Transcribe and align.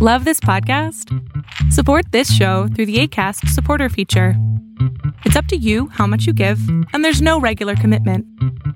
Love 0.00 0.24
this 0.24 0.38
podcast? 0.38 1.12
Support 1.72 2.12
this 2.12 2.32
show 2.32 2.68
through 2.68 2.86
the 2.86 3.00
ACAST 3.00 3.48
supporter 3.48 3.88
feature. 3.88 4.34
It's 5.24 5.34
up 5.34 5.46
to 5.46 5.56
you 5.56 5.88
how 5.88 6.06
much 6.06 6.24
you 6.24 6.32
give, 6.32 6.60
and 6.92 7.04
there's 7.04 7.20
no 7.20 7.40
regular 7.40 7.74
commitment. 7.74 8.24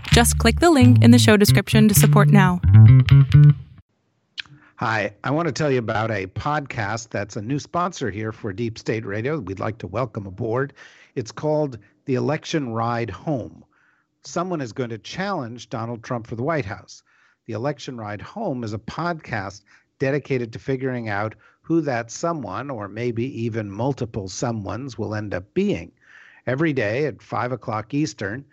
Just 0.08 0.36
click 0.38 0.58
the 0.58 0.72
link 0.72 1.00
in 1.00 1.12
the 1.12 1.20
show 1.20 1.36
description 1.36 1.86
to 1.86 1.94
support 1.94 2.26
now. 2.26 2.60
Hi, 4.78 5.14
I 5.22 5.30
want 5.30 5.46
to 5.46 5.52
tell 5.52 5.70
you 5.70 5.78
about 5.78 6.10
a 6.10 6.26
podcast 6.26 7.10
that's 7.10 7.36
a 7.36 7.40
new 7.40 7.60
sponsor 7.60 8.10
here 8.10 8.32
for 8.32 8.52
Deep 8.52 8.76
State 8.76 9.06
Radio. 9.06 9.38
We'd 9.38 9.60
like 9.60 9.78
to 9.78 9.86
welcome 9.86 10.26
aboard. 10.26 10.72
It's 11.14 11.30
called 11.30 11.78
The 12.06 12.16
Election 12.16 12.72
Ride 12.72 13.10
Home. 13.10 13.64
Someone 14.24 14.60
is 14.60 14.72
going 14.72 14.90
to 14.90 14.98
challenge 14.98 15.70
Donald 15.70 16.02
Trump 16.02 16.26
for 16.26 16.34
the 16.34 16.42
White 16.42 16.64
House. 16.64 17.04
The 17.46 17.52
Election 17.52 17.96
Ride 17.96 18.22
Home 18.22 18.64
is 18.64 18.72
a 18.72 18.78
podcast 18.78 19.62
dedicated 20.02 20.52
to 20.52 20.58
figuring 20.58 21.08
out 21.08 21.32
who 21.60 21.80
that 21.80 22.10
someone, 22.10 22.68
or 22.68 22.88
maybe 22.88 23.24
even 23.40 23.70
multiple 23.70 24.26
someones, 24.26 24.98
will 24.98 25.14
end 25.14 25.32
up 25.32 25.54
being. 25.54 25.92
Every 26.44 26.72
day 26.72 27.06
at 27.06 27.22
5 27.22 27.52
o'clock 27.52 27.94
Eastern, 27.94 28.44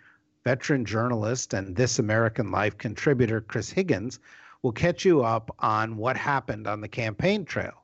veteran 0.44 0.84
journalist 0.84 1.52
and 1.52 1.74
This 1.74 1.98
American 1.98 2.52
Life 2.52 2.78
contributor 2.78 3.40
Chris 3.40 3.68
Higgins 3.68 4.20
will 4.62 4.70
catch 4.70 5.04
you 5.04 5.24
up 5.24 5.52
on 5.58 5.96
what 5.96 6.16
happened 6.16 6.68
on 6.68 6.80
the 6.80 6.86
campaign 6.86 7.44
trail. 7.44 7.82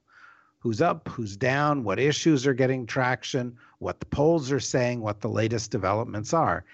Who's 0.61 0.81
up, 0.81 1.09
who's 1.09 1.37
down, 1.37 1.83
what 1.83 1.99
issues 1.99 2.47
are 2.47 2.55
getting 2.55 2.87
traction, 2.87 3.57
what 3.81 3.99
the 3.99 4.07
polls 4.07 4.53
are 4.53 4.61
saying, 4.61 5.01
what 5.01 5.21
the 5.21 5.29
latest 5.29 5.73
developments 5.73 6.33
are. 6.33 6.65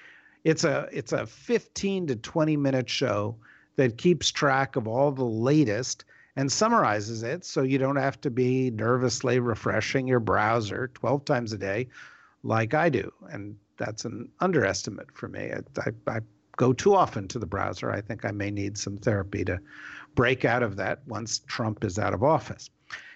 It's 0.44 0.64
a 0.64 0.90
it's 0.92 1.12
a 1.12 1.26
15 1.26 2.08
to 2.08 2.16
20 2.16 2.54
minute 2.58 2.90
show 2.90 3.34
that 3.76 3.96
keeps 3.96 4.30
track 4.30 4.76
of 4.76 4.86
all 4.86 5.10
the 5.10 5.24
latest 5.24 6.04
and 6.36 6.50
summarizes 6.50 7.22
it 7.22 7.44
so 7.44 7.62
you 7.62 7.78
don't 7.78 7.96
have 7.96 8.20
to 8.20 8.30
be 8.30 8.70
nervously 8.70 9.38
refreshing 9.38 10.06
your 10.06 10.20
browser 10.20 10.90
12 10.94 11.24
times 11.24 11.52
a 11.52 11.58
day 11.58 11.88
like 12.42 12.74
I 12.74 12.88
do. 12.88 13.12
And 13.30 13.56
that's 13.76 14.04
an 14.04 14.28
underestimate 14.40 15.12
for 15.12 15.28
me. 15.28 15.52
I, 15.52 15.80
I, 15.80 16.16
I 16.16 16.20
go 16.56 16.72
too 16.72 16.94
often 16.94 17.28
to 17.28 17.38
the 17.38 17.46
browser. 17.46 17.90
I 17.90 18.00
think 18.00 18.24
I 18.24 18.30
may 18.30 18.50
need 18.50 18.78
some 18.78 18.96
therapy 18.96 19.44
to 19.44 19.60
break 20.14 20.44
out 20.44 20.62
of 20.62 20.76
that 20.76 21.00
once 21.06 21.40
Trump 21.40 21.84
is 21.84 21.98
out 21.98 22.14
of 22.14 22.22
office. 22.22 22.70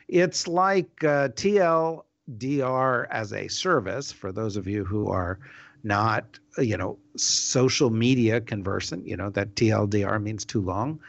It's 0.09 0.47
like 0.47 1.05
uh, 1.05 1.29
TLDR 1.31 3.07
as 3.11 3.33
a 3.33 3.49
service 3.49 4.13
for 4.13 4.33
those 4.33 4.57
of 4.57 4.67
you 4.67 4.85
who 4.85 5.09
are 5.09 5.39
not, 5.83 6.39
you 6.59 6.77
know, 6.77 6.99
social 7.17 7.91
media 7.91 8.41
conversant. 8.41 9.07
You 9.07 9.17
know 9.17 9.31
that 9.31 9.55
TLDR 9.55 10.23
means 10.23 10.45
too 10.45 10.61
long 10.61 11.01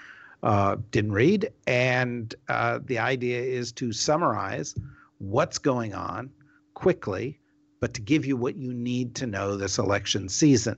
uh, 0.44 0.78
didn't 0.92 1.12
read. 1.12 1.52
And 1.66 2.34
uh, 2.48 2.80
the 2.86 3.00
idea 3.00 3.42
is 3.42 3.72
to 3.74 3.92
summarize 3.92 4.76
what's 5.20 5.58
going 5.58 5.94
on 5.94 6.30
quickly, 6.74 7.40
but 7.80 7.94
to 7.96 8.02
give 8.02 8.26
you 8.26 8.38
what 8.38 8.56
you 8.56 8.74
need 8.74 9.16
to 9.16 9.28
know 9.28 9.58
this 9.58 9.78
election 9.78 10.30
season. 10.30 10.78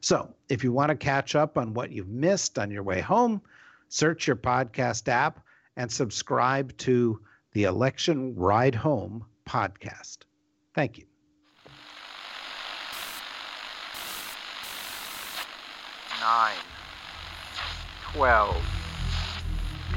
So 0.00 0.32
if 0.48 0.62
you 0.62 0.72
want 0.72 0.90
to 0.90 0.96
catch 0.96 1.34
up 1.34 1.58
on 1.58 1.74
what 1.74 1.90
you've 1.90 2.08
missed 2.08 2.58
on 2.58 2.70
your 2.70 2.82
way 2.82 3.00
home, 3.00 3.42
search 3.88 4.26
your 4.26 4.36
podcast 4.36 5.08
app 5.08 5.40
and 5.76 5.90
subscribe 5.90 6.76
to 6.78 7.20
the 7.52 7.64
Election 7.64 8.34
Ride 8.36 8.74
Home 8.74 9.24
podcast. 9.48 10.18
Thank 10.74 10.98
you. 10.98 11.04
Nine, 16.20 16.56
twelve. 18.12 18.77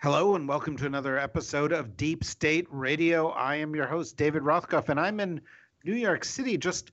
Hello, 0.00 0.36
and 0.36 0.46
welcome 0.46 0.76
to 0.76 0.86
another 0.86 1.18
episode 1.18 1.72
of 1.72 1.96
Deep 1.96 2.22
State 2.22 2.68
Radio. 2.70 3.30
I 3.30 3.56
am 3.56 3.74
your 3.74 3.88
host, 3.88 4.16
David 4.16 4.44
Rothkopf, 4.44 4.90
and 4.90 5.00
I'm 5.00 5.18
in 5.18 5.40
New 5.84 5.96
York 5.96 6.24
City, 6.24 6.56
just 6.56 6.92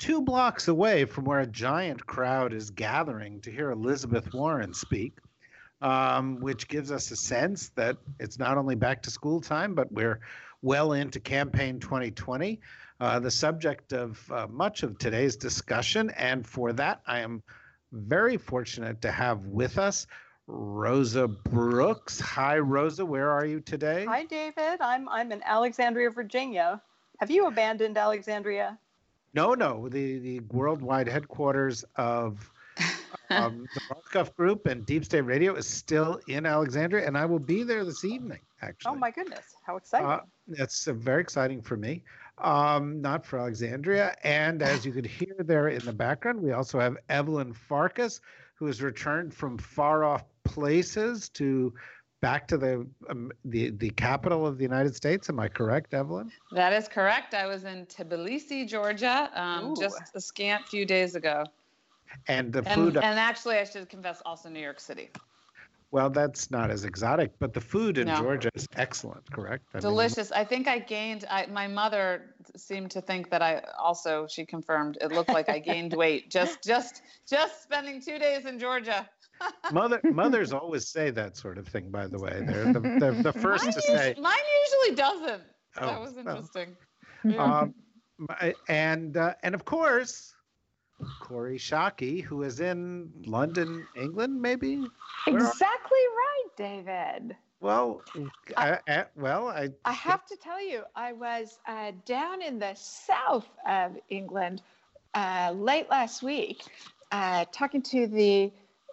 two 0.00 0.20
blocks 0.20 0.66
away 0.66 1.04
from 1.04 1.26
where 1.26 1.38
a 1.38 1.46
giant 1.46 2.04
crowd 2.04 2.52
is 2.52 2.70
gathering 2.70 3.40
to 3.42 3.52
hear 3.52 3.70
Elizabeth 3.70 4.34
Warren 4.34 4.74
speak, 4.74 5.16
um, 5.80 6.40
which 6.40 6.66
gives 6.66 6.90
us 6.90 7.12
a 7.12 7.16
sense 7.16 7.68
that 7.76 7.98
it's 8.18 8.40
not 8.40 8.58
only 8.58 8.74
back 8.74 9.04
to 9.04 9.12
school 9.12 9.40
time, 9.40 9.76
but 9.76 9.92
we're 9.92 10.18
well 10.60 10.94
into 10.94 11.20
campaign 11.20 11.78
2020, 11.78 12.60
uh, 12.98 13.20
the 13.20 13.30
subject 13.30 13.92
of 13.92 14.20
uh, 14.32 14.48
much 14.50 14.82
of 14.82 14.98
today's 14.98 15.36
discussion. 15.36 16.10
And 16.16 16.44
for 16.44 16.72
that, 16.72 17.00
I 17.06 17.20
am 17.20 17.44
very 17.92 18.38
fortunate 18.38 19.02
to 19.02 19.12
have 19.12 19.46
with 19.46 19.78
us 19.78 20.08
Rosa 20.52 21.28
Brooks. 21.28 22.18
Hi, 22.20 22.58
Rosa. 22.58 23.04
Where 23.06 23.30
are 23.30 23.46
you 23.46 23.60
today? 23.60 24.04
Hi, 24.04 24.24
David. 24.24 24.80
I'm 24.80 25.08
I'm 25.08 25.32
in 25.32 25.42
Alexandria, 25.44 26.10
Virginia. 26.10 26.82
Have 27.18 27.30
you 27.30 27.46
abandoned 27.46 27.96
Alexandria? 27.96 28.78
No, 29.32 29.54
no. 29.54 29.88
The 29.88 30.18
the 30.18 30.40
worldwide 30.50 31.08
headquarters 31.08 31.84
of 31.96 32.50
um, 33.30 33.66
the 33.74 33.94
Rothkopf 33.94 34.34
Group 34.36 34.66
and 34.66 34.84
Deep 34.84 35.04
State 35.04 35.22
Radio 35.22 35.54
is 35.54 35.66
still 35.66 36.20
in 36.26 36.46
Alexandria, 36.46 37.06
and 37.06 37.16
I 37.16 37.26
will 37.26 37.38
be 37.38 37.62
there 37.62 37.84
this 37.84 38.04
evening. 38.04 38.40
Actually. 38.62 38.92
Oh 38.92 38.96
my 38.96 39.10
goodness! 39.10 39.54
How 39.64 39.76
exciting! 39.76 40.08
Uh, 40.08 40.20
that's 40.48 40.88
uh, 40.88 40.92
very 40.92 41.20
exciting 41.20 41.62
for 41.62 41.76
me. 41.76 42.02
Um, 42.38 43.00
not 43.00 43.24
for 43.24 43.38
Alexandria. 43.38 44.16
And 44.24 44.62
as 44.62 44.84
you 44.84 44.92
could 44.92 45.06
hear 45.06 45.34
there 45.40 45.68
in 45.68 45.84
the 45.84 45.92
background, 45.92 46.40
we 46.40 46.52
also 46.52 46.80
have 46.80 46.96
Evelyn 47.08 47.52
Farkas, 47.52 48.20
who 48.54 48.66
has 48.66 48.82
returned 48.82 49.34
from 49.34 49.58
far 49.58 50.04
off 50.04 50.24
places 50.50 51.28
to 51.30 51.72
back 52.20 52.46
to 52.48 52.58
the 52.58 52.86
um, 53.08 53.32
the 53.44 53.70
the 53.70 53.90
capital 53.90 54.46
of 54.46 54.58
the 54.58 54.64
United 54.64 54.94
States. 54.94 55.28
Am 55.28 55.40
I 55.40 55.48
correct, 55.48 55.94
Evelyn? 55.94 56.30
That 56.52 56.72
is 56.72 56.88
correct. 56.88 57.34
I 57.34 57.46
was 57.46 57.64
in 57.64 57.86
Tbilisi, 57.86 58.68
Georgia, 58.68 59.30
um, 59.34 59.74
just 59.78 60.00
a 60.14 60.20
scant 60.20 60.68
few 60.68 60.84
days 60.84 61.14
ago. 61.14 61.44
And 62.26 62.52
the 62.52 62.62
food. 62.62 62.96
And, 62.96 63.04
and 63.04 63.18
actually, 63.18 63.58
I 63.58 63.64
should 63.64 63.88
confess, 63.88 64.20
also 64.26 64.48
New 64.48 64.60
York 64.60 64.80
City. 64.80 65.10
Well, 65.92 66.08
that's 66.08 66.52
not 66.52 66.70
as 66.70 66.84
exotic, 66.84 67.32
but 67.40 67.52
the 67.52 67.60
food 67.60 67.98
in 67.98 68.06
no. 68.06 68.16
Georgia 68.16 68.50
is 68.54 68.66
excellent, 68.76 69.28
correct? 69.32 69.64
I 69.74 69.80
Delicious. 69.80 70.30
Mean, 70.30 70.40
I 70.40 70.44
think 70.44 70.68
I 70.68 70.78
gained. 70.78 71.24
I, 71.28 71.46
my 71.46 71.66
mother 71.66 72.34
seemed 72.56 72.92
to 72.92 73.00
think 73.00 73.30
that 73.30 73.42
I 73.42 73.62
also. 73.76 74.26
She 74.28 74.46
confirmed 74.46 74.98
it 75.00 75.10
looked 75.10 75.30
like 75.30 75.48
I 75.48 75.58
gained 75.58 75.92
weight 75.96 76.30
just, 76.30 76.62
just, 76.62 77.02
just 77.28 77.62
spending 77.64 78.00
two 78.00 78.18
days 78.18 78.46
in 78.46 78.58
Georgia. 78.58 79.08
Mother, 79.72 80.00
mothers 80.12 80.52
always 80.52 80.88
say 80.88 81.10
that 81.10 81.36
sort 81.36 81.58
of 81.58 81.68
thing. 81.68 81.90
By 81.90 82.06
the 82.06 82.18
way, 82.18 82.42
they're 82.46 82.72
the, 82.72 82.80
they're 82.80 83.12
the 83.22 83.32
first 83.32 83.64
mine 83.64 83.74
to 83.74 83.82
say. 83.82 84.14
Mine 84.20 84.36
usually 84.64 84.96
doesn't. 84.96 85.42
Oh, 85.78 85.86
that 85.86 86.00
was 86.00 86.16
interesting. 86.16 86.76
Well, 87.22 87.52
um, 87.52 87.74
and 88.66 89.14
uh, 89.14 89.34
and 89.42 89.54
of 89.54 89.66
course, 89.66 90.34
Kori 91.20 91.58
Schake, 91.58 92.24
who 92.24 92.44
is 92.44 92.60
in 92.60 93.12
London, 93.26 93.86
England, 93.94 94.40
maybe. 94.40 94.86
Exactly 95.26 95.98
right, 96.16 96.46
David. 96.56 97.36
Well, 97.60 98.00
I, 98.56 98.78
I, 98.88 99.04
well, 99.16 99.48
I. 99.48 99.68
I 99.84 99.92
have 99.92 100.24
to 100.26 100.36
tell 100.36 100.66
you, 100.66 100.84
I 100.96 101.12
was 101.12 101.58
uh, 101.68 101.92
down 102.06 102.40
in 102.40 102.58
the 102.58 102.74
south 102.74 103.50
of 103.68 103.98
England 104.08 104.62
uh, 105.12 105.52
late 105.54 105.90
last 105.90 106.22
week, 106.22 106.62
uh, 107.12 107.44
talking 107.52 107.82
to 107.82 108.06
the 108.06 108.50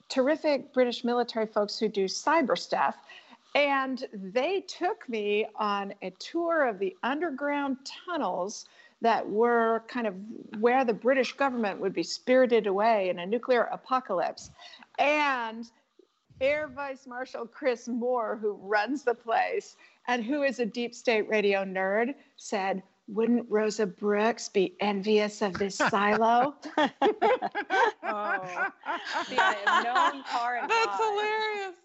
terrific 0.09 0.73
British 0.73 1.03
military 1.03 1.45
folks 1.45 1.77
who 1.77 1.87
do 1.87 2.05
cyber 2.05 2.57
stuff. 2.57 2.95
And 3.55 4.05
they 4.13 4.61
took 4.61 5.07
me 5.09 5.47
on 5.55 5.93
a 6.01 6.11
tour 6.11 6.67
of 6.67 6.79
the 6.79 6.95
underground 7.03 7.77
tunnels 8.05 8.65
that 9.01 9.27
were 9.27 9.83
kind 9.87 10.07
of 10.07 10.15
where 10.59 10.83
the 10.83 10.93
British 10.93 11.33
government 11.33 11.79
would 11.79 11.93
be 11.93 12.03
spirited 12.03 12.67
away 12.67 13.09
in 13.09 13.19
a 13.19 13.25
nuclear 13.25 13.63
apocalypse. 13.63 14.51
And 14.97 15.69
Air 16.41 16.67
Vice 16.67 17.07
Marshal 17.07 17.47
Chris 17.47 17.87
Moore, 17.87 18.37
who 18.39 18.53
runs 18.53 19.03
the 19.03 19.13
place 19.13 19.75
and 20.07 20.23
who 20.23 20.43
is 20.43 20.59
a 20.59 20.65
deep 20.65 20.93
state 20.93 21.27
radio 21.29 21.63
nerd, 21.63 22.13
said, 22.37 22.83
wouldn't 23.07 23.45
Rosa 23.49 23.85
Brooks 23.87 24.49
be 24.49 24.75
envious 24.79 25.41
of 25.41 25.53
this 25.53 25.75
silo? 25.75 26.55
oh, 26.77 26.89
see, 29.25 29.37
I 29.37 29.55
am 29.65 29.83
known 29.83 30.23
far 30.25 30.57
and 30.57 30.69
That's 30.69 30.97
hilarious. 30.97 31.75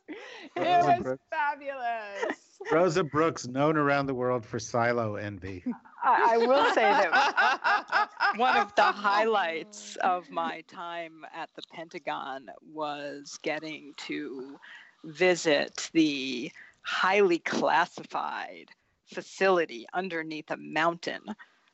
It 0.56 0.84
was 0.84 1.02
Brooks. 1.02 1.22
fabulous. 1.30 2.36
Rosa 2.70 3.04
Brooks, 3.04 3.46
known 3.46 3.76
around 3.76 4.06
the 4.06 4.14
world 4.14 4.44
for 4.44 4.58
silo 4.58 5.16
envy. 5.16 5.64
I, 6.04 6.34
I 6.34 6.36
will 6.38 6.72
say 6.74 6.82
that 6.82 8.08
one 8.36 8.56
of 8.56 8.74
the 8.74 8.82
highlights 8.82 9.96
of 9.96 10.30
my 10.30 10.62
time 10.68 11.24
at 11.34 11.50
the 11.54 11.62
Pentagon 11.72 12.46
was 12.72 13.38
getting 13.42 13.94
to 13.98 14.58
visit 15.04 15.90
the 15.92 16.50
highly 16.82 17.38
classified 17.38 18.70
facility 19.12 19.86
underneath 19.92 20.50
a 20.50 20.56
mountain 20.56 21.22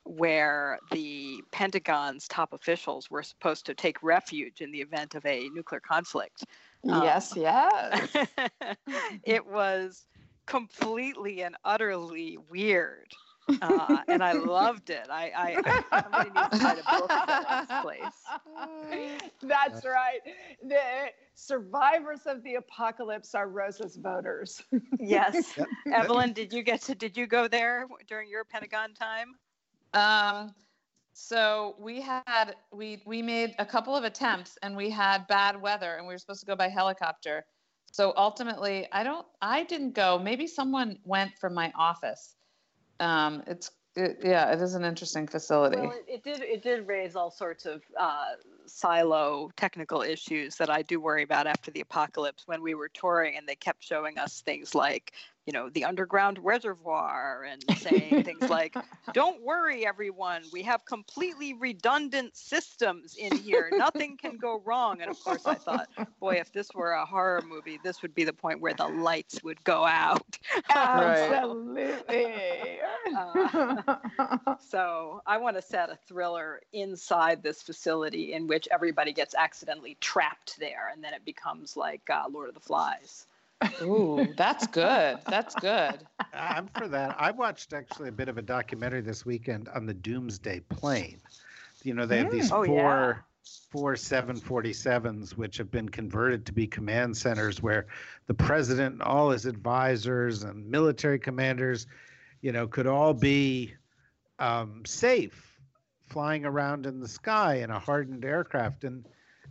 where 0.04 0.78
the 0.90 1.42
Pentagon's 1.52 2.26
top 2.28 2.52
officials 2.52 3.10
were 3.10 3.22
supposed 3.22 3.66
to 3.66 3.74
take 3.74 4.02
refuge 4.02 4.60
in 4.60 4.72
the 4.72 4.80
event 4.80 5.14
of 5.14 5.24
a 5.26 5.48
nuclear 5.50 5.80
conflict. 5.80 6.44
Yes, 6.82 7.32
um, 7.32 7.42
yes. 7.42 8.16
it 9.24 9.46
was 9.46 10.06
completely 10.46 11.42
and 11.42 11.56
utterly 11.64 12.38
weird. 12.50 13.12
Uh, 13.62 13.98
and 14.08 14.22
I 14.22 14.32
loved 14.32 14.90
it. 14.90 15.06
I, 15.10 15.30
I, 15.36 15.82
I 15.92 16.02
somebody 16.02 16.30
needs 16.30 16.58
to 16.58 16.64
write 16.64 16.78
a 16.78 16.98
book 16.98 17.04
about 17.04 17.68
this 17.68 17.80
place. 17.82 19.20
That's 19.42 19.84
right. 19.84 20.20
The 20.62 21.10
survivors 21.34 22.20
of 22.26 22.42
the 22.42 22.56
apocalypse 22.56 23.34
are 23.34 23.48
Rosa's 23.48 23.96
voters. 23.96 24.62
yes. 24.98 25.58
Evelyn, 25.92 26.32
did 26.32 26.52
you 26.52 26.62
get 26.62 26.82
to? 26.82 26.94
Did 26.94 27.16
you 27.16 27.26
go 27.26 27.48
there 27.48 27.86
during 28.08 28.28
your 28.28 28.44
Pentagon 28.44 28.94
time? 28.94 29.34
Um, 29.94 30.54
so 31.12 31.74
we 31.80 32.00
had 32.00 32.54
we 32.72 33.02
we 33.06 33.22
made 33.22 33.54
a 33.58 33.66
couple 33.66 33.96
of 33.96 34.04
attempts 34.04 34.56
and 34.62 34.76
we 34.76 34.90
had 34.90 35.26
bad 35.26 35.60
weather 35.60 35.96
and 35.96 36.06
we 36.06 36.14
were 36.14 36.18
supposed 36.18 36.40
to 36.40 36.46
go 36.46 36.54
by 36.54 36.68
helicopter. 36.68 37.44
So 37.90 38.12
ultimately, 38.16 38.86
I 38.92 39.02
don't 39.02 39.26
I 39.42 39.64
didn't 39.64 39.94
go. 39.94 40.18
Maybe 40.18 40.46
someone 40.46 40.98
went 41.04 41.36
from 41.38 41.54
my 41.54 41.72
office. 41.74 42.36
Um, 43.00 43.42
it's 43.46 43.70
it, 43.96 44.18
yeah, 44.22 44.52
it 44.52 44.60
is 44.60 44.74
an 44.74 44.84
interesting 44.84 45.26
facility. 45.26 45.78
Well, 45.78 45.92
it, 45.92 46.04
it, 46.08 46.24
did 46.24 46.40
it 46.40 46.62
did 46.62 46.86
raise 46.86 47.16
all 47.16 47.30
sorts 47.30 47.66
of 47.66 47.82
uh, 47.98 48.24
silo 48.68 49.50
technical 49.56 50.02
issues 50.02 50.56
that 50.56 50.70
I 50.70 50.82
do 50.82 51.00
worry 51.00 51.22
about 51.22 51.46
after 51.46 51.70
the 51.70 51.80
apocalypse 51.80 52.46
when 52.46 52.62
we 52.62 52.74
were 52.74 52.88
touring 52.88 53.36
and 53.36 53.46
they 53.48 53.54
kept 53.54 53.84
showing 53.84 54.18
us 54.18 54.40
things 54.40 54.74
like 54.74 55.12
you 55.48 55.52
know, 55.52 55.70
the 55.70 55.86
underground 55.86 56.38
reservoir 56.42 57.46
and 57.50 57.64
saying 57.78 58.22
things 58.22 58.42
like, 58.50 58.76
don't 59.14 59.42
worry, 59.42 59.86
everyone, 59.86 60.42
we 60.52 60.60
have 60.60 60.84
completely 60.84 61.54
redundant 61.54 62.36
systems 62.36 63.16
in 63.16 63.34
here. 63.34 63.70
Nothing 63.72 64.18
can 64.18 64.36
go 64.36 64.60
wrong. 64.62 65.00
And 65.00 65.10
of 65.10 65.18
course, 65.24 65.46
I 65.46 65.54
thought, 65.54 65.88
boy, 66.20 66.34
if 66.34 66.52
this 66.52 66.68
were 66.74 66.90
a 66.90 67.06
horror 67.06 67.42
movie, 67.48 67.78
this 67.82 68.02
would 68.02 68.14
be 68.14 68.24
the 68.24 68.32
point 68.34 68.60
where 68.60 68.74
the 68.74 68.88
lights 68.88 69.42
would 69.42 69.64
go 69.64 69.86
out. 69.86 70.38
Absolutely. 70.70 72.26
uh, 73.16 73.76
so 74.60 75.22
I 75.24 75.38
want 75.38 75.56
to 75.56 75.62
set 75.62 75.88
a 75.88 75.96
thriller 76.06 76.60
inside 76.74 77.42
this 77.42 77.62
facility 77.62 78.34
in 78.34 78.48
which 78.48 78.57
everybody 78.70 79.12
gets 79.12 79.34
accidentally 79.34 79.96
trapped 80.00 80.58
there 80.58 80.90
and 80.92 81.04
then 81.04 81.14
it 81.14 81.24
becomes 81.24 81.76
like 81.76 82.02
uh, 82.10 82.24
Lord 82.30 82.48
of 82.48 82.54
the 82.54 82.60
Flies. 82.60 83.26
Ooh, 83.82 84.26
that's 84.36 84.66
good. 84.66 85.18
That's 85.26 85.54
good. 85.56 86.06
I'm 86.32 86.68
for 86.68 86.88
that. 86.88 87.16
I 87.18 87.30
watched 87.30 87.72
actually 87.72 88.08
a 88.08 88.12
bit 88.12 88.28
of 88.28 88.38
a 88.38 88.42
documentary 88.42 89.00
this 89.00 89.26
weekend 89.26 89.68
on 89.68 89.86
the 89.86 89.94
Doomsday 89.94 90.60
Plane. 90.68 91.20
You 91.82 91.94
know, 91.94 92.06
they 92.06 92.18
have 92.18 92.30
these 92.30 92.52
oh, 92.52 92.64
four 92.64 93.24
yeah. 93.24 93.52
four 93.70 93.94
747s 93.94 95.36
which 95.36 95.56
have 95.56 95.70
been 95.70 95.88
converted 95.88 96.46
to 96.46 96.52
be 96.52 96.66
command 96.66 97.16
centers 97.16 97.62
where 97.62 97.86
the 98.26 98.34
president 98.34 98.94
and 98.94 99.02
all 99.02 99.30
his 99.30 99.46
advisors 99.46 100.44
and 100.44 100.66
military 100.66 101.18
commanders, 101.18 101.86
you 102.42 102.52
know, 102.52 102.66
could 102.66 102.86
all 102.86 103.14
be 103.14 103.74
um, 104.38 104.82
safe 104.84 105.47
flying 106.08 106.44
around 106.44 106.86
in 106.86 107.00
the 107.00 107.08
sky 107.08 107.56
in 107.56 107.70
a 107.70 107.78
hardened 107.78 108.24
aircraft 108.24 108.84
and 108.84 109.06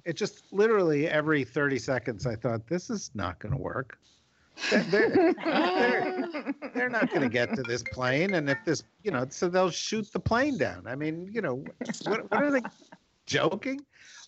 it 0.06 0.15
just 0.15 0.51
literally 0.51 1.07
every 1.07 1.44
30 1.44 1.80
seconds 1.80 2.25
I 2.25 2.36
thought 2.36 2.68
this 2.68 2.89
is 2.89 3.12
not 3.13 3.39
going 3.39 3.51
to 3.54 3.62
work. 3.62 4.00
They're, 4.71 4.83
they're, 4.89 5.36
they're, 6.74 6.89
not 6.89 7.09
going 7.09 7.21
to 7.21 7.30
get 7.30 7.54
to 7.56 7.62
this 7.62 7.83
plane. 7.83 8.33
And 8.33 8.50
if 8.50 8.57
this, 8.65 8.83
you 9.04 9.12
know, 9.12 9.25
so 9.30 9.50
they'll 9.50 9.69
shoot 9.69 10.12
the 10.12 10.19
plane 10.19 10.57
down. 10.57 10.88
I 10.88 10.95
mean, 10.95 11.30
you 11.31 11.42
know, 11.42 11.63
what, 12.06 12.31
what 12.31 12.44
are 12.44 12.51
they 12.51 12.62
joking? 13.27 13.81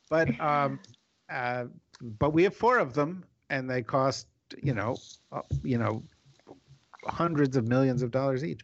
But, 0.10 0.40
um, 0.40 0.80
uh, 1.32 1.66
but 2.20 2.34
we 2.34 2.44
have 2.44 2.56
four 2.56 2.78
of 2.78 2.94
them 2.94 3.24
and 3.50 3.70
they 3.70 3.82
cost, 3.82 4.28
you 4.62 4.74
know, 4.74 4.98
uh, 5.32 5.42
you 5.64 5.78
know, 5.78 6.04
hundreds 7.06 7.58
of 7.58 7.68
millions 7.68 8.04
of 8.04 8.12
dollars 8.12 8.44
each. 8.44 8.62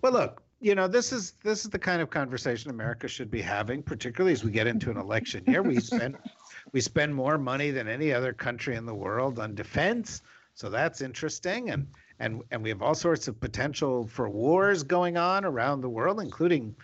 Well, 0.00 0.12
look, 0.12 0.43
you 0.64 0.74
know, 0.74 0.88
this 0.88 1.12
is 1.12 1.32
this 1.42 1.66
is 1.66 1.70
the 1.70 1.78
kind 1.78 2.00
of 2.00 2.08
conversation 2.08 2.70
America 2.70 3.06
should 3.06 3.30
be 3.30 3.42
having, 3.42 3.82
particularly 3.82 4.32
as 4.32 4.42
we 4.42 4.50
get 4.50 4.66
into 4.66 4.90
an 4.90 4.96
election 4.96 5.44
year. 5.46 5.62
We 5.62 5.78
spend 5.78 6.16
we 6.72 6.80
spend 6.80 7.14
more 7.14 7.36
money 7.36 7.70
than 7.70 7.86
any 7.86 8.14
other 8.14 8.32
country 8.32 8.74
in 8.74 8.86
the 8.86 8.94
world 8.94 9.38
on 9.38 9.54
defense, 9.54 10.22
so 10.54 10.70
that's 10.70 11.02
interesting. 11.02 11.68
And 11.68 11.86
and 12.18 12.40
and 12.50 12.62
we 12.62 12.70
have 12.70 12.80
all 12.80 12.94
sorts 12.94 13.28
of 13.28 13.38
potential 13.38 14.06
for 14.06 14.30
wars 14.30 14.82
going 14.82 15.18
on 15.18 15.44
around 15.44 15.82
the 15.82 15.90
world, 15.90 16.18
including, 16.18 16.74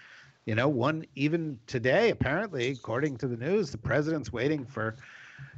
you 0.45 0.55
know, 0.55 0.69
one 0.69 1.07
even 1.15 1.59
today. 1.67 2.11
Apparently, 2.11 2.73
according 2.73 3.17
to 3.17 3.29
the 3.29 3.37
news, 3.39 3.71
the 3.71 3.79
president's 3.79 4.31
waiting 4.31 4.67
for, 4.67 4.97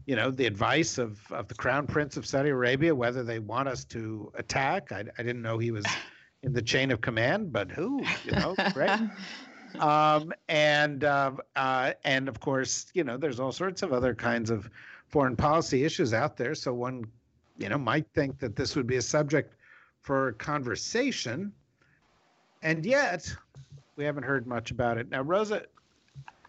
you 0.07 0.15
know, 0.15 0.31
the 0.31 0.47
advice 0.47 0.97
of 0.97 1.19
of 1.33 1.49
the 1.49 1.57
Crown 1.57 1.89
Prince 1.89 2.17
of 2.17 2.25
Saudi 2.25 2.51
Arabia 2.51 2.95
whether 2.95 3.25
they 3.25 3.41
want 3.41 3.67
us 3.67 3.85
to 3.87 4.31
attack. 4.37 4.93
I, 4.93 5.01
I 5.19 5.23
didn't 5.25 5.43
know 5.43 5.59
he 5.59 5.73
was 5.73 5.85
in 6.43 6.53
the 6.53 6.63
chain 6.63 6.91
of 6.91 7.01
command, 7.01 7.53
but 7.53 7.71
who, 7.71 8.03
you 8.25 8.33
know, 8.33 8.55
right? 8.75 9.01
um, 9.79 10.33
and 10.49 11.05
uh, 11.05 11.33
uh, 11.57 11.93
and 12.05 12.29
of 12.29 12.41
course, 12.41 12.87
you 12.95 13.05
know, 13.05 13.17
there's 13.17 13.41
all 13.41 13.53
sorts 13.53 13.83
of 13.83 13.93
other 13.93 14.15
kinds 14.15 14.51
of 14.51 14.69
foreign 15.07 15.37
policy 15.37 15.85
issues 15.85 16.13
out 16.13 16.37
there. 16.37 16.55
So 16.55 16.73
one, 16.73 17.05
you 17.59 17.69
know, 17.69 17.79
might 17.79 18.07
think 18.15 18.39
that 18.41 18.57
this 18.57 18.75
would 18.77 18.87
be 18.87 18.97
a 18.97 19.03
subject 19.03 19.55
for 20.01 20.33
conversation, 20.33 21.53
and 22.63 22.85
yet 22.85 23.33
we 23.97 24.05
haven't 24.05 24.25
heard 24.25 24.47
much 24.47 24.71
about 24.71 24.99
it. 24.99 25.11
Now, 25.11 25.23
Rosa, 25.23 25.63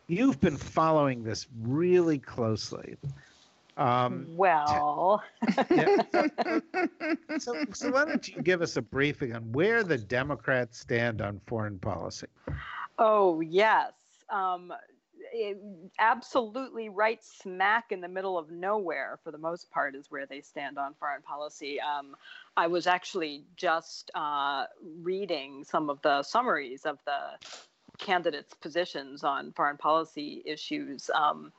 you've 0.08 0.40
been 0.40 0.58
following 0.58 1.24
this 1.24 1.48
really 1.62 2.18
closely. 2.18 2.98
Um, 3.78 4.28
well, 4.30 5.24
yeah, 5.72 6.04
so, 7.40 7.66
so 7.74 7.92
why 7.92 8.06
don't 8.06 8.28
you 8.28 8.42
give 8.42 8.62
us 8.62 8.78
a 8.78 8.82
briefing 8.82 9.36
on 9.36 9.52
where 9.52 9.84
the 9.84 9.98
Democrats 9.98 10.80
stand 10.80 11.22
on 11.22 11.42
foreign 11.48 11.80
policy? 11.80 12.28
Oh, 13.00 13.42
yes. 13.42 13.94
Um, 14.30 14.72
it, 15.32 15.58
absolutely 16.00 16.90
right 16.90 17.24
smack 17.24 17.86
in 17.92 18.02
the 18.02 18.08
middle 18.08 18.38
of 18.38 18.52
nowhere, 18.52 19.20
for 19.24 19.32
the 19.32 19.38
most 19.38 19.72
part, 19.72 19.96
is 19.96 20.12
where 20.12 20.26
they 20.26 20.42
stand 20.42 20.78
on 20.78 20.94
foreign 21.00 21.22
policy. 21.22 21.80
Um, 21.82 22.16
I 22.56 22.68
was 22.68 22.86
actually 22.86 23.44
just 23.56 24.12
uh, 24.14 24.66
reading 25.02 25.64
some 25.64 25.90
of 25.90 26.02
the 26.04 26.22
summaries 26.22 26.86
of 26.86 27.00
the 27.06 27.48
candidates' 27.98 28.54
positions 28.54 29.24
on 29.24 29.52
foreign 29.54 29.78
policy 29.78 30.44
issues. 30.46 31.10
Um, 31.16 31.52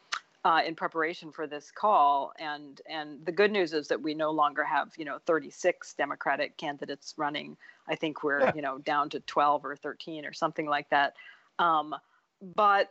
uh, 0.45 0.61
in 0.67 0.75
preparation 0.75 1.33
for 1.33 1.47
this 1.47 1.71
call. 1.71 2.33
And 2.39 2.81
and 2.89 3.25
the 3.25 3.33
good 3.33 3.51
news 3.51 3.73
is 3.73 3.89
that 3.89 4.01
we 4.01 4.15
no 4.15 4.31
longer 4.31 4.65
have 4.65 4.93
you 4.97 5.05
know 5.05 5.19
36 5.27 5.95
Democratic 5.95 6.57
candidates 6.57 7.15
running. 7.17 7.57
I 7.89 7.95
think 7.95 8.23
we're 8.23 8.41
yeah. 8.41 8.53
you 8.55 8.63
know 8.63 8.79
down 8.79 9.11
to 9.11 9.21
12 9.21 9.65
or 9.65 9.77
13 9.77 10.25
or 10.25 10.33
something 10.33 10.67
like 10.67 10.91
that. 10.91 11.15
Um, 11.59 11.95
but 12.55 12.91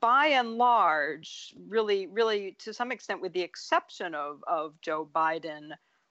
by 0.00 0.26
and 0.28 0.52
large, 0.52 1.54
really, 1.68 2.06
really, 2.06 2.56
to 2.60 2.72
some 2.72 2.92
extent, 2.92 3.20
with 3.20 3.32
the 3.32 3.42
exception 3.42 4.14
of 4.14 4.42
of 4.46 4.80
Joe 4.80 5.08
Biden, 5.14 5.70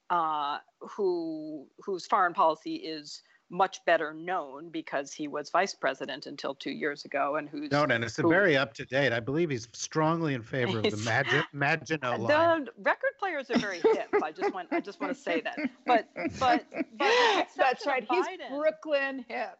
uh, 0.09 0.57
who 0.79 1.65
whose 1.79 2.05
foreign 2.05 2.33
policy 2.33 2.75
is 2.75 3.21
much 3.55 3.83
better 3.85 4.13
known 4.13 4.69
because 4.69 5.13
he 5.13 5.27
was 5.27 5.49
vice 5.49 5.73
president 5.73 6.25
until 6.25 6.53
two 6.53 6.71
years 6.71 7.05
ago, 7.05 7.37
and 7.37 7.47
who's 7.49 7.71
known, 7.71 7.91
and 7.91 8.03
it's 8.03 8.17
who, 8.17 8.29
very 8.29 8.57
up 8.57 8.73
to 8.73 8.85
date. 8.85 9.13
I 9.13 9.19
believe 9.19 9.49
he's 9.49 9.67
strongly 9.73 10.33
in 10.33 10.41
favor 10.41 10.79
of 10.79 10.83
the 10.83 10.97
Magi- 10.97 11.43
Maginot 11.53 12.19
line. 12.19 12.65
The 12.65 12.71
record 12.83 13.11
players 13.17 13.49
are 13.49 13.57
very 13.57 13.79
hip. 13.79 14.09
I 14.21 14.31
just 14.31 14.53
want 14.53 14.67
I 14.71 14.79
just 14.79 14.99
want 14.99 15.15
to 15.15 15.19
say 15.19 15.41
that. 15.41 15.57
But 15.85 16.09
but, 16.39 16.65
but 16.97 17.47
that's 17.55 17.85
right. 17.87 18.07
Biden, 18.07 18.39
he's 18.39 18.49
Brooklyn 18.49 19.25
hip. 19.27 19.57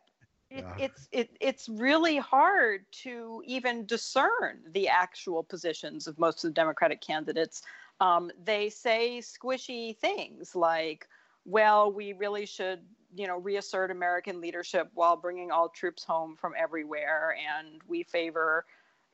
It, 0.52 0.64
yeah. 0.64 0.86
it's 0.86 1.08
it, 1.12 1.30
it's 1.40 1.70
really 1.70 2.18
hard 2.18 2.86
to 3.04 3.42
even 3.46 3.86
discern 3.86 4.60
the 4.72 4.88
actual 4.88 5.44
positions 5.44 6.08
of 6.08 6.20
most 6.20 6.44
of 6.44 6.50
the 6.50 6.54
Democratic 6.54 7.02
candidates. 7.02 7.62
Um, 8.02 8.30
they 8.44 8.70
say 8.70 9.22
squishy 9.22 9.98
things 9.98 10.56
like, 10.56 11.08
"Well, 11.46 11.92
we 11.92 12.14
really 12.14 12.46
should 12.46 12.82
you 13.16 13.28
know, 13.28 13.38
reassert 13.38 13.92
American 13.92 14.42
leadership 14.42 14.90
while 14.94 15.16
bringing 15.16 15.52
all 15.52 15.70
troops 15.70 16.04
home 16.04 16.36
from 16.36 16.54
everywhere. 16.58 17.36
And 17.58 17.82
we 17.88 18.04
favor 18.04 18.66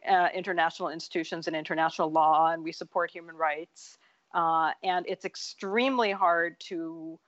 uh, 0.09 0.29
international 0.33 0.89
institutions 0.89 1.47
and 1.47 1.55
international 1.55 2.11
law, 2.11 2.51
and 2.51 2.63
we 2.63 2.71
support 2.71 3.11
human 3.11 3.35
rights. 3.35 3.97
Uh, 4.33 4.71
and 4.83 5.05
it's 5.07 5.25
extremely 5.25 6.11
hard 6.11 6.59
to 6.59 7.19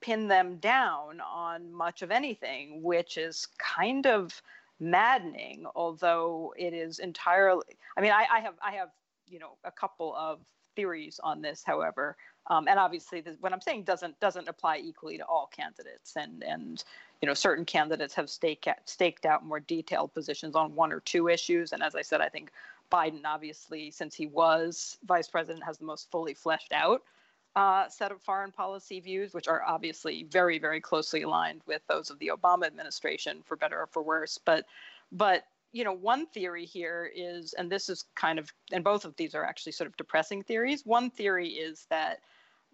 pin 0.00 0.28
them 0.28 0.56
down 0.56 1.20
on 1.20 1.72
much 1.72 2.02
of 2.02 2.10
anything, 2.10 2.82
which 2.82 3.18
is 3.18 3.46
kind 3.58 4.06
of 4.06 4.42
maddening. 4.80 5.64
Although 5.74 6.54
it 6.58 6.74
is 6.74 6.98
entirely, 6.98 7.64
I 7.96 8.00
mean, 8.00 8.12
I, 8.12 8.26
I 8.32 8.40
have 8.40 8.54
I 8.64 8.72
have 8.72 8.88
you 9.28 9.38
know 9.38 9.56
a 9.64 9.70
couple 9.70 10.14
of 10.16 10.40
theories 10.74 11.20
on 11.22 11.40
this, 11.40 11.62
however, 11.64 12.16
um, 12.48 12.68
and 12.68 12.78
obviously 12.78 13.22
what 13.40 13.52
I'm 13.52 13.60
saying 13.60 13.84
doesn't 13.84 14.18
doesn't 14.20 14.48
apply 14.48 14.78
equally 14.78 15.18
to 15.18 15.24
all 15.24 15.50
candidates, 15.54 16.16
and 16.16 16.42
and 16.42 16.82
you 17.20 17.26
know 17.26 17.34
certain 17.34 17.64
candidates 17.64 18.14
have 18.14 18.30
stake, 18.30 18.68
staked 18.84 19.26
out 19.26 19.44
more 19.44 19.60
detailed 19.60 20.14
positions 20.14 20.54
on 20.54 20.74
one 20.74 20.92
or 20.92 21.00
two 21.00 21.28
issues, 21.28 21.72
and 21.72 21.82
as 21.82 21.94
I 21.94 22.02
said, 22.02 22.20
I 22.20 22.28
think 22.28 22.50
Biden 22.90 23.22
obviously, 23.24 23.90
since 23.90 24.14
he 24.14 24.26
was 24.26 24.98
vice 25.06 25.28
president, 25.28 25.64
has 25.64 25.78
the 25.78 25.84
most 25.84 26.10
fully 26.10 26.34
fleshed 26.34 26.72
out 26.72 27.02
uh, 27.56 27.88
set 27.88 28.12
of 28.12 28.20
foreign 28.20 28.52
policy 28.52 29.00
views, 29.00 29.32
which 29.32 29.48
are 29.48 29.62
obviously 29.66 30.24
very, 30.24 30.58
very 30.58 30.80
closely 30.80 31.22
aligned 31.22 31.62
with 31.66 31.80
those 31.88 32.10
of 32.10 32.18
the 32.18 32.30
Obama 32.32 32.66
administration, 32.66 33.42
for 33.44 33.56
better 33.56 33.80
or 33.80 33.86
for 33.86 34.02
worse. 34.02 34.38
But, 34.44 34.66
but 35.10 35.44
you 35.72 35.82
know, 35.82 35.94
one 35.94 36.26
theory 36.26 36.66
here 36.66 37.10
is, 37.16 37.54
and 37.54 37.72
this 37.72 37.88
is 37.88 38.04
kind 38.14 38.38
of, 38.38 38.52
and 38.72 38.84
both 38.84 39.06
of 39.06 39.16
these 39.16 39.34
are 39.34 39.44
actually 39.44 39.72
sort 39.72 39.88
of 39.88 39.96
depressing 39.96 40.42
theories. 40.42 40.84
One 40.84 41.10
theory 41.10 41.48
is 41.48 41.86
that 41.88 42.20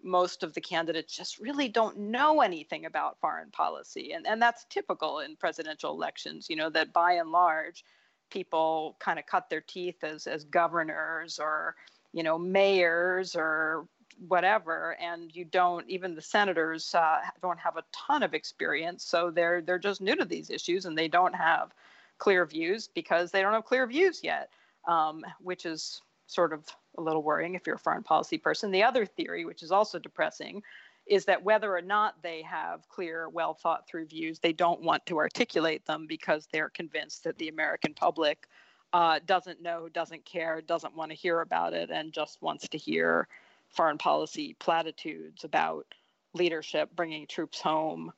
most 0.03 0.43
of 0.43 0.53
the 0.53 0.61
candidates 0.61 1.15
just 1.15 1.39
really 1.39 1.67
don't 1.67 1.97
know 1.97 2.41
anything 2.41 2.85
about 2.85 3.19
foreign 3.19 3.51
policy, 3.51 4.13
and 4.13 4.27
and 4.27 4.41
that's 4.41 4.65
typical 4.69 5.19
in 5.19 5.35
presidential 5.35 5.91
elections. 5.91 6.47
You 6.49 6.55
know 6.57 6.69
that 6.71 6.93
by 6.93 7.13
and 7.13 7.31
large, 7.31 7.83
people 8.29 8.97
kind 8.99 9.19
of 9.19 9.25
cut 9.25 9.49
their 9.49 9.61
teeth 9.61 10.03
as 10.03 10.27
as 10.27 10.43
governors 10.43 11.39
or 11.39 11.75
you 12.11 12.23
know 12.23 12.37
mayors 12.37 13.35
or 13.35 13.87
whatever 14.27 14.95
and 15.01 15.35
you 15.35 15.43
don't 15.43 15.89
even 15.89 16.15
the 16.15 16.21
senators 16.21 16.93
uh, 16.93 17.17
don't 17.41 17.59
have 17.59 17.77
a 17.77 17.83
ton 17.91 18.21
of 18.23 18.33
experience 18.33 19.03
so 19.03 19.31
they're 19.31 19.61
they're 19.61 19.79
just 19.79 20.01
new 20.01 20.15
to 20.15 20.25
these 20.25 20.49
issues 20.49 20.85
and 20.85 20.97
they 20.97 21.07
don't 21.07 21.35
have 21.35 21.73
clear 22.19 22.45
views 22.45 22.87
because 22.93 23.31
they 23.31 23.41
don't 23.41 23.53
have 23.53 23.65
clear 23.65 23.87
views 23.87 24.23
yet 24.23 24.49
um, 24.87 25.23
which 25.39 25.65
is 25.65 26.01
sort 26.27 26.53
of 26.53 26.63
a 26.97 27.01
little 27.01 27.23
worrying 27.23 27.55
if 27.55 27.65
you're 27.65 27.75
a 27.75 27.79
foreign 27.79 28.03
policy 28.03 28.37
person. 28.37 28.71
The 28.71 28.83
other 28.83 29.05
theory 29.05 29.45
which 29.45 29.63
is 29.63 29.71
also 29.71 29.99
depressing 29.99 30.63
is 31.05 31.25
that 31.25 31.43
whether 31.43 31.75
or 31.75 31.81
not 31.81 32.21
they 32.23 32.41
have 32.43 32.87
clear 32.87 33.27
well 33.27 33.53
thought 33.53 33.87
through 33.87 34.05
views 34.05 34.39
they 34.39 34.53
don't 34.53 34.81
want 34.81 35.05
to 35.05 35.17
articulate 35.17 35.85
them 35.85 36.07
because 36.07 36.47
they're 36.51 36.69
convinced 36.69 37.25
that 37.25 37.37
the 37.37 37.49
american 37.49 37.93
public 37.93 38.47
uh, 38.93 39.19
doesn't 39.25 39.61
know 39.61 39.89
doesn't 39.89 40.23
care 40.23 40.61
doesn't 40.61 40.95
want 40.95 41.11
to 41.11 41.17
hear 41.17 41.41
about 41.41 41.73
it 41.73 41.89
and 41.89 42.13
just 42.13 42.41
wants 42.41 42.69
to 42.69 42.77
hear 42.77 43.27
foreign 43.73 43.97
policy 43.97 44.55
platitudes 44.59 45.43
about 45.43 45.85
leadership, 46.33 46.89
bringing 46.95 47.27
troops 47.27 47.59
home, 47.59 48.11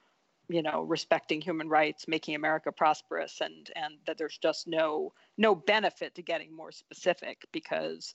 you 0.48 0.62
know, 0.62 0.82
respecting 0.84 1.42
human 1.42 1.70
rights, 1.70 2.08
making 2.08 2.36
America 2.36 2.72
prosperous, 2.72 3.42
and 3.42 3.72
and 3.76 3.96
that 4.06 4.18
there's 4.18 4.38
just 4.38 4.68
no 4.68 5.14
no 5.38 5.56
benefit 5.56 6.16
to 6.16 6.22
getting 6.22 6.54
more 6.56 6.72
specific 6.72 7.46
because 7.52 8.14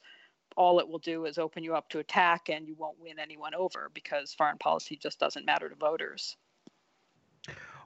all 0.56 0.80
it 0.80 0.88
will 0.88 0.98
do 0.98 1.26
is 1.26 1.38
open 1.38 1.62
you 1.62 1.74
up 1.74 1.88
to 1.90 1.98
attack 1.98 2.48
and 2.48 2.66
you 2.66 2.74
won't 2.78 2.98
win 3.00 3.18
anyone 3.18 3.54
over 3.54 3.90
because 3.94 4.34
foreign 4.34 4.58
policy 4.58 4.96
just 4.96 5.18
doesn't 5.18 5.44
matter 5.46 5.68
to 5.68 5.74
voters. 5.74 6.36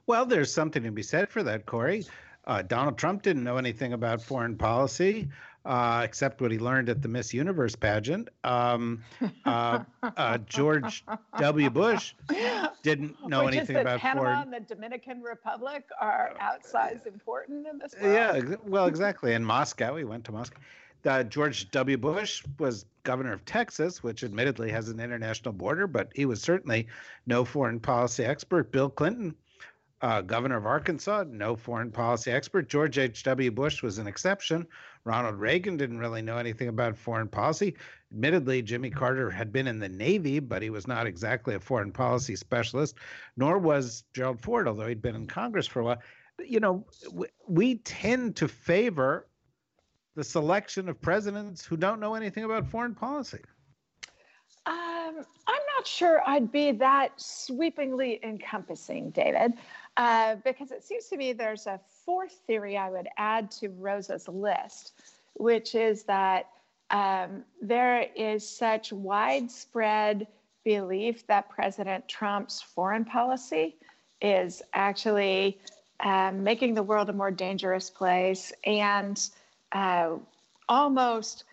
Well, 0.07 0.25
there's 0.25 0.53
something 0.53 0.83
to 0.83 0.91
be 0.91 1.03
said 1.03 1.29
for 1.29 1.43
that, 1.43 1.65
Kori. 1.65 2.05
Uh, 2.45 2.61
Donald 2.61 2.97
Trump 2.97 3.23
didn't 3.23 3.43
know 3.43 3.57
anything 3.57 3.93
about 3.93 4.21
foreign 4.21 4.55
policy 4.55 5.29
uh, 5.65 6.01
except 6.03 6.41
what 6.41 6.51
he 6.51 6.59
learned 6.59 6.89
at 6.89 7.01
the 7.01 7.07
Miss 7.07 7.33
Universe 7.33 7.75
pageant. 7.75 8.29
Um, 8.43 9.03
uh, 9.45 9.79
uh, 10.03 10.37
George 10.39 11.03
W. 11.39 11.69
Bush 11.71 12.13
didn't 12.83 13.15
know 13.27 13.45
Which 13.45 13.55
anything 13.55 13.77
is 13.77 13.81
about 13.81 13.99
Panama 13.99 14.21
foreign. 14.21 14.53
and 14.53 14.53
the 14.53 14.75
Dominican 14.75 15.21
Republic 15.23 15.83
are 15.99 16.33
outsized 16.39 17.07
important 17.07 17.65
in 17.67 17.79
this 17.79 17.95
world. 17.99 18.47
Yeah, 18.49 18.55
well, 18.63 18.85
exactly. 18.85 19.33
In 19.33 19.43
Moscow, 19.43 19.95
he 19.95 20.03
went 20.03 20.23
to 20.25 20.31
Moscow. 20.31 20.59
Uh, 21.05 21.23
George 21.23 21.69
W. 21.71 21.97
Bush 21.97 22.43
was 22.59 22.85
governor 23.03 23.33
of 23.33 23.45
Texas, 23.45 24.01
which 24.01 24.23
admittedly 24.23 24.71
has 24.71 24.89
an 24.89 24.99
international 24.99 25.53
border, 25.53 25.87
but 25.87 26.11
he 26.15 26.25
was 26.25 26.41
certainly 26.41 26.87
no 27.27 27.45
foreign 27.45 27.79
policy 27.79 28.23
expert. 28.25 28.71
Bill 28.71 28.89
Clinton 28.89 29.35
uh, 30.01 30.21
governor 30.21 30.57
of 30.57 30.65
Arkansas, 30.65 31.23
no 31.29 31.55
foreign 31.55 31.91
policy 31.91 32.31
expert. 32.31 32.69
George 32.69 32.97
H.W. 32.97 33.51
Bush 33.51 33.81
was 33.81 33.97
an 33.97 34.07
exception. 34.07 34.67
Ronald 35.03 35.35
Reagan 35.35 35.77
didn't 35.77 35.99
really 35.99 36.21
know 36.21 36.37
anything 36.37 36.67
about 36.67 36.97
foreign 36.97 37.27
policy. 37.27 37.75
Admittedly, 38.11 38.61
Jimmy 38.61 38.89
Carter 38.89 39.29
had 39.29 39.51
been 39.51 39.67
in 39.67 39.79
the 39.79 39.89
Navy, 39.89 40.39
but 40.39 40.61
he 40.61 40.69
was 40.69 40.87
not 40.87 41.07
exactly 41.07 41.55
a 41.55 41.59
foreign 41.59 41.91
policy 41.91 42.35
specialist, 42.35 42.97
nor 43.37 43.57
was 43.57 44.03
Gerald 44.13 44.41
Ford, 44.41 44.67
although 44.67 44.87
he'd 44.87 45.01
been 45.01 45.15
in 45.15 45.27
Congress 45.27 45.67
for 45.67 45.79
a 45.79 45.85
while. 45.85 46.01
You 46.43 46.59
know, 46.59 46.85
we 47.47 47.75
tend 47.75 48.35
to 48.37 48.47
favor 48.47 49.27
the 50.15 50.23
selection 50.23 50.89
of 50.89 50.99
presidents 51.01 51.65
who 51.65 51.77
don't 51.77 51.99
know 51.99 52.15
anything 52.15 52.43
about 52.43 52.67
foreign 52.67 52.95
policy. 52.95 53.41
Um, 54.65 55.23
I'm 55.47 55.61
not 55.77 55.85
sure 55.85 56.21
I'd 56.25 56.51
be 56.51 56.71
that 56.71 57.11
sweepingly 57.17 58.19
encompassing, 58.23 59.11
David. 59.11 59.53
Uh, 59.97 60.35
because 60.43 60.71
it 60.71 60.83
seems 60.83 61.05
to 61.07 61.17
me 61.17 61.33
there's 61.33 61.67
a 61.67 61.79
fourth 62.05 62.39
theory 62.47 62.77
I 62.77 62.89
would 62.89 63.07
add 63.17 63.51
to 63.51 63.69
Rosa's 63.69 64.27
list, 64.27 64.93
which 65.33 65.75
is 65.75 66.03
that 66.03 66.49
um, 66.89 67.43
there 67.61 68.07
is 68.15 68.47
such 68.47 68.91
widespread 68.91 70.27
belief 70.63 71.27
that 71.27 71.49
President 71.49 72.07
Trump's 72.07 72.61
foreign 72.61 73.05
policy 73.05 73.77
is 74.21 74.61
actually 74.73 75.59
um, 75.99 76.43
making 76.43 76.73
the 76.73 76.83
world 76.83 77.09
a 77.09 77.13
more 77.13 77.31
dangerous 77.31 77.89
place 77.89 78.51
and 78.65 79.29
uh, 79.75 80.15
almost 80.69 81.43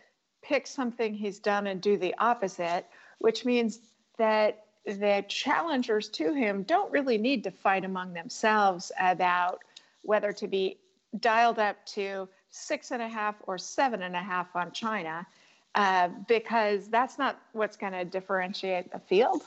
pick 0.42 0.66
something 0.66 1.12
he's 1.12 1.38
done 1.38 1.66
and 1.66 1.80
do 1.80 1.98
the 1.98 2.14
opposite, 2.18 2.86
which 3.18 3.44
means 3.44 3.80
that 4.16 4.64
the 4.86 5.24
challengers 5.28 6.08
to 6.08 6.32
him 6.32 6.62
don't 6.62 6.90
really 6.90 7.18
need 7.18 7.44
to 7.44 7.50
fight 7.50 7.84
among 7.84 8.12
themselves 8.14 8.90
about 9.00 9.58
whether 10.02 10.32
to 10.32 10.46
be 10.46 10.78
dialed 11.20 11.58
up 11.58 11.84
to 11.84 12.28
six 12.50 12.90
and 12.90 13.02
a 13.02 13.08
half 13.08 13.34
or 13.46 13.58
seven 13.58 14.02
and 14.02 14.14
a 14.14 14.22
half 14.22 14.54
on 14.54 14.72
China, 14.72 15.26
uh, 15.74 16.08
because 16.28 16.88
that's 16.88 17.18
not 17.18 17.40
what's 17.52 17.76
going 17.76 17.92
to 17.92 18.04
differentiate 18.04 18.92
the 18.92 18.98
field. 18.98 19.42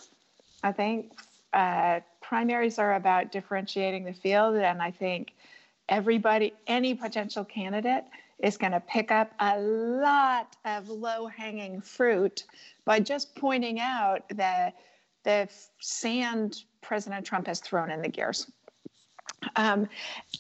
I 0.63 0.71
think 0.71 1.11
uh, 1.53 1.99
primaries 2.21 2.79
are 2.79 2.95
about 2.95 3.31
differentiating 3.31 4.03
the 4.03 4.13
field, 4.13 4.55
and 4.55 4.81
I 4.81 4.91
think 4.91 5.33
everybody, 5.87 6.53
any 6.67 6.93
potential 6.93 7.45
candidate, 7.45 8.03
is 8.43 8.57
going 8.57 8.71
to 8.71 8.81
pick 8.81 9.11
up 9.11 9.31
a 9.39 9.59
lot 9.59 10.55
of 10.65 10.89
low 10.89 11.27
hanging 11.27 11.81
fruit 11.81 12.43
by 12.85 12.99
just 12.99 13.35
pointing 13.35 13.79
out 13.79 14.23
that 14.29 14.75
the 15.23 15.47
sand 15.79 16.63
President 16.81 17.25
Trump 17.25 17.47
has 17.47 17.59
thrown 17.59 17.89
in 17.91 18.01
the 18.01 18.09
gears. 18.09 18.51
Um, 19.55 19.87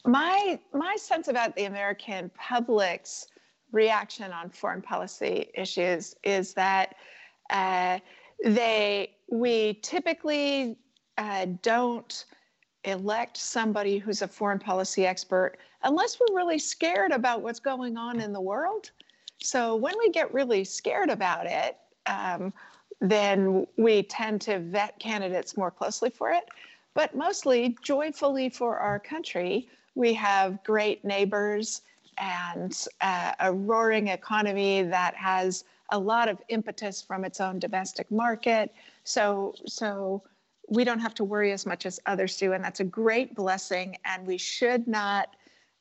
my 0.05 0.59
my 0.73 0.95
sense 0.95 1.27
about 1.27 1.55
the 1.55 1.65
American 1.65 2.29
public's 2.35 3.27
reaction 3.71 4.31
on 4.31 4.49
foreign 4.49 4.81
policy 4.81 5.49
issues 5.53 6.15
is 6.23 6.53
that 6.53 6.95
uh, 7.49 7.99
they 8.43 9.11
we 9.31 9.79
typically 9.81 10.77
uh, 11.17 11.47
don't 11.61 12.25
elect 12.83 13.37
somebody 13.37 13.97
who's 13.97 14.21
a 14.21 14.27
foreign 14.27 14.59
policy 14.59 15.05
expert 15.05 15.57
unless 15.85 16.19
we're 16.19 16.35
really 16.35 16.59
scared 16.59 17.11
about 17.11 17.41
what's 17.41 17.59
going 17.59 17.95
on 17.95 18.19
in 18.19 18.33
the 18.33 18.41
world. 18.41 18.91
So 19.39 19.75
when 19.75 19.93
we 19.99 20.09
get 20.09 20.33
really 20.33 20.63
scared 20.63 21.09
about 21.09 21.45
it, 21.45 21.77
um, 22.07 22.51
then 22.99 23.65
we 23.77 24.03
tend 24.03 24.41
to 24.41 24.59
vet 24.59 24.97
candidates 24.99 25.55
more 25.55 25.71
closely 25.71 26.09
for 26.09 26.31
it. 26.31 26.45
But 26.95 27.15
mostly, 27.15 27.77
joyfully 27.83 28.49
for 28.49 28.77
our 28.77 28.99
country, 28.99 29.69
we 29.93 30.13
have 30.15 30.63
great 30.63 31.05
neighbors 31.05 31.81
and 32.17 32.85
uh, 33.01 33.33
a 33.39 33.53
roaring 33.53 34.07
economy 34.07 34.81
that 34.83 35.13
has 35.15 35.65
a 35.91 35.99
lot 35.99 36.29
of 36.29 36.41
impetus 36.47 37.01
from 37.01 37.25
its 37.25 37.39
own 37.39 37.59
domestic 37.59 38.09
market. 38.09 38.73
So, 39.03 39.53
so 39.67 40.23
we 40.67 40.83
don't 40.83 40.99
have 40.99 41.13
to 41.15 41.23
worry 41.23 41.51
as 41.51 41.65
much 41.65 41.85
as 41.85 41.99
others 42.05 42.37
do, 42.37 42.53
and 42.53 42.63
that's 42.63 42.79
a 42.79 42.85
great 42.85 43.35
blessing. 43.35 43.97
And 44.05 44.25
we 44.25 44.37
should 44.37 44.87
not 44.87 45.34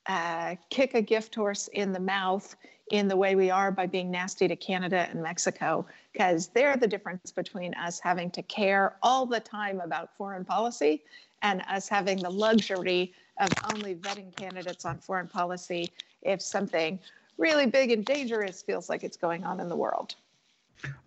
uh, 0.07 0.57
kick 0.71 0.95
a 0.95 1.03
gift 1.03 1.35
horse 1.35 1.69
in 1.69 1.93
the 1.93 2.01
mouth 2.01 2.55
in 2.91 3.09
the 3.09 3.17
way 3.17 3.35
we 3.35 3.51
are 3.51 3.71
by 3.71 3.87
being 3.87 4.11
nasty 4.11 4.47
to 4.47 4.57
Canada 4.57 5.09
and 5.11 5.23
Mexico, 5.23 5.87
because 6.13 6.49
they're 6.49 6.77
the 6.77 6.87
difference 6.87 7.33
between 7.33 7.73
us 7.75 7.99
having 7.99 8.31
to 8.31 8.43
care 8.43 8.97
all 9.03 9.25
the 9.25 9.41
time 9.41 9.81
about 9.81 10.15
foreign 10.17 10.45
policy 10.45 11.03
and 11.43 11.63
us 11.69 11.89
having 11.89 12.19
the 12.19 12.31
luxury 12.31 13.13
of 13.41 13.51
only 13.73 13.95
vetting 13.95 14.35
candidates 14.37 14.85
on 14.85 14.99
foreign 14.99 15.29
policy 15.29 15.91
if 16.23 16.41
something 16.41 16.99
really 17.39 17.67
big 17.67 17.91
and 17.91 18.05
dangerous 18.05 18.63
feels 18.63 18.89
like 18.89 19.03
it's 19.03 19.17
going 19.17 19.45
on 19.45 19.61
in 19.61 19.69
the 19.69 19.77
world. 19.77 20.15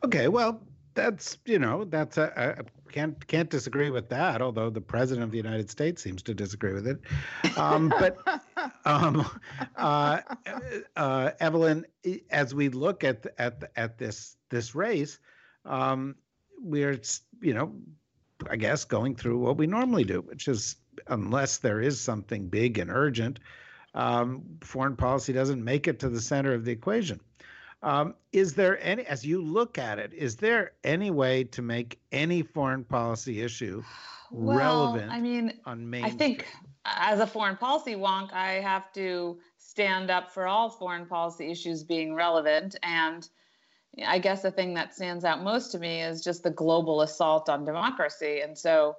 Okay, 0.03 0.27
well, 0.27 0.59
that's 0.93 1.37
you 1.45 1.59
know 1.59 1.83
that's 1.85 2.17
a, 2.17 2.57
a, 2.57 2.63
can't 2.91 3.25
can't 3.27 3.49
disagree 3.49 3.89
with 3.89 4.09
that. 4.09 4.41
Although 4.41 4.69
the 4.69 4.81
president 4.81 5.23
of 5.23 5.31
the 5.31 5.37
United 5.37 5.69
States 5.69 6.01
seems 6.01 6.21
to 6.23 6.33
disagree 6.33 6.73
with 6.73 6.87
it, 6.87 6.99
um, 7.57 7.89
but 7.89 8.17
um, 8.85 9.29
uh, 9.75 10.19
uh, 10.95 11.31
Evelyn, 11.39 11.85
as 12.29 12.55
we 12.55 12.69
look 12.69 13.03
at 13.03 13.25
at 13.37 13.71
at 13.75 13.97
this 13.97 14.37
this 14.49 14.75
race, 14.75 15.19
um, 15.65 16.15
we're 16.59 16.99
you 17.41 17.53
know, 17.53 17.73
I 18.49 18.55
guess 18.55 18.85
going 18.85 19.15
through 19.15 19.39
what 19.39 19.57
we 19.57 19.67
normally 19.67 20.03
do, 20.03 20.21
which 20.21 20.47
is 20.47 20.75
unless 21.07 21.57
there 21.57 21.81
is 21.81 21.99
something 21.99 22.47
big 22.47 22.79
and 22.79 22.89
urgent, 22.89 23.39
um, 23.93 24.43
foreign 24.61 24.95
policy 24.95 25.33
doesn't 25.33 25.63
make 25.63 25.87
it 25.87 25.99
to 25.99 26.09
the 26.09 26.21
center 26.21 26.53
of 26.53 26.65
the 26.65 26.71
equation. 26.71 27.19
Um, 27.83 28.15
is 28.31 28.53
there 28.53 28.81
any, 28.83 29.05
as 29.05 29.25
you 29.25 29.41
look 29.41 29.77
at 29.77 29.99
it, 29.99 30.11
is 30.13 30.35
there 30.35 30.71
any 30.83 31.11
way 31.11 31.43
to 31.45 31.61
make 31.61 31.99
any 32.11 32.41
foreign 32.41 32.83
policy 32.83 33.41
issue 33.41 33.83
well, 34.31 34.57
relevant? 34.57 35.11
I 35.11 35.21
mean, 35.21 35.53
on 35.65 35.87
main 35.87 36.03
I 36.03 36.09
think 36.09 36.47
as 36.85 37.19
a 37.19 37.27
foreign 37.27 37.57
policy 37.57 37.95
wonk, 37.95 38.33
I 38.33 38.53
have 38.53 38.91
to 38.93 39.37
stand 39.57 40.09
up 40.09 40.31
for 40.31 40.47
all 40.47 40.69
foreign 40.69 41.05
policy 41.05 41.51
issues 41.51 41.83
being 41.83 42.15
relevant. 42.15 42.75
And 42.81 43.27
I 44.05 44.17
guess 44.17 44.41
the 44.41 44.51
thing 44.51 44.73
that 44.73 44.95
stands 44.95 45.23
out 45.23 45.43
most 45.43 45.71
to 45.73 45.79
me 45.79 46.01
is 46.01 46.23
just 46.23 46.43
the 46.43 46.49
global 46.49 47.01
assault 47.01 47.47
on 47.47 47.63
democracy. 47.63 48.41
And 48.41 48.57
so, 48.57 48.95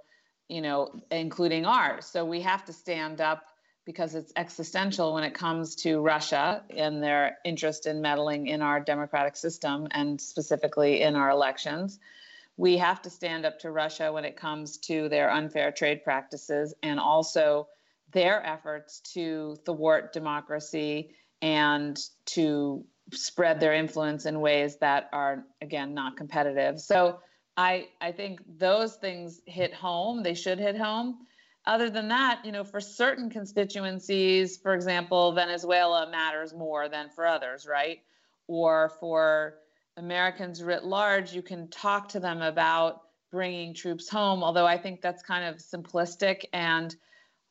you 0.48 0.60
know, 0.60 1.02
including 1.10 1.66
ours. 1.66 2.06
So 2.06 2.24
we 2.24 2.40
have 2.42 2.64
to 2.66 2.72
stand 2.72 3.20
up 3.20 3.47
because 3.88 4.14
it's 4.14 4.34
existential 4.36 5.14
when 5.14 5.24
it 5.24 5.32
comes 5.32 5.74
to 5.74 5.98
Russia 5.98 6.62
and 6.76 7.02
their 7.02 7.38
interest 7.42 7.86
in 7.86 8.02
meddling 8.02 8.46
in 8.46 8.60
our 8.60 8.80
democratic 8.80 9.34
system 9.34 9.88
and 9.92 10.20
specifically 10.20 11.00
in 11.00 11.16
our 11.16 11.30
elections. 11.30 11.98
We 12.58 12.76
have 12.76 13.00
to 13.00 13.08
stand 13.08 13.46
up 13.46 13.60
to 13.60 13.70
Russia 13.70 14.12
when 14.12 14.26
it 14.26 14.36
comes 14.36 14.76
to 14.88 15.08
their 15.08 15.30
unfair 15.30 15.72
trade 15.72 16.04
practices 16.04 16.74
and 16.82 17.00
also 17.00 17.68
their 18.12 18.44
efforts 18.44 19.00
to 19.14 19.56
thwart 19.64 20.12
democracy 20.12 21.14
and 21.40 21.98
to 22.26 22.84
spread 23.14 23.58
their 23.58 23.72
influence 23.72 24.26
in 24.26 24.42
ways 24.42 24.76
that 24.82 25.08
are 25.14 25.46
again 25.62 25.94
not 25.94 26.18
competitive. 26.18 26.78
So 26.78 27.20
I 27.56 27.88
I 28.02 28.12
think 28.12 28.42
those 28.58 28.96
things 28.96 29.40
hit 29.46 29.72
home. 29.72 30.22
They 30.22 30.34
should 30.34 30.58
hit 30.58 30.76
home 30.76 31.20
other 31.68 31.90
than 31.90 32.08
that, 32.08 32.40
you 32.44 32.50
know, 32.50 32.64
for 32.64 32.80
certain 32.80 33.28
constituencies, 33.28 34.56
for 34.56 34.74
example, 34.74 35.32
Venezuela 35.32 36.10
matters 36.10 36.54
more 36.54 36.88
than 36.88 37.10
for 37.10 37.26
others, 37.26 37.66
right? 37.66 37.98
Or 38.46 38.92
for 38.98 39.58
Americans 39.98 40.62
writ 40.62 40.84
large, 40.84 41.34
you 41.34 41.42
can 41.42 41.68
talk 41.68 42.08
to 42.08 42.20
them 42.20 42.40
about 42.40 43.02
bringing 43.30 43.74
troops 43.74 44.08
home, 44.08 44.42
although 44.42 44.66
I 44.66 44.78
think 44.78 45.02
that's 45.02 45.22
kind 45.22 45.44
of 45.44 45.56
simplistic. 45.56 46.44
And 46.54 46.96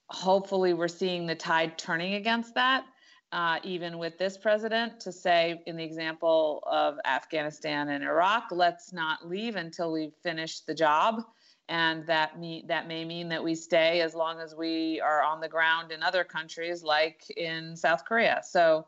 hopefully, 0.09 0.73
we're 0.73 0.87
seeing 0.87 1.27
the 1.27 1.35
tide 1.35 1.77
turning 1.77 2.15
against 2.15 2.55
that, 2.55 2.85
uh, 3.31 3.59
even 3.63 3.99
with 3.99 4.17
this 4.17 4.35
president, 4.35 4.99
to 5.01 5.11
say, 5.11 5.61
in 5.67 5.77
the 5.77 5.83
example 5.83 6.63
of 6.65 6.97
Afghanistan 7.05 7.89
and 7.89 8.03
Iraq, 8.03 8.45
let's 8.49 8.91
not 8.91 9.27
leave 9.29 9.57
until 9.57 9.91
we've 9.91 10.15
finished 10.23 10.65
the 10.65 10.73
job 10.73 11.23
and 11.69 12.05
that 12.07 12.31
that 12.67 12.87
may 12.87 13.03
mean 13.03 13.29
that 13.29 13.43
we 13.43 13.53
stay 13.55 14.01
as 14.01 14.15
long 14.15 14.39
as 14.39 14.55
we 14.55 15.01
are 15.01 15.21
on 15.21 15.41
the 15.41 15.49
ground 15.49 15.91
in 15.91 16.01
other 16.01 16.23
countries 16.23 16.83
like 16.83 17.29
in 17.35 17.75
South 17.75 18.05
Korea. 18.05 18.41
So 18.43 18.87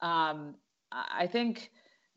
um, 0.00 0.54
I 0.92 1.26
think 1.26 1.70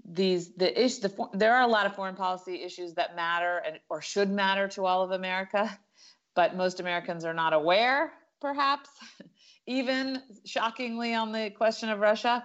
these 0.06 0.54
the 0.54 0.84
issue 0.84 1.02
the, 1.02 1.30
there 1.34 1.56
are 1.56 1.64
a 1.64 1.68
lot 1.68 1.86
of 1.86 1.96
foreign 1.96 2.16
policy 2.16 2.62
issues 2.62 2.94
that 2.96 3.16
matter 3.16 3.64
and 3.66 3.80
or 3.90 4.02
should 4.02 4.30
matter 4.30 4.68
to 4.70 4.86
all 4.86 5.04
of 5.04 5.12
America, 5.12 5.78
but 6.36 6.56
most 6.56 6.80
Americans 6.80 7.26
are 7.26 7.34
not 7.34 7.54
aware, 7.54 8.14
perhaps, 8.40 8.90
even 9.66 10.22
shockingly 10.46 11.16
on 11.16 11.32
the 11.32 11.50
question 11.50 11.90
of 11.90 12.00
Russia. 12.00 12.44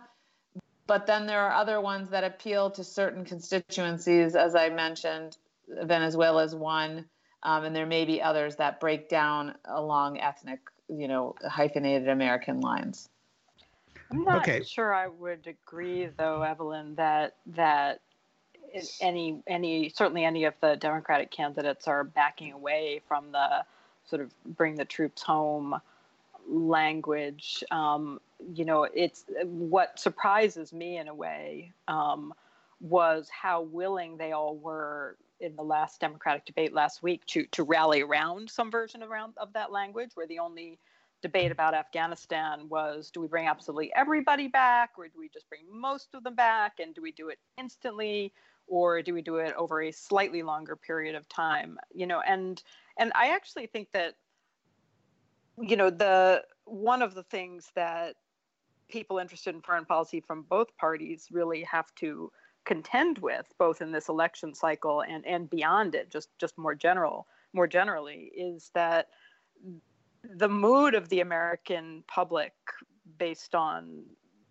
But 0.87 1.07
then 1.07 1.27
there 1.27 1.43
are 1.43 1.53
other 1.53 1.83
ones 1.83 2.09
that 2.11 2.25
appeal 2.25 2.71
to 2.71 2.83
certain 2.83 3.27
constituencies, 3.27 4.35
as 4.35 4.55
I 4.55 4.71
mentioned. 4.71 5.37
Venezuela 5.69 6.45
is 6.45 6.55
one 6.55 7.05
um, 7.43 7.65
and 7.65 7.75
there 7.75 7.87
may 7.87 8.05
be 8.05 8.21
others 8.21 8.57
that 8.57 8.81
break 8.81 9.09
down 9.09 9.55
along 9.65 10.21
ethnic, 10.21 10.61
you 10.89 11.09
know, 11.09 11.35
hyphenated 11.49 12.09
American 12.09 12.61
lines. 12.61 13.09
I'm 14.11 14.25
not 14.25 14.43
okay. 14.43 14.63
sure 14.65 14.95
I 14.95 15.07
would 15.09 15.47
agree, 15.47 16.09
though, 16.17 16.43
Evelyn, 16.43 16.95
that 16.97 17.37
that 17.47 18.01
any 19.01 19.43
any 19.47 19.89
certainly 19.91 20.25
any 20.25 20.45
of 20.45 20.55
the 20.61 20.77
Democratic 20.77 21.31
candidates 21.31 21.87
are 21.87 22.05
backing 22.05 22.53
away 22.53 23.03
from 23.07 23.33
the 23.33 23.65
sort 24.07 24.23
of 24.23 24.33
bring 24.45 24.77
the 24.77 24.85
troops 24.85 25.23
home 25.23 25.81
language. 26.49 27.63
Um, 27.71 28.21
you 28.55 28.65
know, 28.65 28.85
it's 28.85 29.25
what 29.45 29.99
surprises 29.99 30.73
me 30.73 30.97
in 30.97 31.09
a 31.09 31.15
way 31.15 31.73
um, 31.87 32.33
was 32.81 33.29
how 33.29 33.63
willing 33.63 34.17
they 34.17 34.33
all 34.33 34.57
were 34.57 35.17
in 35.41 35.57
the 35.57 35.63
last 35.63 36.01
Democratic 36.01 36.45
debate 36.45 36.73
last 36.73 37.03
week 37.03 37.25
to 37.27 37.47
to 37.47 37.63
rally 37.63 38.03
around 38.03 38.51
some 38.51 38.71
version 38.71 39.03
around 39.03 39.35
of 39.37 39.53
that 39.53 39.73
language, 39.73 40.11
where 40.15 40.27
the 40.27 40.39
only 40.39 40.79
debate 41.21 41.51
about 41.51 41.75
Afghanistan 41.75 42.69
was 42.69 43.11
do 43.11 43.21
we 43.21 43.27
bring 43.27 43.49
absolutely 43.49 43.93
everybody 43.95 44.49
back, 44.49 44.91
or 44.97 45.09
do 45.09 45.19
we 45.19 45.29
just 45.29 45.49
bring 45.49 45.63
most 45.71 46.15
of 46.15 46.23
them 46.25 46.35
back, 46.35 46.75
and 46.81 46.95
do 46.95 47.03
we 47.03 47.13
do 47.13 47.29
it 47.29 47.39
instantly, 47.57 48.33
or 48.67 49.03
do 49.03 49.15
we 49.15 49.23
do 49.23 49.37
it 49.37 49.55
over 49.57 49.83
a 49.83 49.93
slightly 49.93 50.43
longer 50.43 50.77
period 50.77 51.15
of 51.15 51.29
time? 51.29 51.79
You 51.93 52.07
know, 52.07 52.21
and 52.21 52.63
and 52.99 53.13
I 53.15 53.29
actually 53.29 53.67
think 53.67 53.89
that 53.93 54.15
you 55.61 55.77
know 55.77 55.91
the 55.91 56.43
one 56.65 57.03
of 57.03 57.15
the 57.15 57.23
things 57.25 57.71
that 57.75 58.17
people 58.89 59.19
interested 59.19 59.55
in 59.55 59.61
foreign 59.61 59.85
policy 59.85 60.21
from 60.21 60.43
both 60.43 60.75
parties 60.79 61.29
really 61.31 61.63
have 61.63 61.95
to 61.97 62.31
contend 62.65 63.19
with 63.19 63.47
both 63.59 63.81
in 63.81 63.93
this 63.93 64.09
election 64.09 64.55
cycle 64.55 65.03
and 65.03 65.27
and 65.27 65.49
beyond 65.49 65.95
it 65.95 66.11
just 66.11 66.29
just 66.39 66.57
more 66.59 66.75
general 66.75 67.27
more 67.53 67.67
generally 67.67 68.31
is 68.37 68.71
that 68.75 69.09
the 70.23 70.49
mood 70.49 70.95
of 70.95 71.09
the 71.09 71.21
american 71.21 72.05
public 72.07 72.53
based 73.19 73.55
on 73.55 74.03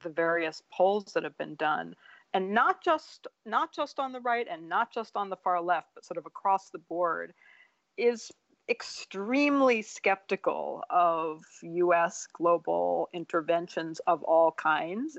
the 0.02 0.10
various 0.10 0.64
polls 0.72 1.12
that 1.14 1.24
have 1.24 1.38
been 1.38 1.56
done 1.56 1.94
and 2.34 2.52
not 2.52 2.84
just 2.84 3.28
not 3.46 3.74
just 3.74 4.00
on 4.00 4.12
the 4.12 4.20
right 4.22 4.48
and 4.50 4.68
not 4.68 4.92
just 4.92 5.16
on 5.16 5.30
the 5.30 5.38
far 5.38 5.62
left 5.62 5.90
but 5.94 6.06
sort 6.06 6.18
of 6.18 6.26
across 6.26 6.70
the 6.70 6.80
board 6.80 7.34
is 7.98 8.32
extremely 8.70 9.82
skeptical 9.82 10.84
of 10.90 11.42
US 11.62 12.28
global 12.34 13.10
interventions 13.14 14.00
of 14.08 14.24
all 14.24 14.52
kinds 14.52 15.18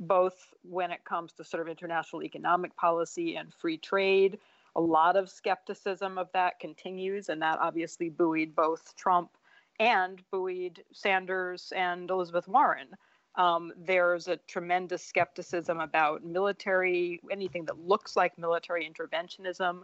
both 0.00 0.54
when 0.62 0.90
it 0.90 1.04
comes 1.04 1.32
to 1.34 1.44
sort 1.44 1.60
of 1.60 1.68
international 1.68 2.22
economic 2.22 2.74
policy 2.76 3.36
and 3.36 3.52
free 3.54 3.76
trade. 3.76 4.38
A 4.76 4.80
lot 4.80 5.16
of 5.16 5.28
skepticism 5.28 6.16
of 6.16 6.28
that 6.32 6.58
continues, 6.58 7.28
and 7.28 7.42
that 7.42 7.58
obviously 7.60 8.08
buoyed 8.08 8.54
both 8.56 8.96
Trump 8.96 9.30
and 9.78 10.22
buoyed 10.30 10.82
Sanders 10.92 11.72
and 11.76 12.10
Elizabeth 12.10 12.48
Warren. 12.48 12.88
Um, 13.36 13.72
there's 13.76 14.28
a 14.28 14.36
tremendous 14.36 15.04
skepticism 15.04 15.80
about 15.80 16.24
military, 16.24 17.20
anything 17.30 17.64
that 17.66 17.78
looks 17.78 18.16
like 18.16 18.36
military 18.38 18.88
interventionism. 18.88 19.82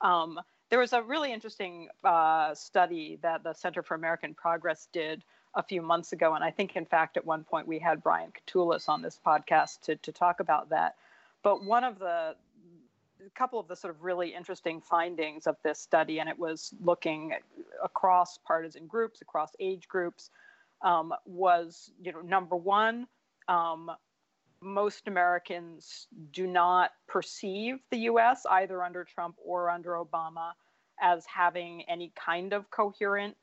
Um, 0.00 0.40
there 0.70 0.78
was 0.78 0.92
a 0.92 1.02
really 1.02 1.32
interesting 1.32 1.88
uh, 2.04 2.54
study 2.54 3.18
that 3.22 3.42
the 3.42 3.52
Center 3.52 3.82
for 3.82 3.94
American 3.94 4.34
Progress 4.34 4.88
did 4.92 5.24
a 5.58 5.62
few 5.62 5.82
months 5.82 6.12
ago. 6.12 6.34
And 6.34 6.44
I 6.44 6.52
think, 6.52 6.76
in 6.76 6.86
fact, 6.86 7.16
at 7.16 7.26
one 7.26 7.42
point 7.42 7.66
we 7.66 7.80
had 7.80 8.02
Brian 8.02 8.32
Katulis 8.32 8.88
on 8.88 9.02
this 9.02 9.18
podcast 9.26 9.80
to, 9.82 9.96
to 9.96 10.12
talk 10.12 10.38
about 10.40 10.70
that. 10.70 10.94
But 11.42 11.64
one 11.64 11.84
of 11.84 11.98
the 11.98 12.36
a 13.26 13.30
couple 13.30 13.58
of 13.58 13.66
the 13.66 13.74
sort 13.74 13.92
of 13.92 14.04
really 14.04 14.32
interesting 14.32 14.80
findings 14.80 15.48
of 15.48 15.56
this 15.64 15.80
study, 15.80 16.20
and 16.20 16.28
it 16.28 16.38
was 16.38 16.72
looking 16.80 17.34
across 17.82 18.38
partisan 18.38 18.86
groups, 18.86 19.20
across 19.20 19.50
age 19.58 19.88
groups, 19.88 20.30
um, 20.82 21.12
was 21.26 21.90
you 22.00 22.12
know 22.12 22.20
number 22.20 22.54
one, 22.54 23.08
um, 23.48 23.90
most 24.60 25.08
Americans 25.08 26.06
do 26.32 26.46
not 26.46 26.92
perceive 27.08 27.80
the 27.90 27.98
U.S. 27.98 28.46
either 28.48 28.84
under 28.84 29.02
Trump 29.02 29.34
or 29.44 29.70
under 29.70 29.94
Obama 29.94 30.52
as 31.00 31.24
having 31.26 31.82
any 31.88 32.12
kind 32.14 32.52
of 32.52 32.70
coherent 32.70 33.36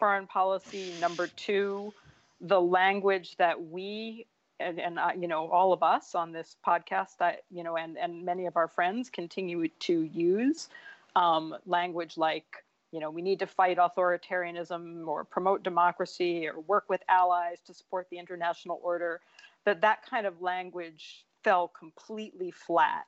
foreign 0.00 0.26
policy. 0.26 0.94
Number 1.00 1.28
two, 1.28 1.94
the 2.40 2.60
language 2.60 3.36
that 3.36 3.62
we 3.62 4.26
and, 4.58 4.78
and 4.78 4.98
uh, 4.98 5.10
you 5.18 5.28
know 5.28 5.48
all 5.50 5.72
of 5.72 5.82
us 5.82 6.14
on 6.14 6.32
this 6.32 6.56
podcast, 6.66 7.20
I, 7.20 7.36
you 7.50 7.62
know, 7.62 7.76
and 7.76 7.96
and 7.96 8.24
many 8.24 8.46
of 8.46 8.56
our 8.56 8.68
friends 8.68 9.08
continue 9.08 9.68
to 9.68 10.02
use 10.02 10.68
um, 11.16 11.54
language 11.66 12.16
like 12.16 12.64
you 12.92 13.00
know 13.00 13.10
we 13.10 13.22
need 13.22 13.38
to 13.38 13.46
fight 13.46 13.78
authoritarianism 13.78 15.06
or 15.06 15.24
promote 15.24 15.62
democracy 15.62 16.48
or 16.48 16.60
work 16.60 16.84
with 16.88 17.02
allies 17.08 17.58
to 17.66 17.74
support 17.74 18.08
the 18.10 18.18
international 18.18 18.80
order. 18.82 19.20
That 19.64 19.80
that 19.82 20.04
kind 20.08 20.26
of 20.26 20.40
language 20.40 21.24
fell 21.44 21.68
completely 21.68 22.50
flat 22.50 23.06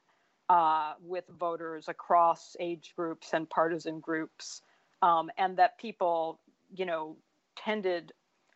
uh, 0.49 0.95
with 1.03 1.25
voters 1.39 1.89
across 1.89 2.57
age 2.61 2.93
groups 2.97 3.33
and 3.33 3.49
partisan 3.49 4.01
groups. 4.01 4.63
Um, 5.01 5.31
and 5.37 5.57
that 5.57 5.79
people 5.79 6.39
you 6.75 6.87
know, 6.87 7.17
tended 7.57 8.13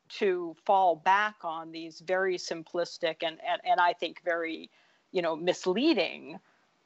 to 0.08 0.54
fall 0.64 0.96
back 0.96 1.36
on 1.42 1.72
these 1.72 2.00
very 2.00 2.36
simplistic 2.36 3.16
and, 3.22 3.38
and, 3.46 3.60
and 3.64 3.80
I 3.80 3.92
think 3.92 4.22
very, 4.24 4.70
you 5.12 5.22
know, 5.22 5.34
misleading 5.34 6.38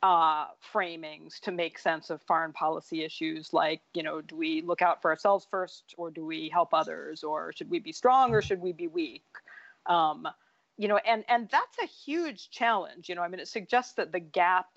uh, 0.02 0.46
framings 0.72 1.38
to 1.40 1.52
make 1.52 1.78
sense 1.78 2.08
of 2.08 2.22
foreign 2.22 2.52
policy 2.52 3.04
issues 3.04 3.52
like, 3.52 3.82
you 3.92 4.02
know, 4.02 4.22
do 4.22 4.34
we 4.34 4.62
look 4.62 4.80
out 4.80 5.02
for 5.02 5.10
ourselves 5.10 5.46
first 5.50 5.94
or 5.98 6.10
do 6.10 6.24
we 6.24 6.48
help 6.48 6.72
others 6.72 7.22
or 7.22 7.52
should 7.52 7.68
we 7.68 7.78
be 7.78 7.92
strong 7.92 8.32
or 8.32 8.40
should 8.40 8.62
we 8.62 8.72
be 8.72 8.88
weak? 8.88 9.24
Um, 9.86 10.26
you 10.78 10.88
know, 10.88 10.96
and, 11.06 11.24
and 11.28 11.48
that's 11.50 11.78
a 11.82 11.86
huge 11.86 12.48
challenge. 12.50 13.10
You 13.10 13.14
know, 13.14 13.22
I 13.22 13.28
mean, 13.28 13.40
it 13.40 13.48
suggests 13.48 13.92
that 13.94 14.12
the 14.12 14.20
gap 14.20 14.68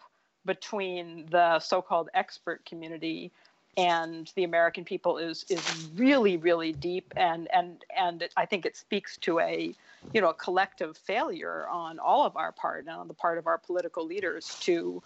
between 0.46 1.28
the 1.32 1.60
so-called 1.60 2.10
expert 2.13 2.66
community 2.66 3.32
and 3.78 4.32
the 4.36 4.44
American 4.44 4.86
people 4.86 5.18
is 5.18 5.46
is 5.50 5.90
really 5.96 6.38
really 6.38 6.74
deep 6.74 7.14
and 7.16 7.48
and 7.54 7.84
and 7.98 8.28
I 8.38 8.46
think 8.46 8.66
it 8.66 8.78
speaks 8.78 9.18
to 9.18 9.40
a 9.40 9.74
you 10.14 10.22
know 10.22 10.30
a 10.30 10.34
collective 10.34 10.98
failure 10.98 11.68
on 11.70 12.00
all 12.00 12.26
of 12.26 12.36
our 12.38 12.52
part 12.52 12.86
and 12.86 12.96
on 12.96 13.08
the 13.08 13.14
part 13.14 13.38
of 13.38 13.48
our 13.48 13.58
political 13.58 14.06
leaders 14.06 14.58
to 14.62 15.02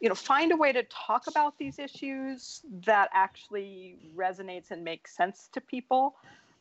you 0.00 0.08
know 0.08 0.14
find 0.14 0.52
a 0.52 0.56
way 0.56 0.72
to 0.72 0.82
talk 0.84 1.26
about 1.26 1.58
these 1.58 1.78
issues 1.78 2.60
that 2.84 3.08
actually 3.12 3.98
resonates 4.16 4.70
and 4.70 4.84
makes 4.84 5.16
sense 5.16 5.48
to 5.52 5.60
people 5.60 6.16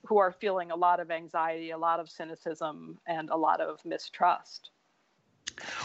who 0.05 0.17
are 0.17 0.31
feeling 0.31 0.71
a 0.71 0.75
lot 0.75 0.99
of 0.99 1.11
anxiety, 1.11 1.71
a 1.71 1.77
lot 1.77 1.99
of 1.99 2.09
cynicism, 2.09 2.97
and 3.05 3.29
a 3.29 3.35
lot 3.35 3.61
of 3.61 3.83
mistrust. 3.85 4.71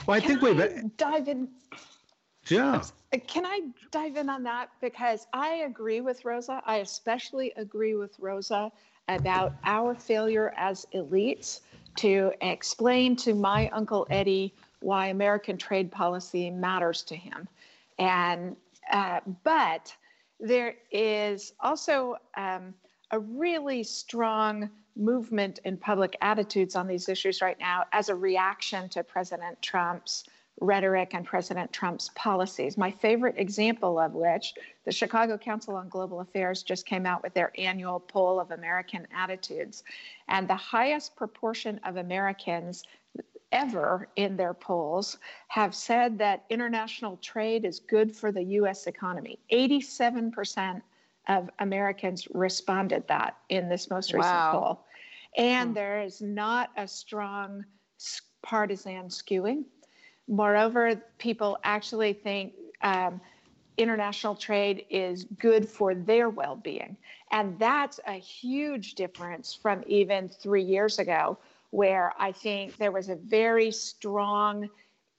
Well, 0.07 0.17
I 0.17 0.21
Can 0.21 0.41
think 0.41 0.43
we've 0.43 0.97
dive 0.97 1.29
in. 1.29 1.49
Yeah. 2.49 2.83
Can 3.27 3.47
I 3.47 3.61
dive 3.91 4.17
in 4.17 4.29
on 4.29 4.43
that? 4.45 4.71
Because 4.81 5.27
I 5.33 5.65
agree 5.67 6.01
with 6.01 6.25
Rosa. 6.25 6.63
I 6.67 6.79
especially 6.79 7.53
agree 7.57 7.95
with 7.95 8.19
Rosa 8.19 8.71
about 9.09 9.55
our 9.65 9.95
failure 9.95 10.53
as 10.57 10.87
elites 10.95 11.61
to 11.97 12.33
explain 12.41 13.17
to 13.17 13.35
my 13.35 13.69
Uncle 13.71 14.07
Eddie 14.11 14.55
why 14.81 15.09
American 15.09 15.57
trade 15.57 15.91
policy 15.91 16.51
matters 16.51 17.03
to 17.05 17.17
him. 17.17 17.49
And, 17.99 18.57
uh, 18.93 19.21
but 19.43 19.95
there 20.39 20.75
is 20.91 21.53
also 21.61 22.17
um, 22.37 22.75
a 23.11 23.19
really 23.19 23.83
strong 23.83 24.69
movement 24.97 25.61
in 25.65 25.77
public 25.77 26.17
attitudes 26.21 26.77
on 26.77 26.87
these 26.87 27.09
issues 27.09 27.41
right 27.41 27.59
now 27.59 27.85
as 27.93 28.09
a 28.09 28.15
reaction 28.15 28.89
to 28.91 29.03
President 29.03 29.61
Trump's 29.63 30.25
rhetoric 30.61 31.15
and 31.15 31.27
President 31.27 31.73
Trump's 31.73 32.11
policies. 32.15 32.79
My 32.79 32.91
favorite 32.91 33.35
example 33.39 33.99
of 33.99 34.15
which, 34.15 34.55
the 34.85 34.93
Chicago 34.93 35.37
Council 35.37 35.77
on 35.77 35.89
Global 35.89 36.21
Affairs 36.21 36.63
just 36.63 36.87
came 36.87 37.05
out 37.07 37.23
with 37.23 37.35
their 37.35 37.53
annual 37.59 38.01
poll 38.01 38.41
of 38.41 38.51
American 38.51 39.07
attitudes. 39.15 39.85
And 40.29 40.49
the 40.49 40.57
highest 40.57 41.15
proportion 41.17 41.79
of 41.85 41.97
Americans 41.97 42.85
ever 43.53 44.09
in 44.17 44.37
their 44.37 44.55
polls 44.55 45.19
have 45.49 45.75
said 45.75 46.19
that 46.19 46.45
international 46.51 47.17
trade 47.19 47.65
is 47.65 47.79
good 47.79 48.15
for 48.15 48.33
the 48.33 48.43
US 48.43 48.87
economy. 48.87 49.39
87% 49.53 50.83
of 51.29 51.51
Americans 51.59 52.29
responded 52.35 53.07
that 53.09 53.37
in 53.49 53.69
this 53.69 53.91
most 53.91 54.13
recent 54.13 54.35
Wow. 54.35 54.51
poll. 54.51 54.87
And 55.37 55.71
Hmm. 55.71 55.75
there 55.75 56.03
is 56.03 56.21
not 56.23 56.71
a 56.77 56.89
strong 56.89 57.65
partisan 58.43 59.09
skewing. 59.09 59.65
Moreover, 60.29 61.01
people 61.19 61.59
actually 61.65 62.13
think 62.13 62.53
um, 62.83 63.21
international 63.77 64.35
trade 64.35 64.87
is 64.91 65.25
good 65.39 65.69
for 65.69 65.95
their 65.95 66.31
well 66.31 66.57
being. 66.57 66.97
And 67.31 67.59
that's 67.59 68.01
a 68.07 68.13
huge 68.15 68.95
difference 68.95 69.55
from 69.55 69.83
even 69.87 70.29
three 70.29 70.63
years 70.63 70.99
ago, 70.99 71.39
where 71.71 72.13
I 72.19 72.33
think 72.33 72.77
there 72.77 72.93
was 72.93 73.09
a 73.09 73.17
very 73.17 73.71
strong 73.71 74.69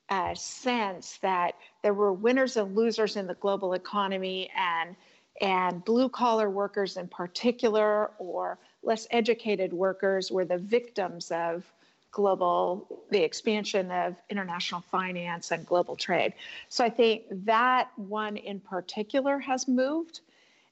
uh, 0.10 0.34
sense 0.34 1.18
that 1.22 1.56
there 1.84 1.94
were 1.94 2.14
winners 2.14 2.58
and 2.58 2.76
losers 2.76 3.18
in 3.18 3.28
the 3.28 3.36
global 3.36 3.74
economy 3.74 4.50
and 4.56 4.96
and 5.40 5.86
blue 5.86 6.10
collar 6.10 6.50
workers 6.50 6.98
in 6.98 7.08
particular 7.08 8.10
or 8.18 8.58
less 8.82 9.06
educated 9.12 9.72
workers 9.72 10.32
were 10.32 10.46
the 10.46 10.58
victims 10.58 11.30
of 11.30 11.72
global 12.18 13.04
the 13.12 13.24
expansion 13.24 13.92
of 13.92 14.16
international 14.30 14.82
finance 14.82 15.52
and 15.52 15.66
global 15.66 15.96
trade 15.96 16.34
so 16.68 16.84
i 16.84 16.90
think 16.90 17.22
that 17.32 17.92
one 17.96 18.36
in 18.36 18.60
particular 18.60 19.38
has 19.40 19.68
moved 19.68 20.22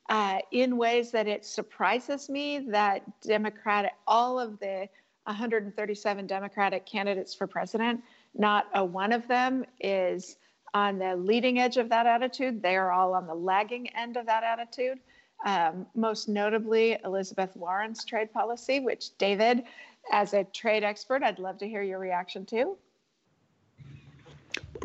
uh, 0.10 0.38
in 0.52 0.78
ways 0.78 1.12
that 1.12 1.28
it 1.28 1.46
surprises 1.46 2.30
me 2.30 2.66
that 2.70 3.04
democratic 3.22 3.94
all 4.08 4.40
of 4.40 4.60
the 4.60 4.90
137 5.26 6.28
democratic 6.28 6.86
candidates 6.86 7.34
for 7.34 7.48
president 7.48 8.02
not 8.34 8.68
a 8.74 8.84
one 8.84 9.14
of 9.14 9.28
them 9.28 9.64
is 9.80 10.38
on 10.76 11.00
the 11.00 11.16
leading 11.16 11.58
edge 11.58 11.78
of 11.78 11.88
that 11.90 12.06
attitude. 12.06 12.62
They 12.62 12.76
are 12.76 12.92
all 12.92 13.14
on 13.14 13.26
the 13.26 13.34
lagging 13.34 13.88
end 13.96 14.18
of 14.18 14.26
that 14.26 14.44
attitude. 14.44 15.00
Um, 15.46 15.86
most 15.96 16.28
notably, 16.28 16.98
Elizabeth 17.06 17.56
Warren's 17.56 18.04
trade 18.04 18.32
policy, 18.34 18.82
which 18.82 19.18
David, 19.18 19.64
as 20.12 20.34
a 20.34 20.44
trade 20.44 20.84
expert, 20.84 21.24
I'd 21.24 21.40
love 21.40 21.58
to 21.60 21.68
hear 21.68 21.82
your 21.82 22.00
reaction 22.00 22.46
to. 22.48 22.78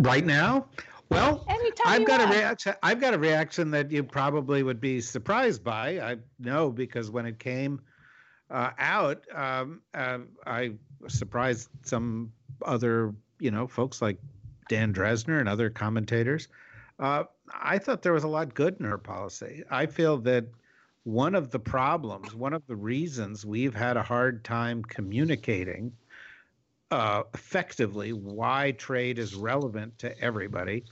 Right 0.00 0.24
now? 0.24 0.66
Well, 1.11 1.44
Anytime 1.48 1.87
I've 1.87 2.06
got 2.06 2.20
want. 2.20 2.33
a 2.33 2.38
reaction. 2.38 2.74
I've 2.83 3.00
got 3.00 3.14
a 3.14 3.18
reaction 3.18 3.70
that 3.72 3.90
you 3.90 4.04
probably 4.04 4.62
would 4.62 4.80
be 4.80 5.00
surprised 5.00 5.64
by. 5.64 5.98
I 6.00 6.16
know 6.38 6.70
because 6.70 7.11
when 7.11 7.26
it 7.26 7.38
came 7.38 7.80
uh, 8.48 8.70
out, 8.78 9.24
um, 9.35 9.80
uh, 9.92 10.18
I 10.46 10.72
surprised 11.09 11.68
some 11.85 12.33
other, 12.64 13.12
you 13.40 13.50
know, 13.50 13.66
folks 13.66 14.00
like 14.00 14.18
Dan 14.68 14.94
Drezner 14.94 15.40
and 15.40 15.48
other 15.48 15.68
commentators. 15.68 16.46
Uh, 17.00 17.24
I 17.52 17.78
thought 17.78 18.02
there 18.02 18.12
was 18.12 18.24
a 18.24 18.28
lot 18.28 18.54
good 18.54 18.76
in 18.78 18.87
her 18.87 18.98
policy. 18.98 19.64
I 19.70 19.87
feel 19.87 20.18
that 20.18 20.44
one 21.05 21.35
of 21.35 21.51
the 21.51 21.59
problems, 21.59 22.35
one 22.35 22.53
of 22.53 22.67
the 22.67 22.77
reasons 22.77 23.45
we've 23.47 23.75
had 23.75 23.97
a 23.97 24.03
hard 24.03 24.45
time 24.45 24.83
communicating 24.83 25.93
uh, 26.91 27.23
effectively 27.35 28.13
why 28.13 28.73
trade 28.73 29.19
is 29.19 29.35
relevant 29.35 29.99
to 30.01 30.19
everybody 30.21 30.85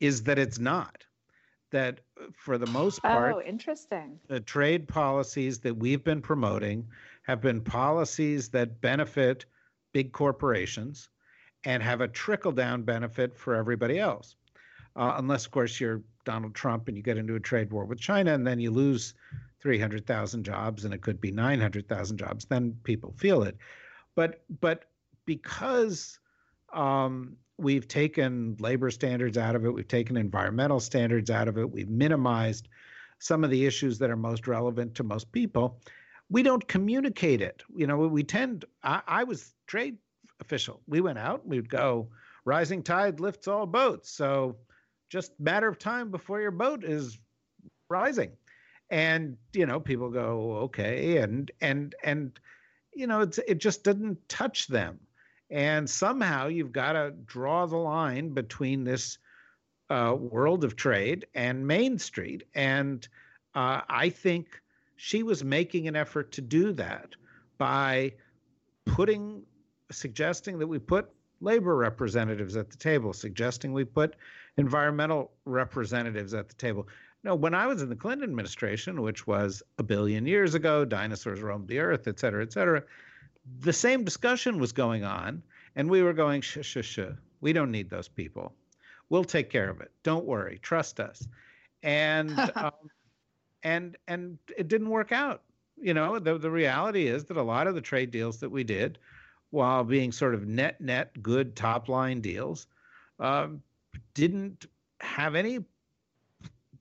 is 0.00 0.22
that 0.24 0.38
it's 0.38 0.58
not. 0.58 1.04
That 1.70 2.00
uh, 2.20 2.26
for 2.36 2.58
the 2.58 2.66
most 2.66 3.02
part, 3.02 3.34
Oh, 3.34 3.40
interesting. 3.42 4.18
the 4.28 4.40
trade 4.40 4.86
policies 4.86 5.58
that 5.60 5.76
we've 5.76 6.04
been 6.04 6.22
promoting 6.22 6.86
have 7.22 7.40
been 7.40 7.60
policies 7.60 8.48
that 8.50 8.80
benefit 8.80 9.44
big 9.92 10.12
corporations 10.12 11.08
and 11.64 11.82
have 11.82 12.00
a 12.00 12.08
trickle 12.08 12.52
down 12.52 12.82
benefit 12.82 13.36
for 13.36 13.54
everybody 13.54 13.98
else. 13.98 14.36
Uh, 14.96 15.14
unless, 15.16 15.46
of 15.46 15.52
course, 15.52 15.80
you're 15.80 16.02
Donald 16.24 16.54
Trump 16.54 16.88
and 16.88 16.96
you 16.96 17.02
get 17.02 17.18
into 17.18 17.34
a 17.34 17.40
trade 17.40 17.72
war 17.72 17.84
with 17.84 17.98
China 17.98 18.34
and 18.34 18.46
then 18.46 18.60
you 18.60 18.70
lose 18.70 19.14
300,000 19.60 20.44
jobs 20.44 20.84
and 20.84 20.92
it 20.92 21.02
could 21.02 21.20
be 21.20 21.30
900,000 21.30 22.16
jobs, 22.16 22.44
then 22.44 22.76
people 22.84 23.14
feel 23.16 23.42
it. 23.42 23.56
But, 24.14 24.42
but 24.60 24.86
because 25.24 26.18
um, 26.72 27.36
we've 27.58 27.86
taken 27.88 28.56
labor 28.58 28.90
standards 28.90 29.38
out 29.38 29.54
of 29.54 29.64
it, 29.64 29.70
we've 29.70 29.88
taken 29.88 30.16
environmental 30.16 30.80
standards 30.80 31.30
out 31.30 31.48
of 31.48 31.58
it, 31.58 31.70
we've 31.70 31.88
minimized 31.88 32.68
some 33.18 33.44
of 33.44 33.50
the 33.50 33.64
issues 33.64 33.98
that 33.98 34.10
are 34.10 34.16
most 34.16 34.48
relevant 34.48 34.94
to 34.96 35.04
most 35.04 35.30
people, 35.30 35.78
we 36.28 36.42
don't 36.42 36.66
communicate 36.66 37.40
it. 37.40 37.62
You 37.76 37.86
know, 37.86 37.98
we 37.98 38.24
tend, 38.24 38.64
I, 38.82 39.02
I 39.06 39.24
was 39.24 39.54
trade 39.66 39.96
official. 40.40 40.80
We 40.88 41.00
went 41.00 41.18
out, 41.18 41.46
we'd 41.46 41.68
go, 41.68 42.08
rising 42.44 42.82
tide 42.82 43.20
lifts 43.20 43.46
all 43.46 43.66
boats. 43.66 44.10
So 44.10 44.56
just 45.12 45.38
matter 45.38 45.68
of 45.68 45.78
time 45.78 46.10
before 46.10 46.40
your 46.40 46.50
boat 46.50 46.82
is 46.84 47.18
rising. 47.90 48.32
And, 48.88 49.36
you 49.52 49.66
know, 49.66 49.78
people 49.78 50.08
go, 50.08 50.52
okay. 50.62 51.18
And, 51.18 51.50
and, 51.60 51.94
and, 52.02 52.40
you 52.94 53.06
know, 53.06 53.20
it's, 53.20 53.38
it 53.46 53.58
just 53.58 53.84
didn't 53.84 54.26
touch 54.30 54.68
them. 54.68 54.98
And 55.50 55.88
somehow 55.88 56.46
you've 56.46 56.72
got 56.72 56.92
to 56.92 57.12
draw 57.26 57.66
the 57.66 57.76
line 57.76 58.30
between 58.30 58.84
this 58.84 59.18
uh, 59.90 60.16
world 60.18 60.64
of 60.64 60.76
trade 60.76 61.26
and 61.34 61.66
Main 61.66 61.98
Street. 61.98 62.44
And 62.54 63.06
uh, 63.54 63.82
I 63.90 64.08
think 64.08 64.62
she 64.96 65.22
was 65.22 65.44
making 65.44 65.88
an 65.88 65.96
effort 65.96 66.32
to 66.32 66.40
do 66.40 66.72
that 66.72 67.10
by 67.58 68.14
putting, 68.86 69.42
suggesting 69.90 70.58
that 70.58 70.66
we 70.66 70.78
put 70.78 71.10
labor 71.42 71.76
representatives 71.76 72.56
at 72.56 72.70
the 72.70 72.78
table, 72.78 73.12
suggesting 73.12 73.74
we 73.74 73.84
put 73.84 74.16
environmental 74.56 75.30
representatives 75.44 76.34
at 76.34 76.48
the 76.48 76.54
table. 76.54 76.88
No, 77.24 77.34
when 77.34 77.54
I 77.54 77.66
was 77.66 77.82
in 77.82 77.88
the 77.88 77.96
Clinton 77.96 78.28
administration, 78.28 79.00
which 79.02 79.26
was 79.26 79.62
a 79.78 79.82
billion 79.82 80.26
years 80.26 80.54
ago, 80.54 80.84
dinosaurs 80.84 81.40
roamed 81.40 81.68
the 81.68 81.78
earth, 81.78 82.08
et 82.08 82.18
cetera, 82.18 82.42
et 82.42 82.52
cetera, 82.52 82.82
the 83.60 83.72
same 83.72 84.04
discussion 84.04 84.58
was 84.58 84.72
going 84.72 85.04
on. 85.04 85.42
And 85.76 85.88
we 85.88 86.02
were 86.02 86.12
going, 86.12 86.40
shh, 86.42 86.58
shh, 86.62 86.84
shh. 86.84 86.98
We 87.40 87.52
don't 87.52 87.70
need 87.70 87.88
those 87.88 88.08
people. 88.08 88.52
We'll 89.08 89.24
take 89.24 89.50
care 89.50 89.70
of 89.70 89.80
it. 89.80 89.90
Don't 90.02 90.26
worry. 90.26 90.58
Trust 90.62 91.00
us. 91.00 91.26
And 91.82 92.38
um, 92.56 92.72
and 93.62 93.96
and 94.06 94.38
it 94.56 94.68
didn't 94.68 94.90
work 94.90 95.12
out. 95.12 95.42
you 95.80 95.94
know, 95.94 96.18
the, 96.18 96.38
the 96.38 96.50
reality 96.50 97.06
is 97.08 97.24
that 97.24 97.36
a 97.36 97.42
lot 97.42 97.66
of 97.66 97.74
the 97.74 97.80
trade 97.80 98.10
deals 98.10 98.38
that 98.40 98.50
we 98.50 98.64
did, 98.64 98.98
while 99.50 99.84
being 99.84 100.12
sort 100.12 100.34
of 100.34 100.46
net, 100.46 100.80
net 100.80 101.22
good 101.22 101.56
top 101.56 101.88
line 101.88 102.20
deals, 102.20 102.66
um, 103.18 103.62
didn't 104.14 104.66
have 105.00 105.34
any, 105.34 105.60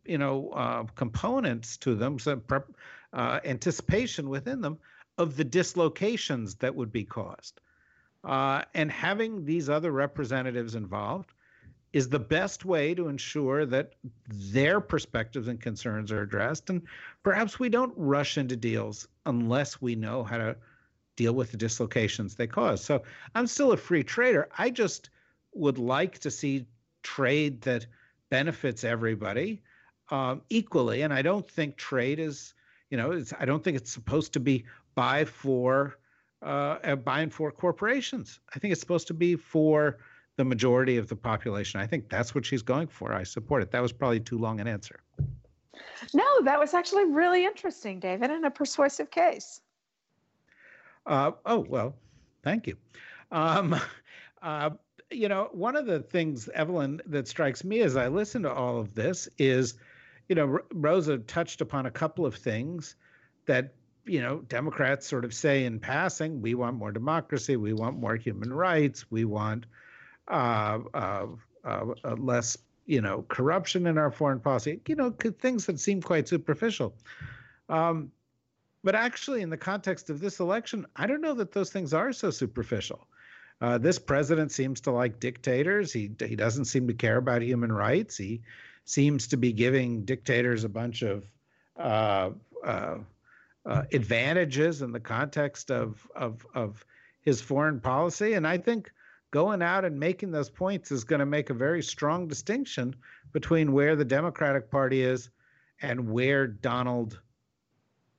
you 0.06 0.17
know, 0.17 0.50
uh, 0.50 0.84
components 0.96 1.78
to 1.78 1.96
them, 1.96 2.20
some 2.20 2.41
prep, 2.41 2.67
uh, 3.13 3.39
anticipation 3.46 4.30
within 4.30 4.62
them 4.62 4.78
of 5.17 5.36
the 5.36 5.44
dislocations 5.44 6.56
that 6.56 6.76
would 6.76 6.91
be 6.91 7.04
caused. 7.04 7.60
Uh, 8.24 8.63
and 8.74 8.91
having 8.91 9.46
these 9.46 9.70
other 9.70 9.91
representatives 9.91 10.76
involved 10.76 11.34
is 11.94 12.08
the 12.08 12.20
best 12.20 12.63
way 12.63 12.94
to 12.94 13.10
ensure 13.10 13.65
that 13.65 13.94
their 14.28 14.80
perspectives 14.80 15.48
and 15.48 15.60
concerns 15.60 16.12
are 16.12 16.22
addressed. 16.22 16.70
And 16.70 16.84
perhaps 17.24 17.60
we 17.60 17.67
don't 17.67 17.94
rush 17.98 18.38
into 18.38 18.56
deals 18.56 19.08
unless 19.26 19.82
we 19.82 19.96
know 19.96 20.24
how 20.24 20.38
to 20.38 20.56
deal 21.17 21.34
with 21.34 21.52
the 21.52 21.58
dislocations 21.58 22.36
they 22.36 22.48
cause. 22.48 22.84
So 22.84 23.04
I'm 23.36 23.48
still 23.48 23.74
a 23.74 23.78
free 23.78 24.04
trader. 24.04 24.48
I 24.58 24.70
just 24.70 25.10
would 25.54 25.78
like 25.78 26.20
to 26.20 26.32
see 26.32 26.65
trade 27.04 27.62
that 27.62 27.86
benefits 28.30 28.84
everybody 28.84 29.62
um, 30.10 30.42
equally. 30.50 31.02
And 31.02 31.14
I 31.14 31.22
don't 31.22 31.50
think 31.50 31.78
trade 31.78 32.20
is, 32.20 32.54
you 32.90 32.98
know, 32.98 33.24
I 33.40 33.46
don't 33.46 33.64
think 33.64 33.78
it's 33.78 33.92
supposed 33.92 34.34
to 34.34 34.40
be 34.40 34.66
buy 34.96 35.26
for 35.26 35.98
uh, 36.42 36.96
by 36.96 37.22
and 37.22 37.34
for 37.34 37.52
corporations. 37.52 38.40
I 38.56 38.60
think 38.60 38.72
it's 38.72 38.82
supposed 38.82 39.08
to 39.08 39.14
be 39.14 39.36
for 39.36 40.00
the 40.38 40.46
majority 40.46 40.98
of 40.98 41.08
the 41.08 41.16
population. 41.16 41.80
I 41.80 41.88
think 41.88 42.10
that's 42.10 42.34
what 42.34 42.46
she's 42.46 42.64
going 42.64 42.88
for. 42.88 43.14
I 43.14 43.24
support 43.24 43.62
it. 43.62 43.72
That 43.72 43.82
was 43.82 43.92
probably 43.92 44.20
too 44.20 44.38
long 44.38 44.60
an 44.60 44.68
answer. 44.68 45.02
No, 46.14 46.42
that 46.44 46.60
was 46.60 46.74
actually 46.74 47.06
really 47.06 47.46
interesting, 47.46 48.00
David, 48.00 48.32
and 48.32 48.46
a 48.46 48.52
persuasive 48.52 49.12
case. 49.12 49.62
Uh, 51.06 51.32
oh, 51.46 51.60
well, 51.60 51.96
thank 52.44 52.68
you. 52.68 52.76
Um, 53.32 53.76
uh, 54.42 54.72
you 55.12 55.28
know, 55.28 55.50
one 55.52 55.76
of 55.76 55.86
the 55.86 56.00
things, 56.00 56.50
Evelyn, 56.54 57.02
that 57.08 57.28
strikes 57.28 57.63
me 57.63 57.82
as 57.82 57.95
I 57.95 58.08
listen 58.08 58.43
to 58.43 58.54
all 58.54 58.80
of 58.80 58.95
this 58.95 59.28
is, 59.38 59.76
you 60.30 60.36
know, 60.36 60.47
R- 60.47 60.65
Rosa 60.74 61.17
touched 61.19 61.62
upon 61.62 61.86
a 61.86 61.91
couple 61.91 62.26
of 62.26 62.36
things 62.36 62.95
that, 63.45 63.74
you 64.06 64.21
know, 64.21 64.39
Democrats 64.39 65.08
sort 65.08 65.26
of 65.26 65.34
say 65.34 65.65
in 65.65 65.80
passing 65.80 66.41
we 66.41 66.56
want 66.56 66.78
more 66.78 66.91
democracy, 66.91 67.56
we 67.58 67.74
want 67.74 68.00
more 68.00 68.15
human 68.15 68.52
rights, 68.54 69.12
we 69.12 69.26
want 69.26 69.65
uh, 70.28 70.80
uh, 70.93 71.28
uh, 71.63 71.86
less, 72.17 72.58
you 72.86 73.02
know, 73.02 73.26
corruption 73.28 73.88
in 73.88 73.97
our 73.97 74.12
foreign 74.12 74.39
policy, 74.39 74.80
you 74.88 74.95
know, 74.95 75.12
things 75.12 75.65
that 75.65 75.80
seem 75.80 76.02
quite 76.02 76.28
superficial. 76.28 76.95
Um, 77.69 78.12
but 78.84 78.95
actually, 78.95 79.41
in 79.41 79.50
the 79.50 79.58
context 79.58 80.10
of 80.10 80.19
this 80.19 80.39
election, 80.39 80.88
I 80.95 81.06
don't 81.06 81.21
know 81.21 81.36
that 81.36 81.52
those 81.52 81.69
things 81.69 81.93
are 81.93 82.12
so 82.13 82.32
superficial. 82.32 83.08
Uh, 83.62 83.78
this 83.78 84.00
president 84.00 84.52
seems 84.52 84.82
to 84.82 84.91
like 84.91 85.19
dictators. 85.19 85.93
He 85.93 86.12
he 86.19 86.36
doesn't 86.36 86.65
seem 86.65 86.88
to 86.88 86.93
care 86.93 87.17
about 87.17 87.43
human 87.43 87.71
rights. 87.71 88.17
He 88.17 88.41
seems 88.86 89.28
to 89.28 89.38
be 89.38 89.54
giving 89.54 90.04
dictators 90.04 90.63
a 90.63 90.69
bunch 90.69 91.04
of 91.04 91.26
uh, 91.78 92.32
uh, 92.65 92.97
uh 93.65 93.84
advantages 93.93 94.82
in 94.82 94.91
the 94.91 95.00
context 95.00 95.69
of 95.69 96.06
of 96.15 96.45
of 96.56 96.84
his 97.21 97.39
foreign 97.39 97.80
policy. 97.80 98.34
And 98.34 98.47
I 98.47 98.58
think 98.58 98.91
going 99.30 99.62
out 99.62 99.86
and 99.86 100.00
making 100.00 100.32
those 100.32 100.50
points 100.50 100.91
is 100.91 101.04
going 101.04 101.19
to 101.19 101.26
make 101.28 101.52
a 101.52 101.54
very 101.54 101.84
strong 101.84 102.28
distinction 102.28 102.95
between 103.32 103.71
where 103.74 103.95
the 103.95 104.04
Democratic 104.04 104.71
Party 104.71 105.04
is 105.04 105.30
and 105.84 106.10
where 106.10 106.47
Donald 106.47 107.19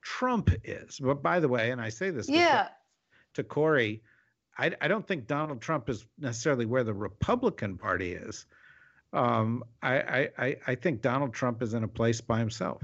Trump 0.01 0.49
is. 0.63 0.99
But 0.99 1.21
by 1.21 1.41
the 1.41 1.49
way, 1.49 1.71
and 1.71 1.81
I 1.81 1.89
say 1.89 2.11
this 2.11 2.29
yeah. 2.29 2.69
to 3.33 3.43
Kori 3.43 4.01
I, 4.57 4.71
I 4.81 4.87
don't 4.87 5.07
think 5.07 5.27
Donald 5.27 5.61
Trump 5.61 5.89
is 5.89 6.05
necessarily 6.19 6.65
where 6.65 6.83
the 6.83 6.93
Republican 6.93 7.77
Party 7.77 8.13
is. 8.13 8.45
Um, 9.11 9.63
I, 9.81 10.29
I, 10.37 10.57
I 10.67 10.75
think 10.75 11.01
Donald 11.01 11.33
Trump 11.33 11.61
is 11.61 11.73
in 11.73 11.83
a 11.83 11.87
place 11.87 12.21
by 12.21 12.39
himself. 12.39 12.81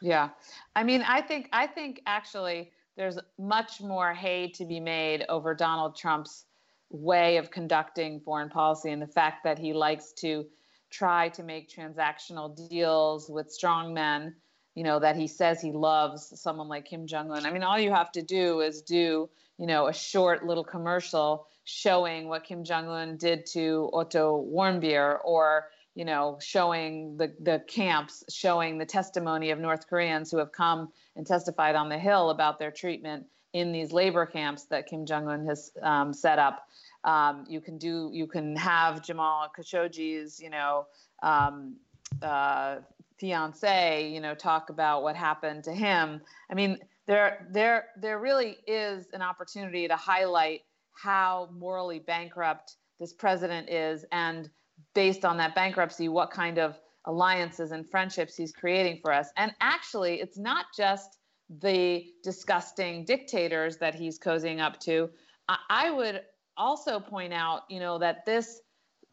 Yeah, 0.00 0.30
I 0.76 0.84
mean, 0.84 1.02
I 1.02 1.20
think 1.20 1.48
I 1.52 1.66
think 1.66 2.02
actually 2.06 2.70
there's 2.96 3.18
much 3.38 3.80
more 3.80 4.14
hay 4.14 4.48
to 4.54 4.64
be 4.64 4.78
made 4.78 5.24
over 5.28 5.54
Donald 5.54 5.96
Trump's 5.96 6.44
way 6.90 7.36
of 7.36 7.50
conducting 7.50 8.20
foreign 8.20 8.48
policy 8.48 8.90
and 8.90 9.02
the 9.02 9.06
fact 9.06 9.44
that 9.44 9.58
he 9.58 9.72
likes 9.72 10.12
to 10.12 10.46
try 10.90 11.28
to 11.30 11.42
make 11.42 11.68
transactional 11.68 12.56
deals 12.68 13.28
with 13.28 13.50
strong 13.50 13.92
men 13.92 14.34
you 14.78 14.84
know, 14.84 15.00
that 15.00 15.16
he 15.16 15.26
says 15.26 15.60
he 15.60 15.72
loves 15.72 16.40
someone 16.40 16.68
like 16.68 16.84
Kim 16.84 17.08
Jong 17.08 17.32
Un. 17.32 17.44
I 17.44 17.50
mean, 17.50 17.64
all 17.64 17.80
you 17.80 17.90
have 17.90 18.12
to 18.12 18.22
do 18.22 18.60
is 18.60 18.80
do, 18.80 19.28
you 19.58 19.66
know, 19.66 19.88
a 19.88 19.92
short 19.92 20.46
little 20.46 20.62
commercial 20.62 21.48
showing 21.64 22.28
what 22.28 22.44
Kim 22.44 22.62
Jong 22.62 22.86
Un 22.86 23.16
did 23.16 23.44
to 23.46 23.90
Otto 23.92 24.46
Warmbier 24.48 25.18
or, 25.24 25.70
you 25.96 26.04
know, 26.04 26.38
showing 26.40 27.16
the, 27.16 27.34
the 27.40 27.60
camps, 27.66 28.22
showing 28.32 28.78
the 28.78 28.86
testimony 28.86 29.50
of 29.50 29.58
North 29.58 29.88
Koreans 29.88 30.30
who 30.30 30.38
have 30.38 30.52
come 30.52 30.92
and 31.16 31.26
testified 31.26 31.74
on 31.74 31.88
the 31.88 31.98
Hill 31.98 32.30
about 32.30 32.60
their 32.60 32.70
treatment 32.70 33.26
in 33.52 33.72
these 33.72 33.90
labor 33.90 34.26
camps 34.26 34.66
that 34.66 34.86
Kim 34.86 35.06
Jong 35.06 35.26
Un 35.26 35.44
has 35.46 35.72
um, 35.82 36.12
set 36.12 36.38
up. 36.38 36.68
Um, 37.02 37.46
you 37.48 37.60
can 37.60 37.78
do, 37.78 38.10
you 38.12 38.28
can 38.28 38.54
have 38.54 39.02
Jamal 39.02 39.50
Khashoggi's, 39.58 40.38
you 40.38 40.50
know, 40.50 40.86
um, 41.20 41.74
uh, 42.22 42.76
fiance, 43.18 44.10
you 44.12 44.20
know, 44.20 44.34
talk 44.34 44.70
about 44.70 45.02
what 45.02 45.16
happened 45.16 45.64
to 45.64 45.72
him. 45.72 46.20
I 46.50 46.54
mean, 46.54 46.78
there 47.06 47.48
there 47.50 47.86
there 48.00 48.18
really 48.18 48.58
is 48.66 49.06
an 49.12 49.22
opportunity 49.22 49.88
to 49.88 49.96
highlight 49.96 50.60
how 50.92 51.48
morally 51.52 51.98
bankrupt 52.00 52.76
this 53.00 53.12
president 53.12 53.68
is 53.70 54.04
and 54.12 54.50
based 54.94 55.24
on 55.24 55.36
that 55.38 55.54
bankruptcy 55.54 56.08
what 56.08 56.30
kind 56.30 56.58
of 56.58 56.78
alliances 57.04 57.72
and 57.72 57.88
friendships 57.88 58.36
he's 58.36 58.52
creating 58.52 58.98
for 59.00 59.12
us. 59.12 59.28
And 59.36 59.52
actually, 59.60 60.20
it's 60.20 60.38
not 60.38 60.66
just 60.76 61.18
the 61.48 62.04
disgusting 62.22 63.04
dictators 63.04 63.78
that 63.78 63.94
he's 63.94 64.18
cozying 64.18 64.60
up 64.60 64.78
to. 64.80 65.08
I, 65.48 65.58
I 65.70 65.90
would 65.90 66.22
also 66.56 67.00
point 67.00 67.32
out, 67.32 67.62
you 67.70 67.80
know, 67.80 67.98
that 67.98 68.26
this 68.26 68.60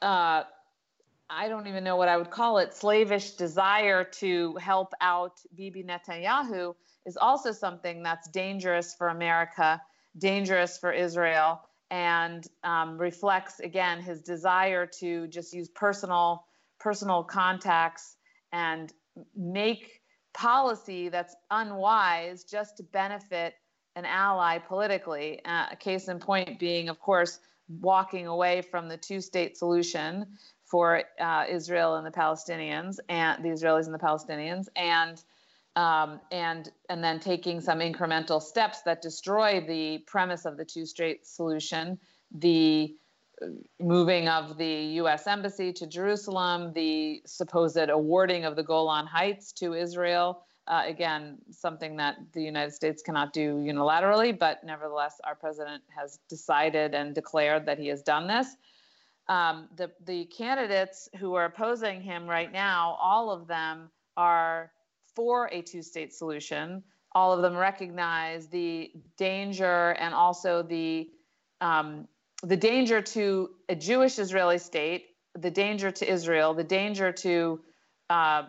uh, 0.01 0.43
I 1.29 1.47
don't 1.47 1.67
even 1.67 1.83
know 1.83 1.95
what 1.95 2.07
I 2.07 2.17
would 2.17 2.29
call 2.29 2.59
it, 2.59 2.73
slavish 2.73 3.31
desire 3.31 4.03
to 4.03 4.55
help 4.55 4.93
out 5.01 5.39
Bibi 5.55 5.83
Netanyahu 5.83 6.75
is 7.05 7.17
also 7.17 7.51
something 7.51 8.03
that's 8.03 8.29
dangerous 8.29 8.93
for 8.95 9.09
America, 9.09 9.81
dangerous 10.17 10.77
for 10.77 10.91
Israel, 10.91 11.61
and 11.91 12.47
um, 12.63 12.97
reflects 12.97 13.59
again 13.59 14.01
his 14.01 14.21
desire 14.21 14.85
to 14.99 15.27
just 15.27 15.53
use 15.53 15.69
personal 15.69 16.45
personal 16.79 17.23
contacts 17.23 18.17
and 18.51 18.91
make 19.35 20.01
policy 20.33 21.09
that's 21.09 21.35
unwise 21.51 22.43
just 22.43 22.77
to 22.77 22.83
benefit 22.83 23.53
an 23.95 24.05
ally 24.05 24.57
politically. 24.57 25.39
Uh, 25.45 25.67
a 25.71 25.75
case 25.75 26.07
in 26.07 26.19
point 26.19 26.59
being, 26.59 26.89
of 26.89 26.99
course, 26.99 27.39
walking 27.67 28.28
away 28.28 28.62
from 28.62 28.88
the 28.88 28.97
two 28.97 29.21
state 29.21 29.58
solution 29.58 30.25
for 30.65 31.04
uh, 31.19 31.45
Israel 31.49 31.95
and 31.95 32.06
the 32.06 32.12
Palestinians 32.12 32.97
and 33.10 33.43
the 33.43 33.49
Israelis 33.49 33.86
and 33.86 33.93
the 33.93 33.99
Palestinians, 33.99 34.67
and 34.75 35.21
um, 35.75 36.21
and 36.32 36.71
and 36.89 37.04
then 37.04 37.19
taking 37.19 37.62
some 37.62 37.80
incremental 37.80 38.41
steps 38.41 38.82
that 38.84 39.01
destroy 39.01 39.63
the 39.65 39.99
premise 40.08 40.45
of 40.45 40.58
the 40.58 40.65
two-state 40.65 41.28
solution, 41.28 41.99
the 42.32 42.95
uh, 43.41 43.47
moving 43.80 44.28
of 44.30 44.58
the 44.58 44.73
U.S. 45.01 45.28
embassy 45.28 45.73
to 45.73 45.86
Jerusalem, 45.88 46.71
the 46.73 47.21
supposed 47.25 47.89
awarding 47.89 48.45
of 48.45 48.56
the 48.56 48.63
Golan 48.63 49.06
Heights 49.06 49.51
to 49.54 49.73
Israel. 49.73 50.45
Uh, 50.67 50.84
again, 50.86 51.38
something 51.51 51.95
that 51.95 52.15
the 52.34 52.41
United 52.41 52.71
States 52.71 53.04
cannot 53.04 53.34
do 53.34 53.56
unilaterally, 53.58 54.38
but 54.38 54.63
nevertheless, 54.63 55.21
our 55.23 55.36
president 55.36 55.84
has 55.95 56.19
decided 56.28 56.95
and 56.95 57.13
declared 57.13 57.67
that 57.67 57.78
he 57.78 57.88
has 57.88 58.01
done 58.01 58.28
this 58.28 58.56
um, 59.28 59.67
the 59.75 59.91
the 60.06 60.25
candidates 60.25 61.10
who 61.17 61.34
are 61.34 61.45
opposing 61.45 62.01
him 62.01 62.28
right 62.28 62.51
now, 62.51 62.97
all 63.01 63.32
of 63.32 63.47
them 63.47 63.89
are 64.17 64.71
for 65.15 65.49
a 65.51 65.62
two-state 65.62 66.13
solution. 66.13 66.84
All 67.13 67.32
of 67.32 67.41
them 67.41 67.56
recognize 67.56 68.47
the 68.47 68.91
danger 69.17 69.91
and 69.91 70.13
also 70.13 70.62
the 70.62 71.10
um, 71.62 72.08
the 72.43 72.58
danger 72.58 73.01
to 73.01 73.51
a 73.69 73.75
Jewish 73.75 74.19
Israeli 74.19 74.58
state, 74.58 75.15
the 75.34 75.49
danger 75.49 75.89
to 75.89 76.08
Israel, 76.08 76.54
the 76.54 76.63
danger 76.63 77.12
to 77.12 77.62
uh, 78.10 78.43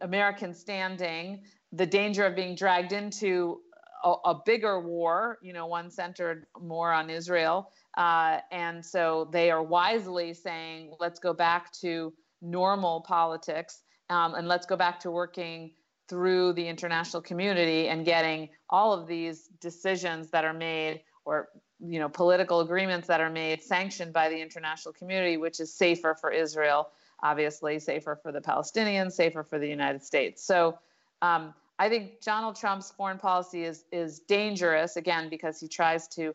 American 0.00 0.54
standing, 0.54 1.42
the 1.72 1.86
danger 1.86 2.24
of 2.24 2.36
being 2.36 2.54
dragged 2.54 2.92
into 2.92 3.60
a, 4.04 4.14
a, 4.26 4.42
bigger 4.44 4.80
war, 4.80 5.38
you 5.42 5.52
know, 5.52 5.66
one 5.66 5.90
centered 5.90 6.46
more 6.60 6.92
on 6.92 7.10
Israel, 7.10 7.70
uh, 7.96 8.38
and 8.50 8.84
so 8.84 9.28
they 9.32 9.50
are 9.50 9.62
wisely 9.62 10.34
saying, 10.34 10.92
let's 11.00 11.18
go 11.18 11.32
back 11.32 11.72
to 11.72 12.12
normal 12.40 13.00
politics 13.02 13.82
um, 14.10 14.34
and 14.34 14.48
let's 14.48 14.66
go 14.66 14.76
back 14.76 15.00
to 15.00 15.10
working 15.10 15.70
through 16.08 16.52
the 16.52 16.66
international 16.66 17.22
community 17.22 17.88
and 17.88 18.04
getting 18.04 18.48
all 18.68 18.92
of 18.92 19.06
these 19.06 19.48
decisions 19.60 20.28
that 20.30 20.44
are 20.44 20.52
made 20.52 21.00
or 21.24 21.48
you 21.80 21.98
know 21.98 22.08
political 22.08 22.60
agreements 22.60 23.08
that 23.08 23.20
are 23.20 23.30
made 23.30 23.62
sanctioned 23.62 24.12
by 24.12 24.28
the 24.28 24.38
international 24.38 24.92
community 24.92 25.36
which 25.36 25.60
is 25.60 25.72
safer 25.72 26.16
for 26.20 26.30
israel 26.30 26.88
obviously 27.22 27.78
safer 27.78 28.18
for 28.22 28.32
the 28.32 28.40
palestinians 28.40 29.12
safer 29.12 29.42
for 29.42 29.58
the 29.58 29.68
united 29.68 30.02
states. 30.02 30.44
So 30.44 30.78
um, 31.22 31.54
i 31.78 31.88
think 31.88 32.20
donald 32.20 32.56
trump's 32.56 32.90
foreign 32.90 33.18
policy 33.18 33.64
is 33.64 33.84
is 33.92 34.20
dangerous 34.20 34.96
again 34.96 35.28
because 35.28 35.60
he 35.60 35.68
tries 35.68 36.08
to 36.08 36.34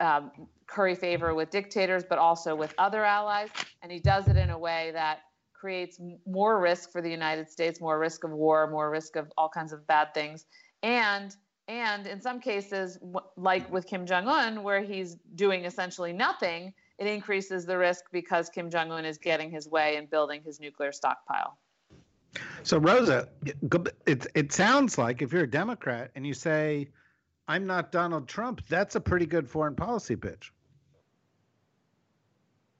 um, 0.00 0.30
curry 0.66 0.94
favor 0.94 1.34
with 1.34 1.50
dictators 1.50 2.04
but 2.08 2.18
also 2.18 2.54
with 2.54 2.74
other 2.78 3.04
allies. 3.04 3.48
And 3.82 3.92
he 3.92 3.98
does 3.98 4.28
it 4.28 4.36
in 4.36 4.50
a 4.50 4.58
way 4.58 4.90
that 4.92 5.20
creates 5.52 6.00
more 6.26 6.60
risk 6.60 6.90
for 6.90 7.00
the 7.00 7.08
united 7.10 7.48
states 7.48 7.80
more 7.80 7.98
risk 7.98 8.24
of 8.24 8.32
war 8.32 8.68
more 8.70 8.90
risk 8.90 9.16
of 9.16 9.32
all 9.38 9.48
kinds 9.48 9.72
of 9.72 9.86
bad 9.86 10.12
things. 10.14 10.46
And 10.82 11.34
and 11.66 12.06
in 12.06 12.20
some 12.20 12.40
cases, 12.40 12.98
like 13.36 13.72
with 13.72 13.86
Kim 13.86 14.04
Jong 14.04 14.28
un, 14.28 14.62
where 14.62 14.82
he's 14.82 15.16
doing 15.34 15.64
essentially 15.64 16.12
nothing, 16.12 16.74
it 16.98 17.06
increases 17.06 17.66
the 17.66 17.76
risk 17.76 18.04
because 18.12 18.48
Kim 18.48 18.70
Jong 18.70 18.92
un 18.92 19.04
is 19.04 19.18
getting 19.18 19.50
his 19.50 19.68
way 19.68 19.96
and 19.96 20.08
building 20.08 20.42
his 20.42 20.60
nuclear 20.60 20.92
stockpile. 20.92 21.58
So, 22.62 22.78
Rosa, 22.78 23.28
it, 24.06 24.26
it 24.34 24.52
sounds 24.52 24.98
like 24.98 25.22
if 25.22 25.32
you're 25.32 25.44
a 25.44 25.50
Democrat 25.50 26.10
and 26.14 26.26
you 26.26 26.34
say, 26.34 26.88
I'm 27.46 27.66
not 27.66 27.92
Donald 27.92 28.26
Trump, 28.26 28.62
that's 28.68 28.96
a 28.96 29.00
pretty 29.00 29.26
good 29.26 29.48
foreign 29.48 29.76
policy 29.76 30.16
pitch. 30.16 30.52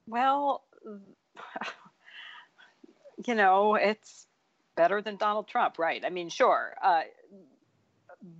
Well, 0.07 0.65
you 3.25 3.35
know, 3.35 3.75
it's 3.75 4.27
better 4.75 5.01
than 5.01 5.17
Donald 5.17 5.47
Trump, 5.47 5.79
right? 5.79 6.03
I 6.05 6.09
mean, 6.09 6.29
sure. 6.29 6.75
Uh, 6.83 7.01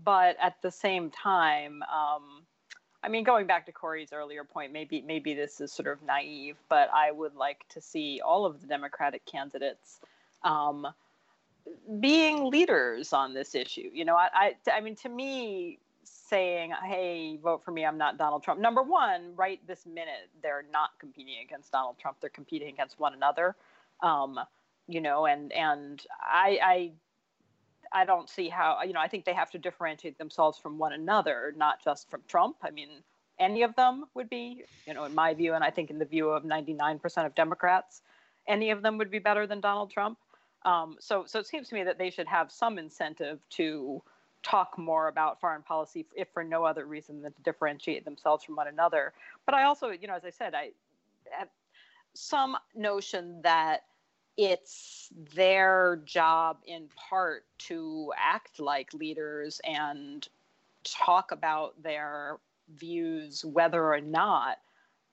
but 0.03 0.35
at 0.41 0.61
the 0.61 0.71
same 0.71 1.11
time, 1.11 1.81
um, 1.83 2.44
I 3.05 3.07
mean, 3.07 3.23
going 3.23 3.45
back 3.45 3.67
to 3.67 3.71
Kori's 3.71 4.11
earlier 4.11 4.43
point, 4.43 4.73
maybe 4.73 5.03
maybe 5.05 5.35
this 5.35 5.61
is 5.61 5.71
sort 5.71 5.87
of 5.87 6.01
naive, 6.01 6.57
but 6.69 6.89
I 6.91 7.11
would 7.11 7.35
like 7.35 7.63
to 7.69 7.79
see 7.79 8.19
all 8.25 8.45
of 8.45 8.61
the 8.61 8.67
Democratic 8.67 9.23
candidates 9.27 9.99
um, 10.43 10.87
being 11.99 12.49
leaders 12.49 13.13
on 13.13 13.35
this 13.35 13.53
issue. 13.53 13.91
You 13.93 14.05
know, 14.05 14.15
I, 14.15 14.29
I, 14.33 14.71
I 14.73 14.81
mean, 14.81 14.95
to 14.97 15.09
me, 15.09 15.77
saying, 16.03 16.73
"Hey, 16.83 17.37
vote 17.37 17.63
for 17.63 17.69
me. 17.69 17.85
I'm 17.85 17.99
not 17.99 18.17
Donald 18.17 18.41
Trump." 18.41 18.59
Number 18.59 18.81
one, 18.81 19.35
right 19.35 19.59
this 19.67 19.85
minute, 19.85 20.29
they're 20.41 20.65
not 20.73 20.89
competing 20.97 21.35
against 21.45 21.71
Donald 21.71 21.99
Trump. 21.99 22.17
They're 22.21 22.31
competing 22.31 22.69
against 22.69 22.99
one 22.99 23.13
another. 23.13 23.55
Um, 24.01 24.39
you 24.87 24.99
know, 24.99 25.27
and 25.27 25.51
and 25.53 26.03
I, 26.21 26.59
I 26.63 26.91
I 27.95 28.03
don't 28.03 28.29
see 28.29 28.49
how, 28.49 28.81
you 28.85 28.91
know, 28.91 28.99
I 28.99 29.07
think 29.07 29.23
they 29.23 29.33
have 29.33 29.49
to 29.51 29.57
differentiate 29.57 30.17
themselves 30.17 30.59
from 30.59 30.77
one 30.77 30.91
another, 30.91 31.53
not 31.55 31.81
just 31.81 32.09
from 32.09 32.21
Trump. 32.27 32.57
I 32.61 32.69
mean, 32.69 32.89
any 33.39 33.63
of 33.63 33.73
them 33.75 34.03
would 34.13 34.29
be, 34.29 34.63
you 34.85 34.93
know, 34.93 35.05
in 35.05 35.15
my 35.15 35.33
view, 35.33 35.53
and 35.53 35.63
I 35.63 35.69
think 35.69 35.89
in 35.89 35.97
the 35.97 36.05
view 36.05 36.29
of 36.29 36.43
99% 36.43 37.25
of 37.25 37.33
Democrats, 37.35 38.01
any 38.47 38.69
of 38.71 38.81
them 38.81 38.97
would 38.97 39.09
be 39.09 39.19
better 39.19 39.47
than 39.47 39.61
Donald 39.61 39.91
Trump. 39.91 40.17
Um, 40.65 40.97
so, 40.99 41.23
so 41.25 41.39
it 41.39 41.47
seems 41.47 41.69
to 41.69 41.75
me 41.75 41.83
that 41.83 41.97
they 41.97 42.09
should 42.09 42.27
have 42.27 42.51
some 42.51 42.77
incentive 42.77 43.39
to 43.51 44.01
talk 44.43 44.77
more 44.77 45.07
about 45.07 45.39
foreign 45.39 45.61
policy, 45.61 46.05
if 46.17 46.27
for 46.33 46.43
no 46.43 46.65
other 46.65 46.85
reason 46.85 47.21
than 47.21 47.31
to 47.31 47.41
differentiate 47.43 48.03
themselves 48.03 48.43
from 48.43 48.57
one 48.57 48.67
another. 48.67 49.13
But 49.45 49.55
I 49.55 49.63
also, 49.63 49.91
you 49.91 50.07
know, 50.07 50.15
as 50.15 50.25
I 50.25 50.31
said, 50.31 50.53
I 50.53 50.71
have 51.31 51.47
some 52.13 52.57
notion 52.75 53.41
that 53.43 53.83
it's 54.37 55.09
their 55.33 56.01
job 56.05 56.57
in 56.65 56.89
part 57.09 57.45
to 57.57 58.11
act 58.17 58.59
like 58.59 58.93
leaders 58.93 59.61
and 59.63 60.27
talk 60.83 61.31
about 61.31 61.81
their 61.81 62.37
views, 62.77 63.45
whether 63.45 63.93
or 63.93 64.01
not 64.01 64.57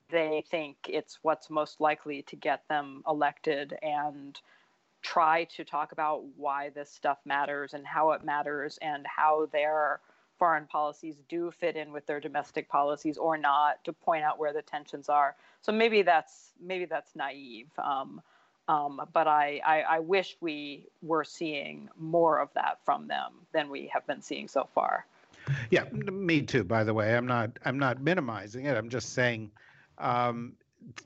they 0.09 0.43
think 0.49 0.77
it's 0.87 1.19
what's 1.21 1.49
most 1.49 1.79
likely 1.79 2.21
to 2.23 2.35
get 2.35 2.67
them 2.67 3.03
elected, 3.07 3.77
and 3.81 4.39
try 5.01 5.43
to 5.45 5.63
talk 5.63 5.91
about 5.91 6.23
why 6.37 6.69
this 6.69 6.89
stuff 6.89 7.17
matters 7.25 7.73
and 7.73 7.85
how 7.85 8.11
it 8.11 8.23
matters 8.23 8.77
and 8.81 9.05
how 9.07 9.47
their 9.51 9.99
foreign 10.39 10.65
policies 10.65 11.15
do 11.29 11.51
fit 11.51 11.75
in 11.75 11.91
with 11.91 12.05
their 12.05 12.19
domestic 12.19 12.67
policies 12.69 13.17
or 13.17 13.37
not 13.37 13.83
to 13.83 13.93
point 13.93 14.23
out 14.23 14.39
where 14.39 14.53
the 14.53 14.61
tensions 14.61 15.09
are. 15.09 15.35
So 15.61 15.71
maybe 15.71 16.01
that's 16.01 16.51
maybe 16.61 16.85
that's 16.85 17.15
naive. 17.15 17.67
Um, 17.77 18.21
um, 18.67 19.01
but 19.13 19.27
I, 19.27 19.61
I, 19.65 19.81
I, 19.81 19.99
wish 19.99 20.37
we 20.39 20.85
were 21.01 21.25
seeing 21.25 21.89
more 21.97 22.39
of 22.39 22.49
that 22.55 22.79
from 22.85 23.07
them 23.07 23.33
than 23.51 23.69
we 23.69 23.87
have 23.93 24.07
been 24.07 24.21
seeing 24.21 24.47
so 24.47 24.69
far. 24.73 25.05
Yeah, 25.69 25.83
me 25.91 26.41
too. 26.41 26.63
By 26.63 26.85
the 26.85 26.93
way, 26.93 27.15
I'm 27.15 27.27
not 27.27 27.59
I'm 27.65 27.77
not 27.77 28.01
minimizing 28.01 28.65
it. 28.65 28.77
I'm 28.77 28.89
just 28.89 29.13
saying 29.13 29.51
um, 29.97 30.53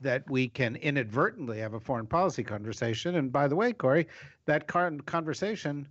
that 0.00 0.28
we 0.30 0.48
can 0.48 0.76
inadvertently 0.76 1.58
have 1.58 1.74
a 1.74 1.80
foreign 1.80 2.06
policy 2.06 2.44
conversation. 2.44 3.16
And 3.16 3.32
by 3.32 3.48
the 3.48 3.56
way, 3.56 3.72
Kori, 3.72 4.06
that 4.46 4.68
conversation 4.68 5.88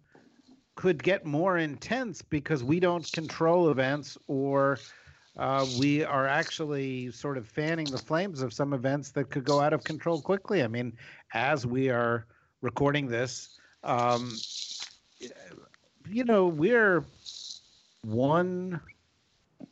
could 0.76 1.02
get 1.04 1.26
more 1.26 1.58
intense 1.58 2.22
because 2.22 2.64
we 2.64 2.80
don't 2.80 3.12
control 3.12 3.70
events 3.70 4.18
or 4.28 4.80
uh, 5.38 5.66
we 5.80 6.04
are 6.04 6.28
actually 6.28 7.12
sort 7.12 7.38
of 7.38 7.48
fanning 7.48 7.86
the 7.86 7.98
flames 7.98 8.42
of 8.42 8.52
some 8.54 8.74
events 8.74 9.12
that 9.12 9.30
could 9.30 9.44
go 9.44 9.60
out 9.60 9.74
of 9.74 9.84
control 9.84 10.20
quickly. 10.20 10.64
I 10.64 10.68
mean, 10.68 10.94
as 11.34 11.66
we 11.66 11.90
are 11.90 12.26
recording 12.62 13.08
this, 13.08 13.60
um, 13.84 14.36
you 16.10 16.24
know, 16.24 16.48
we're 16.48 17.04
one, 18.02 18.80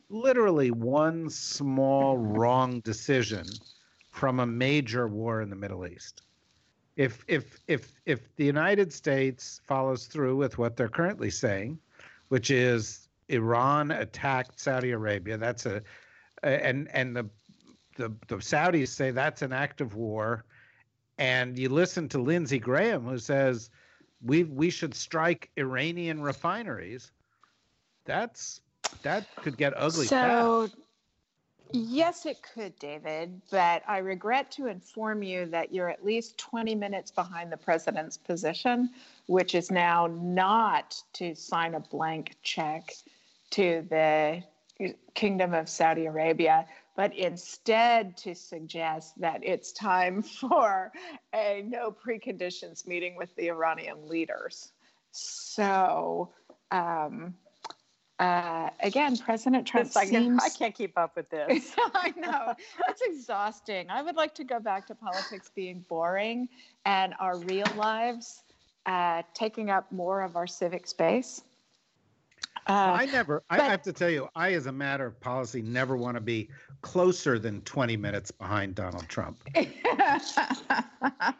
literally 0.08 0.70
one 0.70 1.28
small 1.30 2.16
wrong 2.16 2.80
decision 2.80 3.46
from 4.10 4.40
a 4.40 4.46
major 4.46 5.08
war 5.08 5.42
in 5.42 5.50
the 5.50 5.56
Middle 5.56 5.86
East. 5.86 6.22
If 6.96 7.24
if 7.28 7.60
if 7.66 7.92
if 8.06 8.34
the 8.36 8.44
United 8.44 8.90
States 8.92 9.60
follows 9.66 10.06
through 10.06 10.36
with 10.36 10.56
what 10.56 10.76
they're 10.76 10.88
currently 10.88 11.28
saying, 11.28 11.78
which 12.28 12.50
is 12.50 13.05
Iran 13.28 13.90
attacked 13.90 14.60
Saudi 14.60 14.92
Arabia. 14.92 15.36
That's 15.36 15.66
a 15.66 15.82
and 16.42 16.88
and 16.92 17.16
the 17.16 17.28
the 17.96 18.14
the 18.28 18.36
Saudis 18.36 18.88
say 18.88 19.10
that's 19.10 19.42
an 19.42 19.52
act 19.52 19.80
of 19.80 19.94
war. 19.94 20.44
And 21.18 21.58
you 21.58 21.70
listen 21.70 22.08
to 22.10 22.18
Lindsey 22.18 22.58
Graham 22.58 23.04
who 23.04 23.18
says 23.18 23.70
we 24.22 24.44
we 24.44 24.70
should 24.70 24.94
strike 24.94 25.50
Iranian 25.56 26.20
refineries. 26.22 27.10
That's 28.04 28.60
that 29.02 29.26
could 29.36 29.56
get 29.56 29.72
ugly. 29.76 30.06
So 30.06 30.68
fast. 30.68 30.76
yes, 31.72 32.26
it 32.26 32.38
could, 32.54 32.78
David. 32.78 33.40
But 33.50 33.82
I 33.88 33.98
regret 33.98 34.50
to 34.52 34.66
inform 34.68 35.22
you 35.22 35.46
that 35.46 35.72
you're 35.72 35.88
at 35.88 36.04
least 36.04 36.38
20 36.38 36.74
minutes 36.74 37.10
behind 37.10 37.50
the 37.50 37.56
president's 37.56 38.16
position, 38.16 38.90
which 39.26 39.54
is 39.54 39.70
now 39.70 40.06
not 40.06 41.02
to 41.14 41.34
sign 41.34 41.74
a 41.74 41.80
blank 41.80 42.36
check 42.42 42.92
to 43.50 43.86
the 43.88 44.42
Kingdom 45.14 45.54
of 45.54 45.68
Saudi 45.68 46.06
Arabia, 46.06 46.66
but 46.96 47.14
instead 47.16 48.16
to 48.18 48.34
suggest 48.34 49.18
that 49.20 49.40
it's 49.42 49.72
time 49.72 50.22
for 50.40 50.92
a 51.34 51.62
no 51.66 51.90
preconditions 51.90 52.86
meeting 52.86 53.16
with 53.16 53.34
the 53.36 53.48
Iranian 53.48 54.08
leaders. 54.08 54.72
So, 55.12 56.30
um, 56.70 57.34
uh, 58.18 58.70
again, 58.80 59.16
President 59.16 59.66
Trump 59.66 59.90
I, 59.96 60.06
seems... 60.06 60.42
I 60.42 60.48
can't 60.48 60.74
keep 60.74 60.96
up 60.96 61.16
with 61.16 61.28
this. 61.30 61.74
I 61.94 62.12
know. 62.16 62.54
It's 62.88 63.02
exhausting. 63.02 63.90
I 63.90 64.02
would 64.02 64.16
like 64.16 64.34
to 64.36 64.44
go 64.44 64.58
back 64.58 64.86
to 64.86 64.94
politics 64.94 65.50
being 65.54 65.84
boring 65.88 66.48
and 66.84 67.14
our 67.20 67.38
real 67.38 67.66
lives 67.76 68.42
uh, 68.86 69.22
taking 69.34 69.70
up 69.70 69.90
more 69.92 70.22
of 70.22 70.36
our 70.36 70.46
civic 70.46 70.86
space. 70.86 71.42
Uh, 72.68 72.96
I 72.98 73.06
never, 73.06 73.44
but, 73.48 73.60
I 73.60 73.64
have 73.64 73.82
to 73.82 73.92
tell 73.92 74.10
you, 74.10 74.28
I, 74.34 74.54
as 74.54 74.66
a 74.66 74.72
matter 74.72 75.06
of 75.06 75.20
policy, 75.20 75.62
never 75.62 75.96
want 75.96 76.16
to 76.16 76.20
be 76.20 76.48
closer 76.82 77.38
than 77.38 77.60
20 77.62 77.96
minutes 77.96 78.32
behind 78.32 78.74
Donald 78.74 79.08
Trump. 79.08 79.38
that 79.54 81.36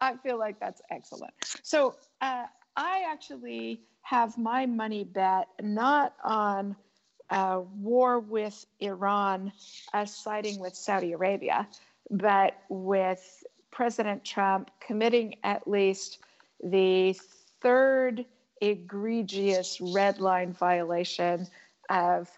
I 0.00 0.16
feel 0.22 0.38
like 0.38 0.58
that's 0.58 0.82
excellent. 0.90 1.32
So 1.62 1.94
uh, 2.20 2.46
I 2.76 3.04
actually 3.08 3.82
have 4.02 4.36
my 4.36 4.66
money 4.66 5.04
bet 5.04 5.48
not 5.62 6.14
on 6.24 6.74
uh, 7.30 7.60
war 7.76 8.18
with 8.20 8.66
Iran 8.80 9.52
siding 10.06 10.58
with 10.58 10.74
Saudi 10.74 11.12
Arabia, 11.12 11.68
but 12.10 12.56
with 12.68 13.44
President 13.70 14.24
Trump 14.24 14.70
committing 14.80 15.36
at 15.44 15.68
least 15.68 16.18
the 16.62 17.16
third 17.60 18.24
egregious 18.60 19.80
red 19.80 20.20
line 20.20 20.52
violation 20.52 21.46
of 21.90 22.28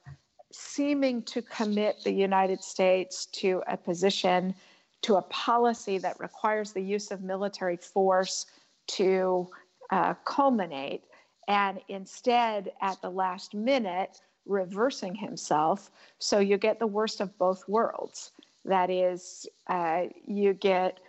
seeming 0.52 1.22
to 1.22 1.42
commit 1.42 2.02
the 2.04 2.12
United 2.12 2.62
States 2.62 3.26
to 3.26 3.62
a 3.68 3.76
position, 3.76 4.54
to 5.02 5.16
a 5.16 5.22
policy 5.22 5.98
that 5.98 6.18
requires 6.18 6.72
the 6.72 6.80
use 6.80 7.10
of 7.10 7.22
military 7.22 7.76
force 7.76 8.46
to 8.86 9.48
uh, 9.90 10.14
culminate 10.24 11.04
and 11.48 11.80
instead, 11.88 12.72
at 12.82 13.00
the 13.00 13.10
last 13.10 13.54
minute, 13.54 14.20
reversing 14.44 15.14
himself. 15.14 15.90
So 16.18 16.38
you 16.40 16.58
get 16.58 16.78
the 16.78 16.86
worst 16.86 17.20
of 17.22 17.36
both 17.38 17.66
worlds. 17.66 18.32
That 18.66 18.90
is, 18.90 19.46
uh, 19.66 20.04
you 20.26 20.52
get 20.52 21.00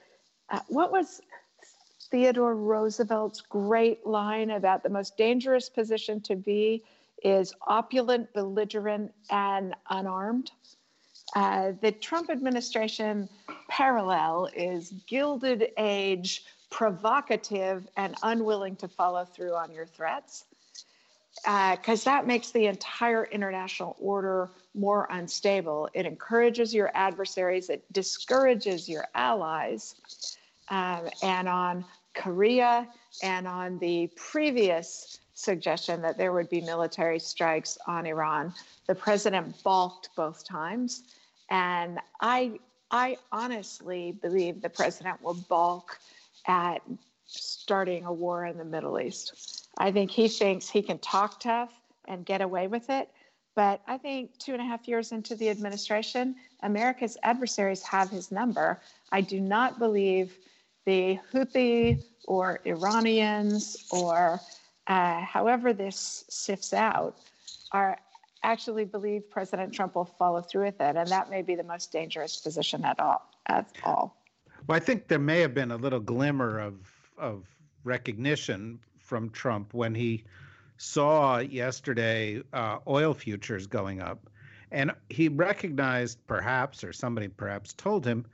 uh, 0.49 0.61
what 0.69 0.91
was 0.91 1.21
Theodore 2.11 2.55
Roosevelt's 2.55 3.41
great 3.41 4.05
line 4.05 4.51
about 4.51 4.83
the 4.83 4.89
most 4.89 5.15
dangerous 5.17 5.69
position 5.69 6.21
to 6.21 6.35
be 6.35 6.83
is 7.23 7.53
opulent, 7.67 8.33
belligerent, 8.33 9.11
and 9.29 9.75
unarmed. 9.89 10.51
Uh, 11.35 11.73
the 11.81 11.91
Trump 11.91 12.29
administration 12.29 13.29
parallel 13.69 14.49
is 14.55 14.93
Gilded 15.07 15.71
Age, 15.77 16.45
provocative, 16.71 17.87
and 17.97 18.15
unwilling 18.23 18.75
to 18.77 18.87
follow 18.87 19.25
through 19.25 19.53
on 19.53 19.71
your 19.71 19.85
threats. 19.85 20.45
Because 21.43 22.07
uh, 22.07 22.11
that 22.11 22.27
makes 22.27 22.51
the 22.51 22.65
entire 22.65 23.25
international 23.25 23.95
order 23.99 24.49
more 24.73 25.07
unstable. 25.11 25.87
It 25.93 26.05
encourages 26.05 26.73
your 26.73 26.89
adversaries, 26.95 27.69
it 27.69 27.83
discourages 27.93 28.89
your 28.89 29.05
allies. 29.13 29.95
Um, 30.69 31.09
and 31.23 31.47
on 31.47 31.85
Korea 32.13 32.87
and 33.23 33.47
on 33.47 33.79
the 33.79 34.09
previous 34.15 35.19
suggestion 35.33 36.01
that 36.01 36.17
there 36.17 36.33
would 36.33 36.49
be 36.49 36.61
military 36.61 37.19
strikes 37.19 37.77
on 37.87 38.05
Iran, 38.05 38.53
the 38.87 38.95
president 38.95 39.63
balked 39.63 40.09
both 40.15 40.45
times. 40.45 41.03
And 41.49 41.99
I, 42.19 42.59
I 42.91 43.17
honestly 43.31 44.17
believe 44.21 44.61
the 44.61 44.69
president 44.69 45.21
will 45.23 45.37
balk 45.47 45.97
at 46.45 46.81
starting 47.25 48.05
a 48.05 48.13
war 48.13 48.45
in 48.45 48.57
the 48.57 48.65
Middle 48.65 48.99
East. 48.99 49.67
I 49.77 49.91
think 49.91 50.11
he 50.11 50.27
thinks 50.27 50.69
he 50.69 50.81
can 50.81 50.99
talk 50.99 51.39
tough 51.39 51.71
and 52.07 52.25
get 52.25 52.41
away 52.41 52.67
with 52.67 52.89
it. 52.89 53.09
But 53.55 53.81
I 53.87 53.97
think 53.97 54.37
two 54.37 54.53
and 54.53 54.61
a 54.61 54.65
half 54.65 54.87
years 54.87 55.11
into 55.11 55.35
the 55.35 55.49
administration, 55.49 56.35
America's 56.63 57.17
adversaries 57.23 57.83
have 57.83 58.09
his 58.09 58.31
number. 58.31 58.81
I 59.11 59.21
do 59.21 59.39
not 59.39 59.79
believe 59.79 60.37
the 60.85 61.19
Houthi 61.33 62.03
or 62.25 62.59
Iranians 62.65 63.87
or 63.91 64.39
uh, 64.87 65.21
however 65.21 65.73
this 65.73 66.25
sifts 66.29 66.73
out 66.73 67.17
are 67.71 67.97
actually 68.43 68.85
believe 68.85 69.29
President 69.29 69.73
Trump 69.73 69.95
will 69.95 70.05
follow 70.05 70.41
through 70.41 70.65
with 70.65 70.81
it, 70.81 70.95
and 70.95 71.07
that 71.09 71.29
may 71.29 71.41
be 71.41 71.55
the 71.55 71.63
most 71.63 71.91
dangerous 71.91 72.37
position 72.37 72.83
at 72.85 72.99
all. 72.99 73.29
At 73.47 73.71
all. 73.83 74.15
Well, 74.67 74.75
I 74.75 74.79
think 74.79 75.07
there 75.07 75.19
may 75.19 75.39
have 75.41 75.53
been 75.53 75.71
a 75.71 75.77
little 75.77 75.99
glimmer 75.99 76.59
of 76.59 76.75
of 77.17 77.45
recognition 77.83 78.79
from 78.97 79.29
Trump 79.31 79.73
when 79.73 79.93
he 79.93 80.23
saw 80.77 81.39
yesterday 81.39 82.41
uh, 82.53 82.77
oil 82.87 83.13
futures 83.13 83.67
going 83.67 84.01
up, 84.01 84.29
and 84.71 84.91
he 85.09 85.27
recognized, 85.27 86.19
perhaps, 86.27 86.83
or 86.83 86.93
somebody 86.93 87.27
perhaps 87.27 87.73
told 87.73 88.05
him 88.05 88.25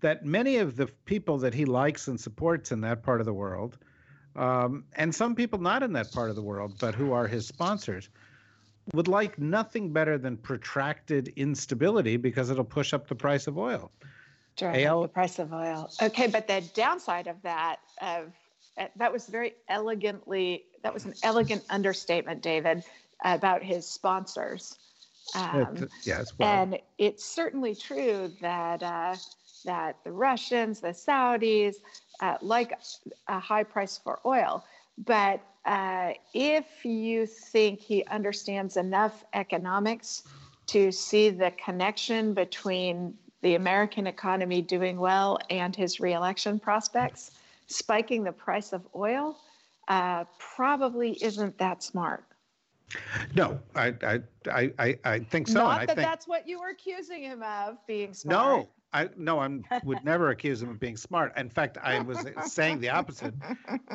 that 0.00 0.24
many 0.24 0.56
of 0.56 0.76
the 0.76 0.86
people 1.04 1.38
that 1.38 1.54
he 1.54 1.64
likes 1.64 2.08
and 2.08 2.18
supports 2.18 2.72
in 2.72 2.80
that 2.82 3.02
part 3.02 3.20
of 3.20 3.26
the 3.26 3.32
world, 3.32 3.78
um, 4.36 4.84
and 4.94 5.14
some 5.14 5.34
people 5.34 5.58
not 5.58 5.82
in 5.82 5.92
that 5.92 6.12
part 6.12 6.30
of 6.30 6.36
the 6.36 6.42
world, 6.42 6.74
but 6.78 6.94
who 6.94 7.12
are 7.12 7.26
his 7.26 7.46
sponsors, 7.46 8.08
would 8.94 9.08
like 9.08 9.38
nothing 9.38 9.92
better 9.92 10.18
than 10.18 10.36
protracted 10.36 11.28
instability 11.36 12.16
because 12.16 12.50
it'll 12.50 12.64
push 12.64 12.92
up 12.92 13.08
the 13.08 13.14
price 13.14 13.46
of 13.46 13.58
oil. 13.58 13.90
Drive 14.56 14.84
AL- 14.84 15.02
the 15.02 15.08
price 15.08 15.38
of 15.38 15.52
oil. 15.52 15.90
Okay, 16.02 16.26
but 16.26 16.46
the 16.46 16.62
downside 16.74 17.26
of 17.26 17.40
that, 17.42 17.76
of 18.00 18.32
uh, 18.78 18.86
that 18.96 19.12
was 19.12 19.26
very 19.26 19.54
elegantly, 19.68 20.64
that 20.82 20.92
was 20.92 21.04
an 21.04 21.14
elegant 21.22 21.64
understatement, 21.70 22.42
David, 22.42 22.82
about 23.24 23.62
his 23.62 23.86
sponsors. 23.86 24.78
Um, 25.34 25.88
yes, 26.02 26.32
well. 26.38 26.48
And 26.48 26.78
it's 26.98 27.24
certainly 27.24 27.74
true 27.74 28.32
that 28.40 28.82
uh, 28.82 29.16
that 29.64 29.96
the 30.04 30.12
Russians, 30.12 30.80
the 30.80 30.88
Saudis, 30.88 31.76
uh, 32.20 32.36
like 32.40 32.72
a 33.28 33.38
high 33.38 33.64
price 33.64 33.98
for 33.98 34.20
oil. 34.24 34.64
But 34.98 35.40
uh, 35.64 36.12
if 36.34 36.84
you 36.84 37.26
think 37.26 37.80
he 37.80 38.04
understands 38.06 38.76
enough 38.76 39.24
economics 39.34 40.22
to 40.68 40.92
see 40.92 41.30
the 41.30 41.52
connection 41.62 42.34
between 42.34 43.14
the 43.42 43.54
American 43.54 44.06
economy 44.06 44.62
doing 44.62 44.98
well 44.98 45.38
and 45.48 45.74
his 45.74 46.00
reelection 46.00 46.58
prospects, 46.58 47.32
spiking 47.66 48.22
the 48.24 48.32
price 48.32 48.72
of 48.72 48.86
oil 48.94 49.38
uh, 49.88 50.24
probably 50.38 51.12
isn't 51.22 51.56
that 51.58 51.82
smart. 51.82 52.24
No, 53.34 53.58
I, 53.74 53.94
I, 54.50 54.72
I, 54.78 54.98
I 55.04 55.18
think 55.20 55.48
so. 55.48 55.54
Not 55.54 55.86
that 55.86 55.96
think, 55.96 56.08
that's 56.08 56.26
what 56.26 56.48
you 56.48 56.60
were 56.60 56.70
accusing 56.70 57.22
him 57.22 57.42
of 57.42 57.78
being 57.86 58.12
smart. 58.12 58.66
No, 58.66 58.68
I 58.92 59.08
no, 59.16 59.38
I 59.38 59.60
would 59.84 60.04
never 60.04 60.30
accuse 60.30 60.62
him 60.62 60.70
of 60.70 60.80
being 60.80 60.96
smart. 60.96 61.36
In 61.36 61.48
fact, 61.48 61.78
I 61.78 62.00
was 62.00 62.24
saying 62.46 62.80
the 62.80 62.90
opposite, 62.90 63.34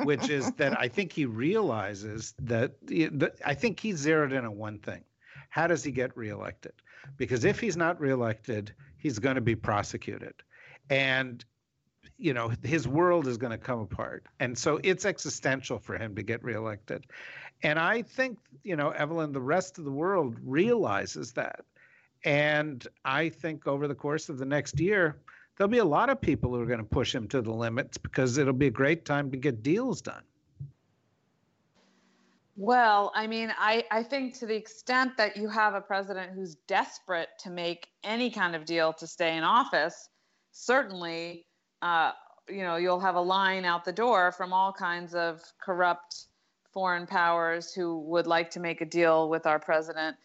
which 0.04 0.30
is 0.30 0.50
that 0.52 0.78
I 0.78 0.88
think 0.88 1.12
he 1.12 1.26
realizes 1.26 2.34
that, 2.40 2.74
that 2.86 3.34
I 3.44 3.54
think 3.54 3.78
he's 3.78 3.98
zeroed 3.98 4.32
in 4.32 4.44
on 4.44 4.56
one 4.56 4.78
thing: 4.78 5.04
how 5.50 5.66
does 5.66 5.84
he 5.84 5.90
get 5.90 6.16
reelected? 6.16 6.72
Because 7.16 7.44
if 7.44 7.60
he's 7.60 7.76
not 7.76 8.00
reelected, 8.00 8.74
he's 8.96 9.18
going 9.18 9.34
to 9.34 9.42
be 9.42 9.54
prosecuted, 9.54 10.34
and 10.88 11.44
you 12.16 12.32
know 12.32 12.50
his 12.62 12.88
world 12.88 13.26
is 13.26 13.36
going 13.36 13.52
to 13.52 13.58
come 13.58 13.80
apart, 13.80 14.24
and 14.40 14.56
so 14.56 14.80
it's 14.82 15.04
existential 15.04 15.78
for 15.78 15.98
him 15.98 16.14
to 16.16 16.22
get 16.22 16.42
reelected. 16.42 17.06
And 17.62 17.78
I 17.78 18.00
think 18.02 18.38
you 18.64 18.76
know 18.76 18.90
Evelyn, 18.90 19.32
the 19.32 19.40
rest 19.42 19.78
of 19.78 19.84
the 19.84 19.92
world 19.92 20.36
realizes 20.42 21.32
that 21.32 21.66
and 22.24 22.86
I 23.04 23.28
think 23.28 23.66
over 23.66 23.88
the 23.88 23.94
course 23.94 24.28
of 24.28 24.38
the 24.38 24.44
next 24.44 24.80
year, 24.80 25.20
there'll 25.56 25.70
be 25.70 25.78
a 25.78 25.84
lot 25.84 26.10
of 26.10 26.20
people 26.20 26.50
who 26.50 26.60
are 26.60 26.66
going 26.66 26.78
to 26.78 26.84
push 26.84 27.14
him 27.14 27.28
to 27.28 27.40
the 27.40 27.52
limits 27.52 27.98
because 27.98 28.38
it'll 28.38 28.52
be 28.52 28.66
a 28.66 28.70
great 28.70 29.04
time 29.04 29.30
to 29.30 29.36
get 29.36 29.62
deals 29.62 30.02
done. 30.02 30.22
Well, 32.58 33.12
I 33.14 33.26
mean, 33.26 33.52
I, 33.58 33.84
I 33.90 34.02
think 34.02 34.38
to 34.38 34.46
the 34.46 34.56
extent 34.56 35.18
that 35.18 35.36
you 35.36 35.48
have 35.48 35.74
a 35.74 35.80
president 35.80 36.32
who's 36.32 36.54
desperate 36.66 37.28
to 37.40 37.50
make 37.50 37.88
any 38.02 38.30
kind 38.30 38.56
of 38.56 38.64
deal 38.64 38.94
to 38.94 39.06
stay 39.06 39.36
in 39.36 39.44
office, 39.44 40.08
certainly, 40.52 41.44
uh, 41.82 42.12
you 42.48 42.62
know, 42.62 42.76
you'll 42.76 43.00
have 43.00 43.16
a 43.16 43.20
line 43.20 43.66
out 43.66 43.84
the 43.84 43.92
door 43.92 44.32
from 44.32 44.54
all 44.54 44.72
kinds 44.72 45.14
of 45.14 45.42
corrupt 45.60 46.28
foreign 46.72 47.06
powers 47.06 47.74
who 47.74 48.00
would 48.00 48.26
like 48.26 48.50
to 48.50 48.60
make 48.60 48.80
a 48.80 48.86
deal 48.86 49.28
with 49.28 49.46
our 49.46 49.58
president 49.58 50.16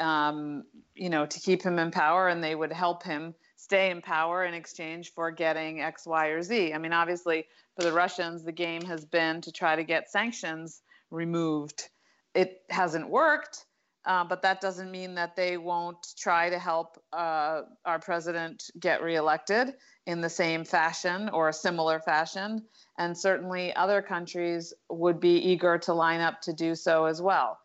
um, 0.00 0.64
you 0.94 1.10
know, 1.10 1.26
to 1.26 1.40
keep 1.40 1.62
him 1.62 1.78
in 1.78 1.90
power, 1.90 2.28
and 2.28 2.42
they 2.42 2.54
would 2.54 2.72
help 2.72 3.02
him 3.02 3.34
stay 3.56 3.90
in 3.90 4.00
power 4.00 4.44
in 4.44 4.54
exchange 4.54 5.12
for 5.12 5.30
getting 5.30 5.80
X, 5.80 6.06
Y, 6.06 6.28
or 6.28 6.42
Z. 6.42 6.72
I 6.72 6.78
mean, 6.78 6.92
obviously, 6.92 7.46
for 7.76 7.84
the 7.84 7.92
Russians, 7.92 8.42
the 8.42 8.52
game 8.52 8.82
has 8.82 9.04
been 9.04 9.40
to 9.42 9.52
try 9.52 9.76
to 9.76 9.84
get 9.84 10.10
sanctions 10.10 10.82
removed. 11.10 11.88
It 12.34 12.62
hasn't 12.70 13.08
worked, 13.08 13.66
uh, 14.06 14.24
but 14.24 14.42
that 14.42 14.60
doesn't 14.60 14.90
mean 14.90 15.14
that 15.16 15.36
they 15.36 15.56
won't 15.56 16.06
try 16.18 16.48
to 16.48 16.58
help 16.58 17.02
uh, 17.12 17.62
our 17.84 17.98
president 17.98 18.70
get 18.78 19.02
reelected 19.02 19.74
in 20.06 20.20
the 20.20 20.30
same 20.30 20.64
fashion 20.64 21.28
or 21.28 21.48
a 21.48 21.52
similar 21.52 22.00
fashion. 22.00 22.64
And 22.98 23.16
certainly, 23.16 23.74
other 23.76 24.00
countries 24.00 24.72
would 24.88 25.20
be 25.20 25.36
eager 25.36 25.78
to 25.78 25.92
line 25.92 26.20
up 26.20 26.40
to 26.42 26.52
do 26.52 26.74
so 26.74 27.04
as 27.04 27.20
well. 27.20 27.58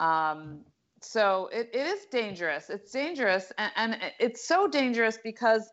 Um, 0.00 0.64
so 1.06 1.48
it, 1.52 1.70
it 1.72 1.86
is 1.86 2.06
dangerous. 2.10 2.70
It's 2.70 2.90
dangerous. 2.90 3.52
And, 3.58 3.72
and 3.76 4.12
it's 4.18 4.46
so 4.46 4.68
dangerous 4.68 5.18
because 5.22 5.70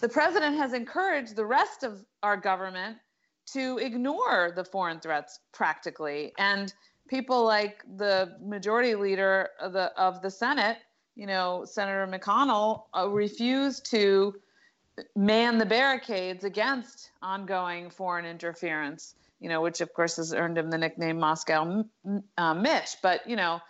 the 0.00 0.08
president 0.08 0.56
has 0.56 0.72
encouraged 0.72 1.36
the 1.36 1.44
rest 1.44 1.82
of 1.82 2.04
our 2.22 2.36
government 2.36 2.96
to 3.52 3.78
ignore 3.78 4.52
the 4.54 4.64
foreign 4.64 5.00
threats 5.00 5.40
practically. 5.52 6.32
And 6.38 6.72
people 7.08 7.44
like 7.44 7.82
the 7.96 8.36
majority 8.42 8.94
leader 8.94 9.50
of 9.60 9.72
the, 9.72 9.92
of 10.00 10.22
the 10.22 10.30
Senate, 10.30 10.78
you 11.16 11.26
know, 11.26 11.64
Senator 11.64 12.06
McConnell, 12.06 12.84
uh, 12.96 13.08
refused 13.08 13.90
to 13.90 14.34
man 15.16 15.58
the 15.58 15.66
barricades 15.66 16.44
against 16.44 17.10
ongoing 17.22 17.90
foreign 17.90 18.24
interference, 18.24 19.14
you 19.40 19.48
know, 19.48 19.60
which 19.60 19.80
of 19.80 19.92
course 19.92 20.16
has 20.16 20.32
earned 20.32 20.56
him 20.56 20.70
the 20.70 20.78
nickname 20.78 21.18
Moscow 21.18 21.84
uh, 22.38 22.54
Mitch. 22.54 22.96
But, 23.02 23.28
you 23.28 23.36
know, 23.36 23.60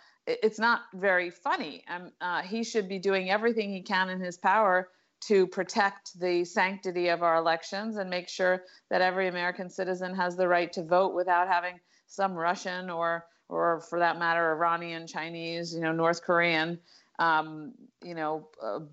it's 0.43 0.59
not 0.59 0.81
very 0.93 1.29
funny. 1.29 1.83
Um, 1.87 2.11
uh, 2.21 2.41
he 2.41 2.63
should 2.63 2.87
be 2.87 2.99
doing 2.99 3.29
everything 3.29 3.71
he 3.71 3.81
can 3.81 4.09
in 4.09 4.19
his 4.19 4.37
power 4.37 4.89
to 5.27 5.45
protect 5.47 6.19
the 6.19 6.43
sanctity 6.43 7.09
of 7.09 7.21
our 7.21 7.37
elections 7.37 7.97
and 7.97 8.09
make 8.09 8.27
sure 8.27 8.63
that 8.89 9.01
every 9.01 9.27
American 9.27 9.69
citizen 9.69 10.15
has 10.15 10.35
the 10.35 10.47
right 10.47 10.73
to 10.73 10.83
vote 10.83 11.13
without 11.13 11.47
having 11.47 11.79
some 12.07 12.33
Russian 12.33 12.89
or, 12.89 13.25
or 13.47 13.81
for 13.81 13.99
that 13.99 14.17
matter, 14.17 14.51
Iranian, 14.51 15.05
Chinese, 15.05 15.73
you 15.73 15.81
know, 15.81 15.91
North 15.91 16.23
Korean, 16.23 16.79
um, 17.19 17.73
you 18.03 18.15
know, 18.15 18.47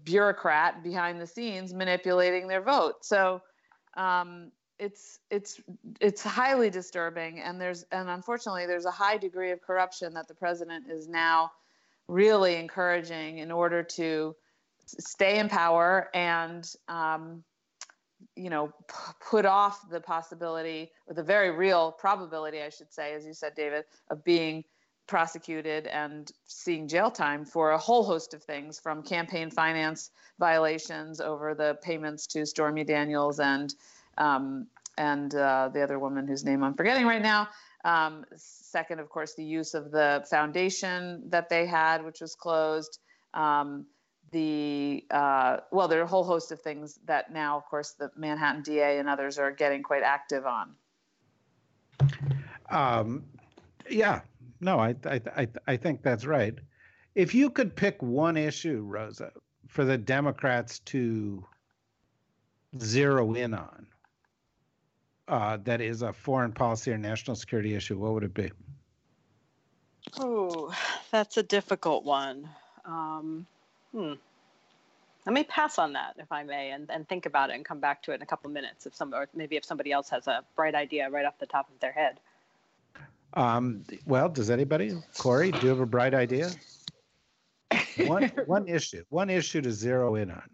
bureaucrat 0.05 0.83
behind 0.83 1.21
the 1.21 1.27
scenes 1.27 1.73
manipulating 1.73 2.47
their 2.47 2.61
vote. 2.63 2.97
So, 3.05 3.41
um, 3.97 4.53
it's 4.79 5.19
it's 5.31 5.61
it's 6.01 6.23
highly 6.23 6.71
disturbing, 6.71 7.41
and 7.41 7.61
there's 7.61 7.85
and 7.93 8.09
unfortunately 8.09 8.67
there's 8.67 8.85
a 8.85 8.91
high 8.91 9.17
degree 9.17 9.51
of 9.51 9.61
corruption 9.61 10.15
that 10.15 10.29
the 10.29 10.35
president 10.35 10.91
is 10.91 11.09
now 11.09 11.51
really 12.09 12.57
encouraging 12.57 13.39
in 13.39 13.51
order 13.51 13.83
to 13.83 14.35
stay 14.87 15.39
in 15.39 15.49
power 15.49 16.09
and 16.15 16.75
um, 16.89 17.45
you 18.35 18.51
know 18.51 18.73
p- 18.89 19.13
put 19.21 19.45
off 19.45 19.89
the 19.91 20.01
possibility 20.01 20.91
or 21.07 21.15
the 21.15 21.23
very 21.23 21.51
real 21.51 21.93
probability 21.93 22.63
i 22.63 22.69
should 22.69 22.93
say 22.93 23.13
as 23.13 23.25
you 23.25 23.33
said 23.33 23.53
david 23.55 23.85
of 24.11 24.25
being 24.25 24.65
prosecuted 25.07 25.87
and 25.87 26.33
seeing 26.47 26.89
jail 26.89 27.11
time 27.11 27.45
for 27.45 27.71
a 27.73 27.79
whole 27.79 28.05
host 28.05 28.35
of 28.35 28.43
things 28.43 28.79
from 28.79 29.03
campaign 29.03 29.51
finance 29.51 30.11
violations 30.39 31.21
over 31.21 31.55
the 31.55 31.79
payments 31.83 32.27
to 32.27 32.45
stormy 32.45 32.85
daniels 32.85 33.39
and 33.39 33.75
um, 34.19 34.67
and 34.97 35.35
uh, 35.35 35.71
the 35.73 35.83
other 35.83 35.99
woman 35.99 36.27
whose 36.27 36.45
name 36.45 36.63
i'm 36.63 36.75
forgetting 36.75 37.07
right 37.07 37.23
now 37.23 37.49
um, 37.85 38.25
second 38.37 39.01
of 39.01 39.09
course 39.09 39.35
the 39.35 39.45
use 39.45 39.75
of 39.75 39.91
the 39.91 40.25
foundation 40.31 41.23
that 41.29 41.49
they 41.49 41.67
had 41.67 42.05
which 42.05 42.21
was 42.21 42.35
closed 42.35 42.99
um, 43.35 43.87
the 44.31 45.05
uh, 45.11 45.59
well, 45.71 45.89
there 45.89 46.01
are 46.01 46.05
a 46.05 46.07
whole 46.07 46.25
host 46.25 46.53
of 46.53 46.61
things 46.61 46.99
that 47.07 47.33
now, 47.33 47.57
of 47.57 47.65
course, 47.67 47.93
the 47.93 48.11
Manhattan 48.17 48.63
DA 48.63 48.99
and 48.99 49.09
others 49.09 49.39
are 49.39 49.51
getting 49.51 49.83
quite 49.83 50.03
active 50.03 50.45
on. 50.47 50.75
Um, 52.71 53.25
yeah, 53.89 54.21
no, 54.61 54.79
I, 54.79 54.95
I, 55.07 55.21
I, 55.37 55.49
I 55.67 55.77
think 55.77 56.03
that's 56.03 56.27
right. 56.27 56.55
If 57.15 57.35
you 57.35 57.51
could 57.51 57.75
pick 57.75 58.03
one 58.03 58.37
issue, 58.37 58.85
Rosa, 58.87 59.33
for 59.67 59.85
the 59.85 59.99
Democrats 59.99 60.81
to 60.81 61.45
zero 62.79 63.35
in 63.35 63.55
on, 63.55 63.87
uh, 65.29 65.59
that 65.65 65.81
is 65.81 66.03
a 66.03 66.13
foreign 66.13 66.53
policy 66.53 66.91
or 66.91 66.99
national 66.99 67.37
security 67.37 67.75
issue, 67.75 67.99
what 67.99 68.15
would 68.15 68.25
it 68.25 68.35
be? 68.35 68.51
Oh, 70.19 70.75
that's 71.11 71.37
a 71.37 71.43
difficult 71.43 72.05
one. 72.05 72.49
Um, 72.85 73.47
Hmm. 73.93 74.15
Let 75.27 75.33
me 75.35 75.45
pass 75.45 75.79
on 75.79 75.93
that, 75.93 76.15
if 76.19 76.31
I 76.33 76.43
may, 76.43 76.71
and, 76.71 76.91
and 76.91 77.07
think 77.09 77.27
about 77.27 77.51
it 77.51 77.57
and 77.57 77.65
come 77.65 77.81
back 77.81 78.03
to 78.05 78.13
it 78.13 78.17
in 78.17 78.23
a 78.23 78.27
couple 78.27 78.51
minutes. 78.51 78.87
If 78.87 78.95
some, 78.95 79.13
or 79.13 79.29
maybe 79.35 79.57
if 79.57 79.65
somebody 79.65 79.93
else 79.93 80.09
has 80.11 80.27
a 80.27 80.43
bright 80.57 80.75
idea 80.75 81.11
right 81.11 81.27
off 81.27 81.39
the 81.39 81.47
top 81.47 81.69
of 81.71 81.79
their 81.81 81.93
head. 81.93 82.21
Um, 83.35 83.85
well, 84.07 84.29
does 84.29 84.49
anybody, 84.49 84.95
Kori, 85.19 85.53
do 85.53 85.59
you 85.63 85.69
have 85.69 85.81
a 85.81 85.87
bright 85.87 86.15
idea? 86.15 86.51
One 88.07 88.29
one 88.47 88.69
issue, 88.69 89.05
one 89.11 89.29
issue 89.29 89.61
to 89.61 89.73
zero 89.73 90.15
in 90.15 90.31
on. 90.31 90.49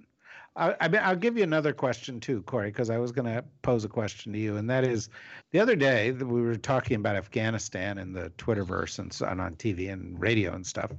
I, 0.57 0.75
I 0.81 0.89
mean, 0.89 1.01
I'll 1.03 1.17
give 1.17 1.37
you 1.37 1.43
another 1.43 1.73
question 1.73 2.21
too, 2.21 2.43
Kori, 2.43 2.69
because 2.69 2.91
I 2.91 2.99
was 2.99 3.13
going 3.13 3.27
to 3.27 3.45
pose 3.63 3.85
a 3.85 3.89
question 3.89 4.33
to 4.33 4.39
you, 4.39 4.57
and 4.57 4.71
that 4.71 4.85
is, 4.85 5.09
the 5.51 5.61
other 5.61 5.77
day 5.77 6.13
we 6.13 6.43
were 6.43 6.57
talking 6.57 6.97
about 6.97 7.17
Afghanistan 7.17 7.99
and 7.99 8.15
the 8.15 8.31
Twitterverse 8.39 8.99
and, 8.99 9.17
and 9.29 9.41
on 9.41 9.57
TV 9.57 9.93
and 9.93 10.21
radio 10.21 10.55
and 10.55 10.67
stuff, 10.67 10.93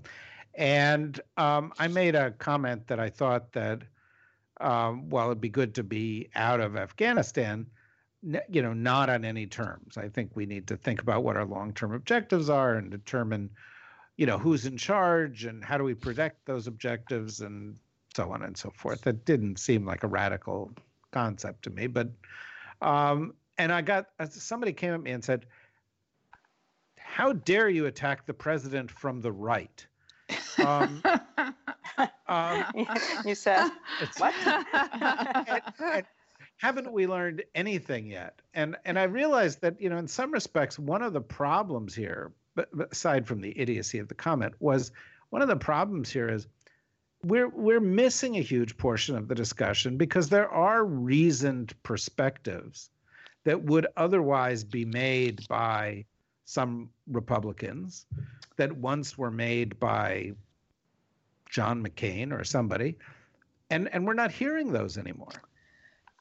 and 0.55 1.19
um, 1.37 1.73
I 1.79 1.87
made 1.87 2.15
a 2.15 2.31
comment 2.31 2.87
that 2.87 2.99
I 2.99 3.09
thought 3.09 3.51
that, 3.53 3.81
um, 4.61 5.09
well, 5.09 5.27
it'd 5.27 5.41
be 5.41 5.49
good 5.49 5.75
to 5.75 5.83
be 5.83 6.29
out 6.35 6.59
of 6.59 6.75
Afghanistan, 6.77 7.65
you 8.49 8.61
know, 8.61 8.73
not 8.73 9.09
on 9.09 9.23
any 9.23 9.45
terms. 9.47 9.97
I 9.97 10.09
think 10.09 10.31
we 10.35 10.45
need 10.45 10.67
to 10.67 10.77
think 10.77 11.01
about 11.01 11.23
what 11.23 11.37
our 11.37 11.45
long 11.45 11.73
term 11.73 11.93
objectives 11.93 12.49
are 12.49 12.75
and 12.75 12.89
determine, 12.89 13.49
you 14.17 14.25
know, 14.25 14.37
who's 14.37 14.65
in 14.65 14.77
charge 14.77 15.45
and 15.45 15.63
how 15.63 15.77
do 15.77 15.83
we 15.83 15.93
protect 15.93 16.45
those 16.45 16.67
objectives 16.67 17.41
and 17.41 17.77
so 18.15 18.31
on 18.31 18.43
and 18.43 18.57
so 18.57 18.71
forth. 18.75 19.01
That 19.01 19.25
didn't 19.25 19.59
seem 19.59 19.85
like 19.85 20.03
a 20.03 20.07
radical 20.07 20.71
concept 21.11 21.63
to 21.63 21.69
me, 21.69 21.87
but, 21.87 22.09
um, 22.81 23.33
and 23.57 23.71
I 23.71 23.81
got 23.81 24.07
somebody 24.29 24.73
came 24.73 24.93
at 24.93 25.01
me 25.01 25.11
and 25.11 25.23
said, 25.23 25.45
How 26.97 27.33
dare 27.33 27.69
you 27.69 27.85
attack 27.85 28.25
the 28.25 28.33
president 28.33 28.89
from 28.89 29.21
the 29.21 29.31
right? 29.31 29.85
Um, 30.63 31.03
um, 32.27 32.65
you 33.25 33.35
said 33.35 33.69
what? 34.17 34.33
and, 34.43 35.61
and 35.79 36.05
haven't 36.57 36.91
we 36.91 37.07
learned 37.07 37.43
anything 37.53 38.07
yet? 38.07 38.41
And 38.53 38.75
and 38.85 38.97
I 38.97 39.03
realized 39.03 39.61
that 39.61 39.79
you 39.79 39.89
know 39.89 39.97
in 39.97 40.07
some 40.07 40.31
respects 40.31 40.79
one 40.79 41.01
of 41.01 41.13
the 41.13 41.21
problems 41.21 41.93
here, 41.93 42.31
but, 42.55 42.69
aside 42.91 43.27
from 43.27 43.41
the 43.41 43.57
idiocy 43.57 43.99
of 43.99 44.07
the 44.07 44.15
comment, 44.15 44.53
was 44.59 44.91
one 45.29 45.41
of 45.41 45.47
the 45.47 45.55
problems 45.55 46.11
here 46.11 46.29
is 46.29 46.47
we're 47.25 47.49
we're 47.49 47.79
missing 47.79 48.37
a 48.37 48.41
huge 48.41 48.77
portion 48.77 49.17
of 49.17 49.27
the 49.27 49.33
discussion 49.35 49.97
because 49.97 50.29
there 50.29 50.49
are 50.49 50.85
reasoned 50.85 51.73
perspectives 51.81 52.91
that 53.45 53.63
would 53.63 53.87
otherwise 53.97 54.63
be 54.63 54.85
made 54.85 55.47
by 55.47 56.05
some 56.45 56.89
Republicans 57.07 58.05
that 58.57 58.71
once 58.77 59.17
were 59.17 59.31
made 59.31 59.79
by 59.79 60.33
John 61.49 61.83
McCain 61.83 62.31
or 62.31 62.43
somebody, 62.43 62.95
and 63.71 63.91
and 63.91 64.05
we're 64.05 64.13
not 64.13 64.31
hearing 64.31 64.71
those 64.71 64.97
anymore. 64.97 65.41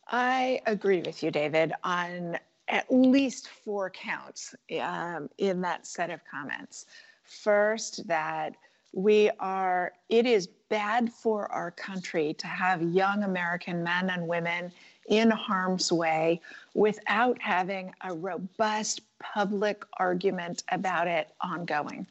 I 0.09 0.61
agree 0.67 1.03
with 1.03 1.23
you, 1.23 1.31
David, 1.31 1.73
on 1.83 2.39
at 2.69 2.87
least 2.91 3.49
four 3.49 3.91
counts 3.91 4.55
um, 4.81 5.29
in 5.37 5.61
that 5.61 5.87
set 5.87 6.09
of 6.09 6.21
comments. 6.25 6.87
First, 7.25 8.07
that 8.09 8.55
we 8.95 9.31
are, 9.41 9.93
it 10.09 10.25
is 10.25 10.47
bad 10.69 11.13
for 11.13 11.51
our 11.51 11.71
country 11.73 12.35
to 12.35 12.47
have 12.47 12.81
young 12.83 13.25
American 13.25 13.83
men 13.83 14.11
and 14.11 14.27
women 14.27 14.73
in 15.09 15.31
harm's 15.31 15.93
way 15.93 16.41
without 16.75 17.41
having 17.41 17.93
a 18.03 18.15
robust 18.15 19.03
public 19.19 19.85
argument 19.99 20.63
about 20.71 21.09
it 21.09 21.29
ongoing. 21.41 22.07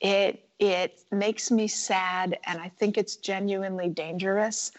It 0.00 0.44
it 0.58 1.04
makes 1.12 1.52
me 1.52 1.68
sad, 1.68 2.36
and 2.44 2.60
I 2.60 2.68
think 2.68 2.98
it's 2.98 3.14
genuinely 3.14 3.88
dangerous 3.88 4.72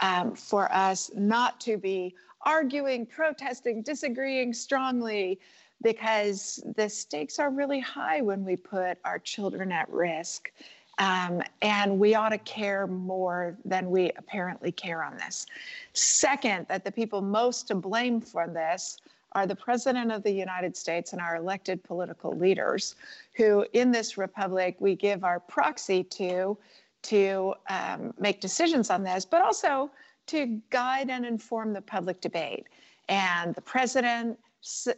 um, 0.00 0.34
for 0.34 0.72
us 0.72 1.10
not 1.14 1.60
to 1.60 1.76
be 1.76 2.16
arguing, 2.42 3.06
protesting, 3.06 3.82
disagreeing 3.82 4.52
strongly, 4.52 5.38
because 5.82 6.62
the 6.76 6.88
stakes 6.88 7.38
are 7.38 7.50
really 7.50 7.80
high 7.80 8.20
when 8.20 8.44
we 8.44 8.56
put 8.56 8.98
our 9.04 9.18
children 9.18 9.70
at 9.70 9.88
risk. 9.88 10.50
Um, 11.00 11.42
and 11.62 11.98
we 11.98 12.14
ought 12.14 12.28
to 12.28 12.38
care 12.38 12.86
more 12.86 13.56
than 13.64 13.90
we 13.90 14.12
apparently 14.16 14.70
care 14.70 15.02
on 15.02 15.16
this. 15.16 15.46
Second, 15.94 16.66
that 16.68 16.84
the 16.84 16.92
people 16.92 17.22
most 17.22 17.68
to 17.68 17.74
blame 17.74 18.20
for 18.20 18.46
this 18.46 18.98
are 19.32 19.46
the 19.46 19.56
President 19.56 20.12
of 20.12 20.22
the 20.22 20.30
United 20.30 20.76
States 20.76 21.12
and 21.12 21.20
our 21.20 21.36
elected 21.36 21.82
political 21.82 22.36
leaders, 22.36 22.96
who 23.34 23.64
in 23.72 23.90
this 23.90 24.18
republic 24.18 24.76
we 24.78 24.94
give 24.94 25.24
our 25.24 25.40
proxy 25.40 26.04
to 26.04 26.56
to 27.02 27.54
um, 27.70 28.12
make 28.18 28.42
decisions 28.42 28.90
on 28.90 29.02
this, 29.02 29.24
but 29.24 29.40
also 29.40 29.90
to 30.26 30.60
guide 30.68 31.08
and 31.08 31.24
inform 31.24 31.72
the 31.72 31.80
public 31.80 32.20
debate. 32.20 32.66
And 33.08 33.54
the 33.54 33.62
president, 33.62 34.38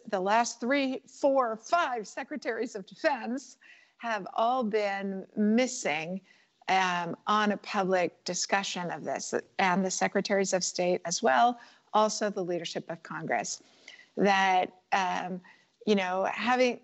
the 0.09 0.18
last 0.18 0.59
three, 0.59 1.00
four, 1.07 1.57
five 1.57 2.09
secretaries 2.09 2.74
of 2.74 2.84
defense 2.86 3.57
have 4.03 4.26
all 4.34 4.64
been 4.64 5.24
missing 5.36 6.20
um, 6.68 7.16
on 7.28 7.53
a 7.53 7.57
public 7.59 8.24
discussion 8.24 8.90
of 8.90 9.05
this, 9.05 9.32
and 9.61 9.84
the 9.84 9.90
secretaries 9.90 10.53
of 10.53 10.64
state 10.64 11.00
as 11.05 11.22
well, 11.22 11.61
also 11.94 12.28
the 12.28 12.42
leadership 12.42 12.90
of 12.90 13.00
Congress 13.05 13.62
that 14.16 14.72
um, 14.92 15.40
you 15.86 15.94
know 15.94 16.28
having 16.32 16.80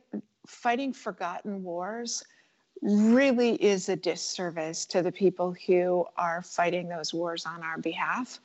fighting 0.47 0.93
forgotten 0.93 1.65
wars 1.65 2.25
really 2.83 3.55
is 3.63 3.89
a 3.89 3.97
disservice 3.97 4.87
to 4.87 5.03
the 5.03 5.11
people 5.11 5.57
who 5.67 6.07
are 6.17 6.41
fighting 6.43 6.89
those 6.89 7.13
wars 7.13 7.45
on 7.45 7.65
our 7.65 7.79
behalf. 7.79 8.39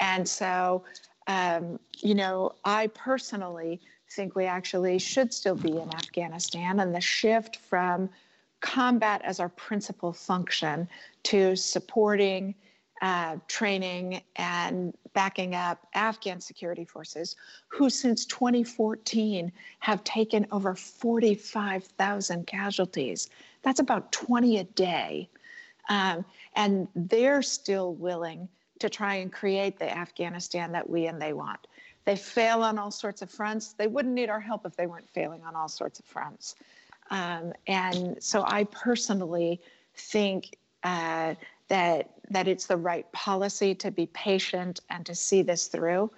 And 0.00 0.28
so 0.28 0.82
um, 1.28 1.78
you 1.98 2.14
know 2.16 2.52
i 2.64 2.88
personally 2.88 3.80
think 4.10 4.34
we 4.34 4.44
actually 4.44 4.98
should 4.98 5.32
still 5.32 5.56
be 5.56 5.72
in 5.72 5.94
afghanistan 5.94 6.80
and 6.80 6.94
the 6.94 7.00
shift 7.00 7.56
from 7.56 8.08
combat 8.60 9.20
as 9.24 9.40
our 9.40 9.48
principal 9.50 10.12
function 10.12 10.88
to 11.22 11.54
supporting 11.56 12.54
uh, 13.02 13.36
training 13.46 14.22
and 14.36 14.96
backing 15.12 15.54
up 15.54 15.86
Afghan 15.94 16.40
security 16.40 16.84
forces, 16.84 17.36
who 17.68 17.90
since 17.90 18.24
2014 18.26 19.52
have 19.80 20.02
taken 20.04 20.46
over 20.50 20.74
45,000 20.74 22.46
casualties. 22.46 23.28
That's 23.62 23.80
about 23.80 24.12
20 24.12 24.58
a 24.58 24.64
day. 24.64 25.28
Um, 25.88 26.24
and 26.54 26.88
they're 26.94 27.42
still 27.42 27.94
willing 27.94 28.48
to 28.78 28.88
try 28.88 29.16
and 29.16 29.32
create 29.32 29.78
the 29.78 29.94
Afghanistan 29.94 30.72
that 30.72 30.88
we 30.88 31.06
and 31.06 31.20
they 31.20 31.32
want. 31.32 31.66
They 32.06 32.16
fail 32.16 32.62
on 32.62 32.78
all 32.78 32.90
sorts 32.90 33.20
of 33.20 33.30
fronts. 33.30 33.74
They 33.74 33.88
wouldn't 33.88 34.14
need 34.14 34.30
our 34.30 34.40
help 34.40 34.64
if 34.64 34.74
they 34.76 34.86
weren't 34.86 35.10
failing 35.10 35.42
on 35.44 35.54
all 35.54 35.68
sorts 35.68 35.98
of 35.98 36.06
fronts. 36.06 36.54
Um, 37.10 37.52
and 37.66 38.16
so 38.20 38.44
I 38.46 38.64
personally 38.64 39.60
think 39.94 40.56
uh, 40.82 41.34
that 41.68 42.10
that 42.30 42.48
it's 42.48 42.66
the 42.66 42.76
right 42.76 43.10
policy 43.12 43.74
to 43.74 43.90
be 43.90 44.06
patient 44.06 44.80
and 44.88 45.04
to 45.06 45.14
see 45.14 45.42
this 45.42 45.66
through. 45.68 46.10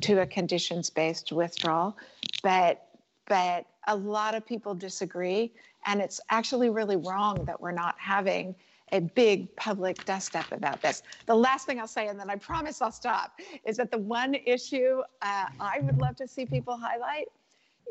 to 0.00 0.20
a 0.20 0.26
conditions-based 0.26 1.32
withdrawal, 1.32 1.96
but 2.42 2.88
but 3.26 3.66
a 3.86 3.96
lot 3.96 4.34
of 4.34 4.44
people 4.44 4.74
disagree, 4.74 5.52
and 5.86 6.00
it's 6.00 6.20
actually 6.30 6.70
really 6.70 6.96
wrong 6.96 7.44
that 7.44 7.60
we're 7.60 7.72
not 7.72 7.94
having 7.98 8.54
a 8.92 9.00
big 9.00 9.54
public 9.56 10.04
dust 10.04 10.36
up 10.36 10.50
about 10.52 10.80
this. 10.80 11.02
The 11.26 11.34
last 11.34 11.66
thing 11.66 11.80
I'll 11.80 11.88
say, 11.88 12.08
and 12.08 12.18
then 12.18 12.30
I 12.30 12.36
promise 12.36 12.80
I'll 12.80 12.92
stop, 12.92 13.40
is 13.64 13.76
that 13.78 13.90
the 13.90 13.98
one 13.98 14.34
issue 14.34 15.02
uh, 15.22 15.46
I 15.58 15.80
would 15.80 15.98
love 15.98 16.16
to 16.16 16.28
see 16.28 16.46
people 16.46 16.76
highlight 16.76 17.26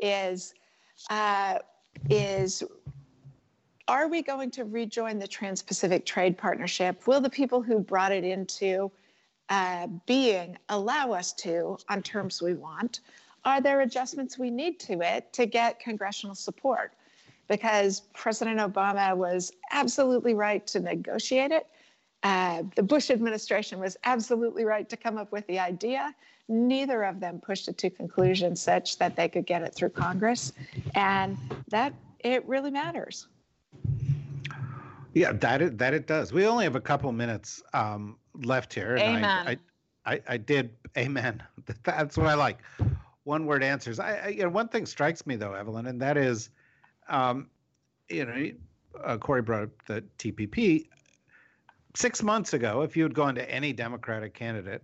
is 0.00 0.54
uh, 1.10 1.58
is 2.10 2.62
are 3.88 4.08
we 4.08 4.20
going 4.20 4.50
to 4.50 4.64
rejoin 4.64 5.18
the 5.18 5.28
Trans-Pacific 5.28 6.04
Trade 6.04 6.36
Partnership? 6.36 7.06
Will 7.06 7.20
the 7.20 7.30
people 7.30 7.62
who 7.62 7.78
brought 7.78 8.10
it 8.10 8.24
into 8.24 8.90
uh, 9.48 9.86
being 10.06 10.56
allow 10.70 11.12
us 11.12 11.32
to 11.34 11.78
on 11.88 12.02
terms 12.02 12.42
we 12.42 12.54
want? 12.54 13.00
Are 13.44 13.60
there 13.60 13.82
adjustments 13.82 14.38
we 14.38 14.50
need 14.50 14.80
to 14.80 15.00
it 15.02 15.32
to 15.34 15.46
get 15.46 15.78
congressional 15.78 16.34
support? 16.34 16.94
Because 17.48 18.00
President 18.14 18.58
Obama 18.58 19.16
was 19.16 19.52
absolutely 19.70 20.34
right 20.34 20.66
to 20.68 20.80
negotiate 20.80 21.52
it. 21.52 21.66
Uh, 22.22 22.64
the 22.74 22.82
Bush 22.82 23.10
administration 23.10 23.78
was 23.78 23.96
absolutely 24.04 24.64
right 24.64 24.88
to 24.88 24.96
come 24.96 25.16
up 25.16 25.30
with 25.30 25.46
the 25.46 25.58
idea. 25.58 26.14
Neither 26.48 27.04
of 27.04 27.20
them 27.20 27.40
pushed 27.40 27.68
it 27.68 27.78
to 27.78 27.90
conclusion 27.90 28.56
such 28.56 28.98
that 28.98 29.16
they 29.16 29.28
could 29.28 29.46
get 29.46 29.62
it 29.62 29.74
through 29.74 29.90
Congress. 29.90 30.52
And 30.94 31.36
that 31.68 31.92
it 32.20 32.46
really 32.48 32.70
matters. 32.70 33.28
Yeah, 35.14 35.32
that 35.32 35.62
it, 35.62 35.78
that 35.78 35.94
it 35.94 36.06
does. 36.06 36.32
We 36.32 36.46
only 36.46 36.64
have 36.64 36.74
a 36.76 36.80
couple 36.80 37.10
minutes 37.12 37.62
um, 37.72 38.18
left 38.44 38.74
here. 38.74 38.96
And 38.96 39.18
amen. 39.18 39.24
I, 39.24 39.50
I, 40.04 40.12
I, 40.12 40.20
I, 40.28 40.36
did. 40.36 40.70
Amen. 40.98 41.42
That's 41.84 42.16
what 42.16 42.26
I 42.26 42.34
like. 42.34 42.58
One 43.24 43.46
word 43.46 43.62
answers. 43.64 43.98
I, 43.98 44.16
I, 44.16 44.28
you 44.28 44.42
know, 44.42 44.50
one 44.50 44.68
thing 44.68 44.84
strikes 44.84 45.26
me 45.26 45.36
though, 45.36 45.54
Evelyn, 45.54 45.86
and 45.86 46.00
that 46.02 46.16
is, 46.16 46.50
um, 47.08 47.48
you 48.08 48.24
know, 48.24 48.50
uh, 49.04 49.18
Kori 49.18 49.42
brought 49.42 49.64
up 49.64 49.86
the 49.86 50.04
TPP. 50.18 50.88
Six 51.94 52.22
months 52.22 52.52
ago, 52.52 52.82
if 52.82 52.96
you 52.96 53.02
had 53.02 53.14
gone 53.14 53.34
to 53.36 53.50
any 53.50 53.72
Democratic 53.72 54.34
candidate, 54.34 54.82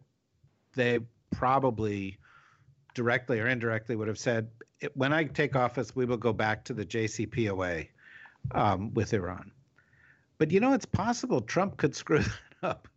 they 0.75 1.01
probably 1.31 2.19
directly 2.95 3.41
or 3.41 3.47
indirectly 3.47 3.97
would 3.97 4.09
have 4.09 4.19
said, 4.19 4.51
"When 4.95 5.13
I 5.13 5.25
take 5.25 5.55
office, 5.57 5.95
we 5.95 6.05
will 6.05 6.17
go 6.17 6.33
back 6.33 6.65
to 6.65 6.75
the 6.75 6.87
JCPOA 6.87 7.89
um, 8.53 8.95
with 8.95 9.13
Iran." 9.13 9.53
But 10.39 10.51
you 10.51 10.61
know, 10.61 10.73
it's 10.73 10.87
possible 10.87 11.41
Trump 11.41 11.77
could 11.77 11.95
screw 11.95 12.19
that 12.61 12.69
up. 12.71 12.89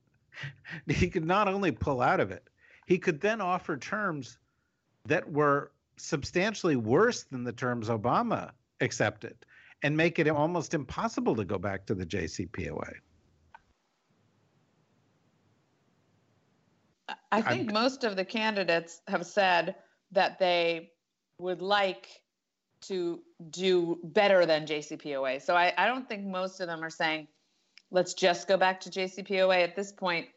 He 0.88 1.09
could 1.09 1.26
not 1.26 1.47
only 1.47 1.71
pull 1.71 2.01
out 2.01 2.19
of 2.19 2.32
it, 2.32 2.49
he 2.86 2.97
could 2.97 3.21
then 3.21 3.41
offer 3.41 3.78
terms 3.78 4.38
that 5.05 5.32
were 5.32 5.71
substantially 5.97 6.76
worse 6.76 7.23
than 7.23 7.43
the 7.43 7.53
terms 7.53 7.89
Obama 7.89 8.51
accepted 8.82 9.36
and 9.84 9.95
make 9.95 10.19
it 10.19 10.28
almost 10.28 10.73
impossible 10.73 11.36
to 11.36 11.45
go 11.45 11.57
back 11.57 11.86
to 11.86 11.95
the 11.95 12.05
JCPOA. 12.05 12.93
I 17.32 17.41
think 17.41 17.69
I'm, 17.69 17.73
most 17.73 18.03
of 18.03 18.15
the 18.15 18.26
candidates 18.26 19.01
have 19.07 19.26
said 19.26 19.76
that 20.11 20.39
they 20.39 20.91
would 21.39 21.61
like 21.61 22.21
to 22.82 23.21
do 23.49 23.99
better 24.03 24.45
than 24.45 24.65
JCPOA. 24.65 25.41
So 25.41 25.55
I, 25.55 25.73
I 25.78 25.88
don't 25.88 26.07
think 26.07 26.26
most 26.26 26.59
of 26.61 26.67
them 26.67 26.84
are 26.84 26.89
saying, 26.89 27.28
let's 27.91 28.13
just 28.13 28.47
go 28.47 28.57
back 28.57 28.80
to 28.82 28.89
JCPOA. 28.89 29.63
At 29.63 29.76
this 29.76 29.91
point, 29.91 30.28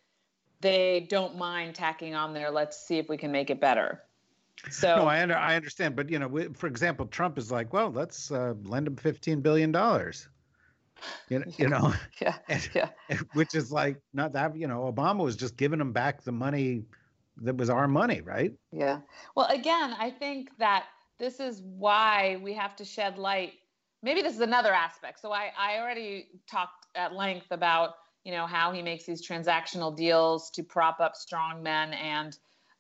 they 0.61 1.07
don't 1.09 1.37
mind 1.37 1.75
tacking 1.75 2.15
on 2.15 2.35
there, 2.35 2.51
let's 2.51 2.87
see 2.87 2.99
if 2.99 3.09
we 3.09 3.17
can 3.17 3.31
make 3.31 3.51
it 3.51 3.61
better. 3.61 4.03
So 4.71 4.97
no, 4.97 5.07
I, 5.07 5.23
under, 5.23 5.37
I 5.37 5.55
understand, 5.57 5.97
but 5.97 6.11
you 6.11 6.19
know, 6.19 6.29
we, 6.29 6.49
for 6.49 6.67
example, 6.67 7.07
Trump 7.07 7.39
is 7.39 7.51
like, 7.51 7.73
well, 7.73 7.91
let's 7.91 8.31
uh, 8.31 8.55
lend 8.65 8.87
him 8.87 8.97
fifteen 8.97 9.41
billion 9.41 9.73
dollars. 9.73 10.29
You 11.29 11.41
know, 11.41 11.45
you 11.57 11.69
know, 11.69 11.95
yeah, 12.21 12.37
and, 12.49 12.69
yeah, 12.75 12.89
which 13.35 13.55
is 13.55 13.71
like 13.71 14.01
not 14.13 14.33
that 14.33 14.57
you 14.57 14.67
know, 14.67 14.93
Obama 14.93 15.25
was 15.25 15.37
just 15.37 15.57
giving 15.57 15.81
him 15.81 15.93
back 15.93 16.23
the 16.23 16.33
money 16.33 16.85
that 17.43 17.57
was 17.57 17.71
our 17.71 17.87
money, 17.87 18.21
right? 18.21 18.53
Yeah. 18.73 19.01
Well, 19.37 19.47
again, 19.47 19.95
I 19.99 20.11
think 20.11 20.51
that 20.59 20.87
this 21.19 21.41
is 21.41 21.63
why 21.63 22.39
we 22.43 22.53
have 22.55 22.75
to 22.77 22.85
shed 22.85 23.19
light. 23.19 23.53
Maybe 24.03 24.23
this 24.23 24.35
is 24.35 24.41
another 24.41 24.73
aspect. 24.73 25.21
So 25.21 25.33
I, 25.33 25.51
I 25.59 25.79
already 25.79 26.27
talked 26.51 26.87
at 26.95 27.15
length 27.15 27.47
about 27.51 27.95
you 28.25 28.33
know 28.33 28.47
how 28.47 28.73
he 28.73 28.83
makes 28.83 29.07
these 29.07 29.27
transactional 29.27 29.97
deals 29.97 30.51
to 30.51 30.63
prop 30.63 31.01
up 31.01 31.15
strong 31.15 31.63
men 31.63 31.93
and 31.93 32.37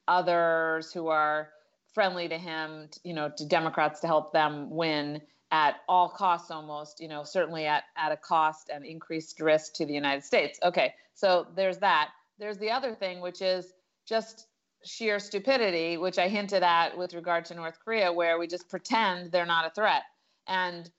others 0.08 0.92
who 0.92 1.08
are 1.08 1.50
friendly 1.98 2.28
to 2.28 2.38
him 2.38 2.88
you 3.02 3.12
know 3.12 3.28
to 3.28 3.44
democrats 3.44 3.98
to 3.98 4.06
help 4.06 4.32
them 4.32 4.70
win 4.70 5.20
at 5.50 5.78
all 5.88 6.08
costs 6.08 6.48
almost 6.48 7.00
you 7.00 7.08
know 7.08 7.24
certainly 7.24 7.66
at, 7.66 7.82
at 7.96 8.12
a 8.12 8.16
cost 8.16 8.70
and 8.72 8.86
increased 8.86 9.40
risk 9.40 9.74
to 9.74 9.84
the 9.84 9.92
united 9.92 10.22
states 10.22 10.60
okay 10.62 10.94
so 11.14 11.44
there's 11.56 11.78
that 11.78 12.10
there's 12.38 12.56
the 12.58 12.70
other 12.70 12.94
thing 12.94 13.20
which 13.20 13.42
is 13.42 13.72
just 14.06 14.46
sheer 14.84 15.18
stupidity 15.18 15.96
which 15.96 16.20
i 16.20 16.28
hinted 16.28 16.62
at 16.62 16.96
with 16.96 17.14
regard 17.14 17.44
to 17.44 17.52
north 17.52 17.80
korea 17.84 18.12
where 18.12 18.38
we 18.38 18.46
just 18.46 18.68
pretend 18.68 19.32
they're 19.32 19.44
not 19.44 19.66
a 19.66 19.70
threat 19.70 20.04
and 20.46 20.92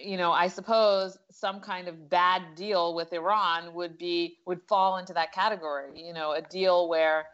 you 0.00 0.16
know, 0.16 0.32
I 0.32 0.48
suppose 0.48 1.16
some 1.30 1.60
kind 1.60 1.86
of 1.86 2.08
bad 2.08 2.42
deal 2.56 2.94
with 2.94 3.12
Iran 3.12 3.74
would 3.74 3.98
be 3.98 4.38
would 4.46 4.60
fall 4.68 4.96
into 4.96 5.12
that 5.12 5.32
category. 5.32 6.02
You 6.02 6.12
know, 6.12 6.32
a 6.32 6.42
deal 6.42 6.88
where 6.88 7.26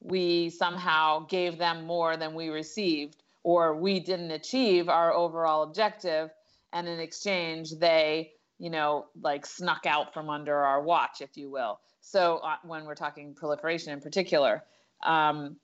we 0.00 0.50
somehow 0.50 1.20
gave 1.26 1.58
them 1.58 1.86
more 1.86 2.16
than 2.16 2.34
we 2.34 2.48
received, 2.48 3.22
or 3.42 3.74
we 3.76 4.00
didn't 4.00 4.30
achieve 4.30 4.88
our 4.88 5.12
overall 5.12 5.62
objective, 5.62 6.30
and 6.72 6.88
in 6.88 7.00
exchange 7.00 7.72
they, 7.78 8.32
you 8.58 8.70
know, 8.70 9.06
like 9.20 9.46
snuck 9.46 9.86
out 9.86 10.12
from 10.14 10.30
under 10.30 10.56
our 10.56 10.82
watch, 10.82 11.20
if 11.20 11.36
you 11.36 11.50
will. 11.50 11.80
So 12.00 12.38
uh, 12.38 12.56
when 12.64 12.84
we're 12.84 12.94
talking 12.94 13.34
proliferation 13.34 13.92
in 13.92 14.00
particular. 14.00 14.64
Um, 15.04 15.56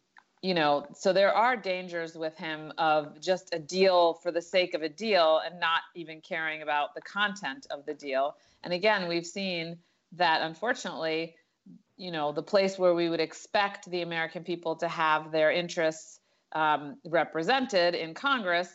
you 0.42 0.54
know, 0.54 0.86
so 0.94 1.12
there 1.12 1.32
are 1.32 1.56
dangers 1.56 2.14
with 2.14 2.36
him 2.36 2.72
of 2.78 3.20
just 3.20 3.48
a 3.52 3.58
deal 3.58 4.14
for 4.14 4.30
the 4.30 4.42
sake 4.42 4.74
of 4.74 4.82
a 4.82 4.88
deal 4.88 5.40
and 5.44 5.58
not 5.58 5.80
even 5.94 6.20
caring 6.20 6.62
about 6.62 6.94
the 6.94 7.00
content 7.00 7.66
of 7.70 7.84
the 7.86 7.94
deal. 7.94 8.36
And 8.62 8.72
again, 8.72 9.08
we've 9.08 9.26
seen 9.26 9.78
that 10.12 10.42
unfortunately, 10.42 11.34
you 11.96 12.10
know, 12.10 12.32
the 12.32 12.42
place 12.42 12.78
where 12.78 12.94
we 12.94 13.08
would 13.08 13.20
expect 13.20 13.90
the 13.90 14.02
American 14.02 14.44
people 14.44 14.76
to 14.76 14.88
have 14.88 15.32
their 15.32 15.50
interests 15.50 16.20
um, 16.52 16.96
represented 17.04 17.94
in 17.94 18.14
Congress, 18.14 18.68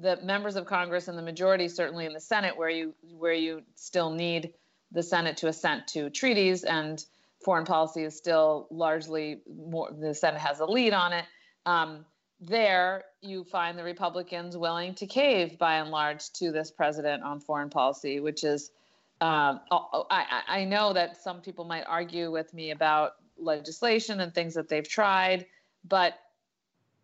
the 0.00 0.18
members 0.22 0.56
of 0.56 0.66
Congress 0.66 1.08
and 1.08 1.16
the 1.16 1.22
majority, 1.22 1.68
certainly 1.68 2.06
in 2.06 2.12
the 2.12 2.20
Senate, 2.20 2.56
where 2.56 2.70
you 2.70 2.94
where 3.18 3.32
you 3.32 3.62
still 3.74 4.10
need 4.10 4.52
the 4.92 5.02
Senate 5.02 5.36
to 5.38 5.48
assent 5.48 5.86
to 5.88 6.10
treaties 6.10 6.64
and 6.64 7.04
foreign 7.44 7.64
policy 7.64 8.02
is 8.02 8.16
still 8.16 8.66
largely 8.70 9.40
more 9.48 9.90
the 9.92 10.14
Senate 10.14 10.40
has 10.40 10.60
a 10.60 10.66
lead 10.66 10.92
on 10.92 11.12
it. 11.12 11.24
Um, 11.64 12.04
there, 12.40 13.04
you 13.22 13.44
find 13.44 13.78
the 13.78 13.84
Republicans 13.84 14.56
willing 14.56 14.94
to 14.96 15.06
cave 15.06 15.58
by 15.58 15.76
and 15.76 15.90
large 15.90 16.30
to 16.34 16.52
this 16.52 16.70
president 16.70 17.22
on 17.22 17.40
foreign 17.40 17.70
policy, 17.70 18.20
which 18.20 18.44
is, 18.44 18.70
um, 19.20 19.60
I, 19.70 20.42
I 20.46 20.64
know 20.64 20.92
that 20.92 21.22
some 21.22 21.40
people 21.40 21.64
might 21.64 21.84
argue 21.84 22.30
with 22.30 22.52
me 22.52 22.70
about 22.70 23.12
legislation 23.38 24.20
and 24.20 24.34
things 24.34 24.54
that 24.54 24.68
they've 24.68 24.86
tried, 24.86 25.46
but 25.84 26.18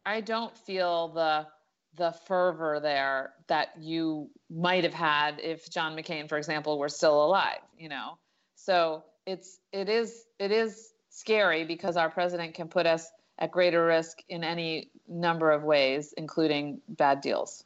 I 0.05 0.21
don't 0.21 0.57
feel 0.57 1.09
the 1.09 1.47
the 1.95 2.13
fervor 2.27 2.81
there 2.81 3.35
that 3.49 3.69
you 3.79 4.31
might 4.49 4.83
have 4.83 4.95
had 4.95 5.39
if 5.41 5.71
John 5.71 5.95
McCain, 5.95 6.27
for 6.29 6.39
example, 6.39 6.79
were 6.79 6.89
still 6.89 7.25
alive. 7.25 7.61
You 7.79 7.89
know, 7.89 8.19
so 8.55 9.05
it's 9.27 9.59
it 9.73 9.89
is 9.89 10.25
it 10.39 10.53
is 10.53 10.93
scary 11.11 11.65
because 11.65 11.97
our 11.97 12.11
president 12.11 12.55
can 12.55 12.69
put 12.69 12.87
us 12.87 13.11
at 13.39 13.51
greater 13.51 13.85
risk 13.85 14.19
in 14.29 14.45
any 14.45 14.91
number 15.09 15.51
of 15.51 15.63
ways, 15.63 16.15
including 16.17 16.81
bad 16.89 17.21
deals. 17.21 17.65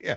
Yeah, 0.00 0.16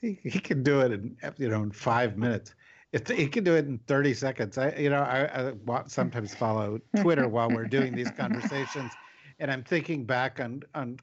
he, 0.00 0.40
can 0.40 0.62
do 0.62 0.80
it 0.80 0.92
in 0.92 1.16
you 1.38 1.48
know 1.48 1.62
in 1.62 1.70
five 1.70 2.16
minutes. 2.16 2.54
If 2.92 3.06
he 3.06 3.28
can 3.28 3.44
do 3.44 3.54
it 3.54 3.66
in 3.66 3.78
30 3.86 4.14
seconds, 4.14 4.58
I 4.58 4.74
you 4.76 4.90
know 4.90 5.02
I, 5.02 5.50
I 5.50 5.82
sometimes 5.86 6.34
follow 6.34 6.80
Twitter 7.00 7.28
while 7.28 7.48
we're 7.50 7.66
doing 7.66 7.94
these 7.94 8.10
conversations, 8.10 8.92
and 9.38 9.50
I'm 9.50 9.62
thinking 9.62 10.04
back 10.04 10.40
on 10.40 10.62
on 10.74 10.98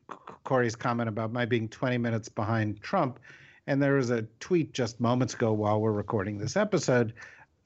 Kori's 0.46 0.76
comment 0.76 1.10
about 1.10 1.32
my 1.32 1.46
being 1.46 1.70
20 1.70 1.98
minutes 1.98 2.30
behind 2.30 2.82
Trump, 2.82 3.20
and 3.68 3.82
there 3.82 3.94
was 3.94 4.10
a 4.10 4.24
tweet 4.40 4.74
just 4.74 5.00
moments 5.00 5.34
ago 5.34 5.54
while 5.54 5.80
we're 5.80 5.92
recording 5.92 6.38
this 6.38 6.58
episode 6.58 7.14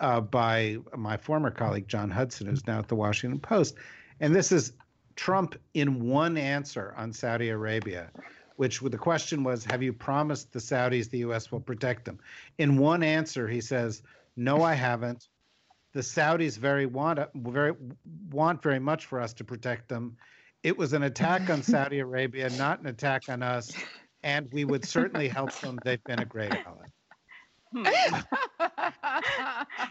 uh, 0.02 0.20
by 0.20 0.78
my 0.98 1.16
former 1.16 1.52
colleague 1.52 1.88
John 1.88 2.10
Hudson, 2.10 2.48
who's 2.48 2.66
now 2.68 2.80
at 2.80 2.88
the 2.88 2.96
Washington 2.96 3.40
Post. 3.40 3.76
And 4.20 4.36
this 4.36 4.52
is 4.52 4.74
Trump 5.16 5.56
in 5.74 6.08
one 6.08 6.38
answer 6.38 6.94
on 6.98 7.14
Saudi 7.14 7.50
Arabia, 7.50 8.12
which 8.62 8.80
the 8.80 8.96
question 8.96 9.44
was, 9.44 9.66
"Have 9.66 9.82
you 9.82 9.92
promised 9.92 10.54
the 10.54 10.60
Saudis 10.60 11.10
the 11.10 11.18
U.S. 11.20 11.52
will 11.52 11.60
protect 11.60 12.06
them?" 12.06 12.20
In 12.60 12.78
one 12.78 13.02
answer, 13.02 13.48
he 13.48 13.60
says, 13.60 14.04
"No, 14.36 14.62
I 14.62 14.76
haven't. 14.76 15.30
The 15.94 16.02
Saudis 16.02 16.60
very 16.60 16.86
want 16.86 17.18
very 17.34 17.74
want 18.30 18.62
very 18.62 18.78
much 18.78 19.08
for 19.08 19.20
us 19.20 19.34
to 19.34 19.44
protect 19.44 19.90
them. 19.90 20.16
It 20.62 20.78
was 20.78 20.94
an 20.94 21.02
attack 21.02 21.50
on 21.50 21.64
Saudi 21.74 21.98
Arabia, 22.00 22.52
not 22.52 22.80
an 22.80 22.86
attack 22.86 23.24
on 23.30 23.42
us. 23.42 23.74
And 24.22 24.48
we 24.54 24.64
would 24.64 24.86
certainly 24.86 25.28
help 25.28 25.52
them. 25.62 25.80
They've 25.84 26.04
been 26.04 26.20
a 26.20 26.26
great 26.26 26.54
ally. 26.54 26.86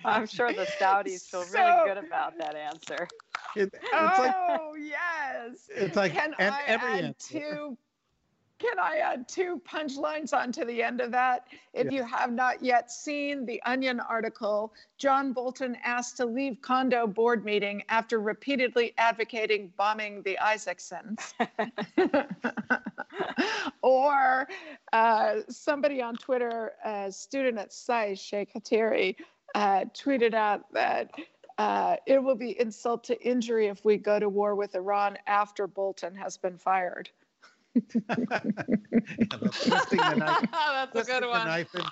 I'm 0.04 0.26
sure 0.28 0.52
the 0.52 0.66
Saudis 0.80 1.28
feel 1.28 1.42
So- 1.42 1.58
really 1.58 1.88
good 1.94 2.04
about 2.04 2.38
that 2.38 2.54
answer. 2.54 3.08
It- 3.56 3.74
it's 3.74 3.92
like 3.92 4.34
oh 4.36 4.76
yes. 4.76 5.68
it's 5.74 5.96
like 5.96 6.12
Can 6.12 6.34
and 6.38 6.54
I 6.54 6.62
every 6.68 6.88
add 6.98 7.04
answer. 7.06 7.38
two? 7.40 7.78
Can 8.60 8.78
I 8.78 8.98
add 8.98 9.26
two 9.26 9.60
punchlines 9.66 10.34
onto 10.34 10.66
the 10.66 10.82
end 10.82 11.00
of 11.00 11.10
that? 11.12 11.46
If 11.72 11.90
you 11.90 12.04
have 12.04 12.30
not 12.30 12.62
yet 12.62 12.90
seen 12.90 13.46
the 13.46 13.62
Onion 13.64 14.00
article, 14.00 14.74
John 14.98 15.32
Bolton 15.32 15.78
asked 15.82 16.18
to 16.18 16.26
leave 16.26 16.60
condo 16.60 17.06
board 17.06 17.42
meeting 17.42 17.82
after 17.88 18.20
repeatedly 18.20 18.92
advocating 18.98 19.72
bombing 19.78 20.22
the 20.22 20.36
Isaacsons. 20.38 21.32
or 23.82 24.46
uh, 24.92 25.36
somebody 25.48 26.02
on 26.02 26.16
Twitter, 26.16 26.72
a 26.84 27.10
student 27.10 27.56
at 27.56 27.72
SAIS, 27.72 28.18
Sheikh 28.20 28.52
Hatiri, 28.52 29.16
uh, 29.54 29.84
tweeted 29.94 30.34
out 30.34 30.70
that 30.74 31.10
uh, 31.56 31.96
it 32.06 32.22
will 32.22 32.34
be 32.34 32.60
insult 32.60 33.04
to 33.04 33.18
injury 33.22 33.68
if 33.68 33.86
we 33.86 33.96
go 33.96 34.18
to 34.18 34.28
war 34.28 34.54
with 34.54 34.74
Iran 34.74 35.16
after 35.26 35.66
Bolton 35.66 36.14
has 36.14 36.36
been 36.36 36.58
fired. 36.58 37.08
Twisting 37.74 38.08
the 39.98 40.14
knife, 40.16 40.48
That's 40.92 41.08
a 41.08 41.12
good 41.12 41.22
the 41.22 41.28
one. 41.28 41.46
knife 41.46 41.74
in 41.74 41.82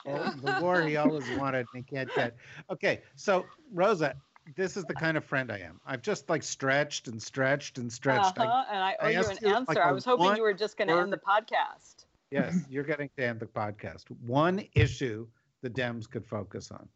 the 0.42 0.58
war 0.60 0.82
he 0.82 0.96
always 0.96 1.24
wanted 1.38 1.66
and 1.72 1.84
he 1.84 1.96
can't 1.96 2.12
get. 2.14 2.36
Okay, 2.70 3.02
so 3.14 3.44
Rosa, 3.72 4.14
this 4.56 4.76
is 4.76 4.84
the 4.84 4.94
kind 4.94 5.16
of 5.16 5.24
friend 5.24 5.52
I 5.52 5.58
am. 5.58 5.80
I've 5.86 6.02
just 6.02 6.28
like 6.28 6.42
stretched 6.42 7.06
and 7.08 7.22
stretched 7.22 7.78
and 7.78 7.92
stretched. 7.92 8.38
Uh-huh, 8.38 8.64
and 8.70 8.82
I 8.82 8.96
owe 9.00 9.06
I 9.06 9.10
you 9.10 9.20
an 9.20 9.38
you, 9.42 9.48
like, 9.48 9.56
answer. 9.56 9.82
I 9.82 9.90
a 9.90 9.94
was 9.94 10.04
hoping 10.04 10.36
you 10.36 10.42
were 10.42 10.54
just 10.54 10.76
going 10.76 10.88
to 10.88 10.98
end 10.98 11.12
the 11.12 11.18
podcast. 11.18 12.06
yes, 12.30 12.56
you're 12.68 12.84
getting 12.84 13.08
to 13.16 13.24
end 13.24 13.40
the 13.40 13.46
podcast. 13.46 14.04
One 14.26 14.62
issue 14.74 15.26
the 15.62 15.70
Dems 15.70 16.08
could 16.10 16.26
focus 16.26 16.70
on. 16.70 16.88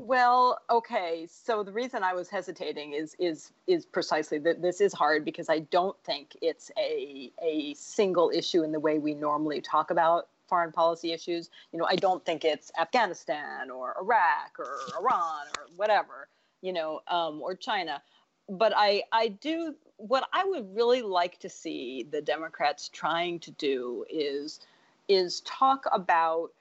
Well, 0.00 0.60
okay. 0.70 1.26
So 1.28 1.64
the 1.64 1.72
reason 1.72 2.04
I 2.04 2.14
was 2.14 2.28
hesitating 2.28 2.92
is 2.92 3.16
is 3.18 3.50
is 3.66 3.84
precisely 3.84 4.38
that 4.38 4.62
this 4.62 4.80
is 4.80 4.92
hard 4.92 5.24
because 5.24 5.48
I 5.48 5.58
don't 5.58 5.96
think 6.04 6.36
it's 6.40 6.70
a 6.78 7.32
a 7.42 7.74
single 7.74 8.30
issue 8.32 8.62
in 8.62 8.70
the 8.70 8.78
way 8.78 8.98
we 8.98 9.14
normally 9.14 9.60
talk 9.60 9.90
about 9.90 10.28
foreign 10.48 10.70
policy 10.70 11.12
issues. 11.12 11.50
You 11.72 11.80
know, 11.80 11.84
I 11.84 11.96
don't 11.96 12.24
think 12.24 12.44
it's 12.44 12.70
Afghanistan 12.80 13.70
or 13.70 13.96
Iraq 14.00 14.58
or 14.60 14.78
Iran 15.00 15.46
or 15.58 15.66
whatever. 15.74 16.28
You 16.62 16.74
know, 16.74 17.00
um, 17.08 17.42
or 17.42 17.56
China. 17.56 18.00
But 18.48 18.72
I 18.76 19.02
I 19.10 19.28
do 19.28 19.74
what 19.96 20.28
I 20.32 20.44
would 20.44 20.76
really 20.76 21.02
like 21.02 21.40
to 21.40 21.48
see 21.48 22.04
the 22.08 22.22
Democrats 22.22 22.88
trying 22.88 23.40
to 23.40 23.50
do 23.50 24.04
is 24.08 24.60
is 25.08 25.40
talk 25.40 25.86
about 25.92 26.52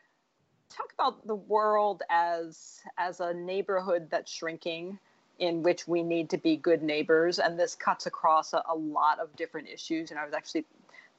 talk 0.70 0.92
about 0.94 1.26
the 1.26 1.36
world 1.36 2.04
as 2.10 2.82
as 2.98 3.20
a 3.20 3.34
neighborhood 3.34 4.08
that's 4.10 4.32
shrinking 4.32 5.00
in 5.40 5.62
which 5.62 5.88
we 5.88 6.02
need 6.02 6.30
to 6.32 6.38
be 6.38 6.56
good 6.56 6.82
neighbors 6.82 7.40
and 7.40 7.60
this 7.60 7.76
cuts 7.76 8.08
across 8.08 8.54
a, 8.54 8.64
a 8.70 8.76
lot 8.76 9.20
of 9.20 9.36
different 9.36 9.68
issues. 9.68 10.12
And 10.12 10.20
i 10.20 10.26
was 10.26 10.34
actually 10.34 10.66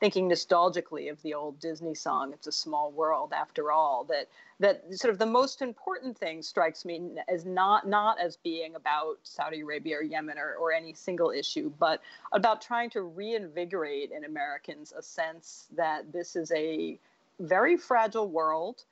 thinking 0.01 0.29
nostalgically 0.29 1.11
of 1.11 1.21
the 1.23 1.35
old 1.35 1.59
disney 1.59 1.95
song 1.95 2.33
it's 2.33 2.47
a 2.47 2.53
small 2.53 2.93
world 2.93 3.33
after 3.33 3.73
all 3.73 4.05
that 4.05 4.29
that 4.61 4.83
sort 4.93 5.13
of 5.13 5.19
the 5.19 5.27
most 5.27 5.61
important 5.61 6.17
thing 6.17 6.41
strikes 6.41 6.85
me 6.85 7.17
as 7.29 7.45
not 7.45 7.89
not 7.89 8.21
as 8.21 8.37
being 8.37 8.77
about 8.77 9.19
saudi 9.25 9.61
arabia 9.61 9.97
or 9.99 10.03
yemen 10.03 10.39
or, 10.39 10.55
or 10.55 10.73
any 10.73 10.93
single 10.93 11.31
issue 11.31 11.73
but 11.81 12.01
about 12.33 12.61
trying 12.61 12.89
to 12.91 13.03
reinvigorate 13.03 14.13
in 14.13 14.25
americans 14.25 14.93
a 14.97 15.03
sense 15.03 15.67
that 15.77 16.13
this 16.13 16.37
is 16.37 16.53
a 16.53 16.97
very 17.41 17.77
fragile 17.77 18.29
world 18.29 18.85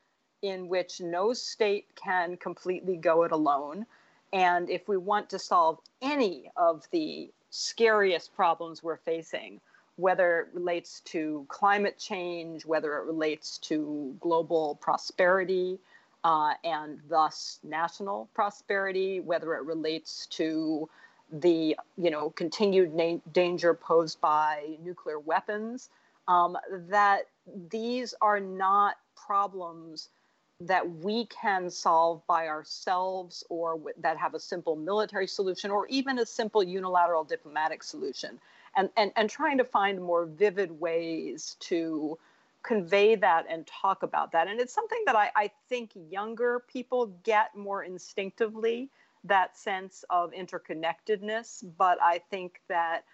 in 0.42 0.68
which 0.68 1.00
no 1.00 1.32
state 1.32 1.86
can 1.96 2.36
completely 2.36 2.96
go 2.96 3.22
it 3.24 3.32
alone. 3.32 3.86
And 4.32 4.68
if 4.68 4.88
we 4.88 4.96
want 4.96 5.30
to 5.30 5.38
solve 5.38 5.78
any 6.02 6.50
of 6.56 6.86
the 6.90 7.30
scariest 7.50 8.34
problems 8.34 8.82
we're 8.82 8.96
facing, 8.96 9.60
whether 9.96 10.40
it 10.40 10.48
relates 10.52 11.00
to 11.00 11.46
climate 11.48 11.98
change, 11.98 12.66
whether 12.66 12.98
it 12.98 13.06
relates 13.06 13.58
to 13.58 14.14
global 14.20 14.76
prosperity 14.80 15.78
uh, 16.24 16.52
and 16.64 17.00
thus 17.08 17.60
national 17.62 18.28
prosperity, 18.34 19.20
whether 19.20 19.54
it 19.54 19.64
relates 19.64 20.26
to 20.26 20.88
the 21.32 21.76
you 21.96 22.10
know 22.10 22.30
continued 22.30 22.94
na- 22.94 23.18
danger 23.32 23.74
posed 23.74 24.20
by 24.20 24.76
nuclear 24.84 25.18
weapons, 25.18 25.88
um, 26.28 26.56
that 26.88 27.28
these 27.70 28.14
are 28.20 28.38
not 28.40 28.96
problems 29.16 30.10
that 30.60 30.88
we 30.88 31.26
can 31.26 31.68
solve 31.68 32.26
by 32.26 32.48
ourselves 32.48 33.44
or 33.50 33.78
that 33.98 34.16
have 34.16 34.34
a 34.34 34.40
simple 34.40 34.74
military 34.74 35.26
solution 35.26 35.70
or 35.70 35.86
even 35.88 36.18
a 36.18 36.26
simple 36.26 36.62
unilateral 36.62 37.24
diplomatic 37.24 37.82
solution. 37.82 38.38
And, 38.76 38.90
and, 38.96 39.12
and 39.16 39.28
trying 39.28 39.58
to 39.58 39.64
find 39.64 40.02
more 40.02 40.26
vivid 40.26 40.70
ways 40.80 41.56
to 41.60 42.18
convey 42.62 43.14
that 43.16 43.46
and 43.48 43.66
talk 43.66 44.02
about 44.02 44.32
that. 44.32 44.48
And 44.48 44.60
it's 44.60 44.74
something 44.74 45.02
that 45.06 45.16
I, 45.16 45.30
I 45.36 45.50
think 45.68 45.92
younger 46.10 46.64
people 46.70 47.06
get 47.22 47.56
more 47.56 47.84
instinctively 47.84 48.90
that 49.24 49.56
sense 49.56 50.04
of 50.10 50.32
interconnectedness. 50.32 51.64
But 51.78 51.98
i 52.02 52.20
think 52.30 52.60
that 52.68 53.04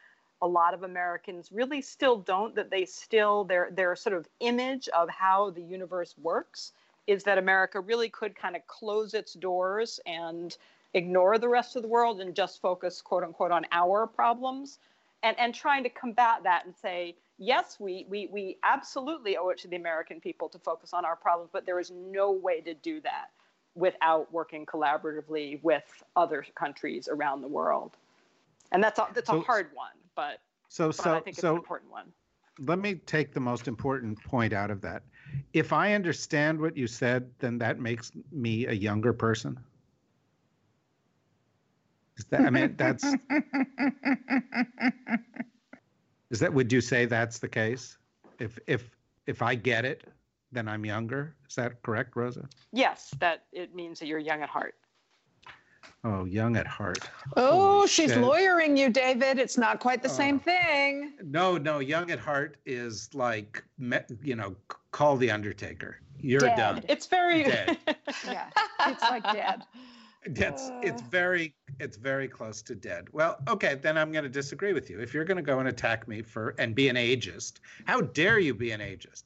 a 0.42 0.46
lot 0.46 0.74
of 0.74 0.82
Americans 0.82 1.50
really 1.52 1.80
still 1.80 2.18
don't 2.18 2.54
that 2.56 2.70
they 2.70 2.84
still 2.84 3.44
their 3.44 3.70
their 3.70 3.94
sort 3.94 4.16
of 4.16 4.28
image 4.40 4.88
of 4.88 5.08
how 5.08 5.50
the 5.50 5.62
universe 5.62 6.14
works 6.20 6.72
is 7.06 7.24
that 7.24 7.38
America 7.38 7.80
really 7.80 8.08
could 8.08 8.34
kind 8.34 8.56
of 8.56 8.66
close 8.66 9.14
its 9.14 9.34
doors 9.34 10.00
and 10.06 10.56
ignore 10.94 11.38
the 11.38 11.48
rest 11.48 11.76
of 11.76 11.82
the 11.82 11.88
world 11.88 12.20
and 12.20 12.34
just 12.34 12.60
focus 12.60 13.00
quote 13.00 13.22
unquote 13.24 13.50
on 13.50 13.64
our 13.72 14.06
problems 14.06 14.78
and 15.22 15.38
and 15.38 15.54
trying 15.54 15.82
to 15.82 15.88
combat 15.88 16.42
that 16.42 16.64
and 16.66 16.74
say 16.76 17.16
yes 17.38 17.78
we 17.80 18.06
we 18.08 18.28
we 18.30 18.58
absolutely 18.62 19.36
owe 19.36 19.48
it 19.48 19.58
to 19.58 19.68
the 19.68 19.76
American 19.76 20.20
people 20.20 20.48
to 20.48 20.58
focus 20.58 20.92
on 20.92 21.04
our 21.04 21.16
problems 21.16 21.50
but 21.52 21.64
there 21.66 21.80
is 21.80 21.90
no 21.90 22.30
way 22.30 22.60
to 22.60 22.74
do 22.74 23.00
that 23.00 23.28
without 23.74 24.30
working 24.32 24.66
collaboratively 24.66 25.62
with 25.62 26.04
other 26.14 26.44
countries 26.54 27.08
around 27.10 27.40
the 27.40 27.48
world 27.48 27.96
and 28.70 28.82
that's 28.84 28.98
a, 28.98 29.06
that's 29.14 29.30
a 29.30 29.40
hard 29.40 29.68
one 29.74 29.92
but 30.14 30.40
So 30.68 30.88
but 30.88 30.96
so 30.96 31.14
I 31.14 31.20
think 31.20 31.38
it's 31.38 31.40
so 31.40 31.52
an 31.52 31.56
important 31.56 31.90
one. 31.90 32.12
let 32.58 32.78
me 32.78 32.96
take 32.96 33.32
the 33.32 33.40
most 33.40 33.66
important 33.66 34.22
point 34.24 34.52
out 34.52 34.70
of 34.70 34.80
that. 34.82 35.02
If 35.52 35.72
I 35.72 35.94
understand 35.94 36.60
what 36.60 36.76
you 36.76 36.86
said, 36.86 37.30
then 37.38 37.58
that 37.58 37.78
makes 37.78 38.12
me 38.30 38.66
a 38.66 38.72
younger 38.72 39.12
person. 39.12 39.58
Is 42.18 42.24
that 42.26 42.42
I 42.42 42.50
mean 42.50 42.74
that's 42.76 43.04
is 46.30 46.40
that 46.40 46.52
would 46.52 46.72
you 46.72 46.80
say 46.80 47.06
that's 47.06 47.38
the 47.38 47.48
case? 47.48 47.98
If 48.38 48.58
if 48.66 48.90
if 49.26 49.42
I 49.42 49.54
get 49.54 49.84
it, 49.84 50.04
then 50.50 50.68
I'm 50.68 50.84
younger. 50.84 51.34
Is 51.48 51.54
that 51.56 51.82
correct, 51.82 52.16
Rosa? 52.16 52.48
Yes, 52.72 53.14
that 53.18 53.44
it 53.52 53.74
means 53.74 53.98
that 54.00 54.06
you're 54.06 54.18
young 54.18 54.42
at 54.42 54.48
heart. 54.48 54.74
Oh, 56.04 56.24
young 56.24 56.56
at 56.56 56.66
heart. 56.66 56.98
Oh, 57.36 57.52
Holy 57.76 57.88
she's 57.88 58.10
shit. 58.10 58.20
lawyering 58.20 58.76
you, 58.76 58.88
David. 58.90 59.38
It's 59.38 59.56
not 59.56 59.78
quite 59.78 60.02
the 60.02 60.08
same 60.08 60.36
Oh. 60.36 60.38
thing. 60.40 61.12
No, 61.22 61.56
no, 61.56 61.78
young 61.78 62.10
at 62.10 62.18
heart 62.18 62.56
is 62.66 63.08
like 63.14 63.62
you 64.22 64.34
know, 64.34 64.56
call 64.90 65.16
the 65.16 65.30
Undertaker. 65.30 65.98
You're 66.18 66.40
Dead. 66.40 66.56
done. 66.56 66.84
It's 66.88 67.06
very 67.06 67.44
Dead. 67.44 67.78
Yeah, 68.26 68.48
it's 68.86 69.02
like 69.02 69.22
dead. 69.32 69.62
It's 70.24 70.70
it's 70.82 71.02
Uh. 71.02 71.06
very 71.10 71.54
it's 71.78 71.96
very 71.96 72.26
close 72.28 72.62
to 72.62 72.74
dead. 72.74 73.06
Well, 73.12 73.38
okay, 73.48 73.76
then 73.76 73.96
I'm 73.96 74.10
going 74.12 74.24
to 74.24 74.28
disagree 74.30 74.72
with 74.72 74.90
you. 74.90 75.00
If 75.00 75.14
you're 75.14 75.24
going 75.24 75.36
to 75.36 75.42
go 75.42 75.60
and 75.60 75.68
attack 75.68 76.06
me 76.08 76.22
for 76.22 76.54
and 76.58 76.74
be 76.74 76.88
an 76.88 76.96
ageist, 76.96 77.54
how 77.86 78.00
dare 78.00 78.38
you 78.40 78.54
be 78.54 78.72
an 78.72 78.80
ageist? 78.80 79.22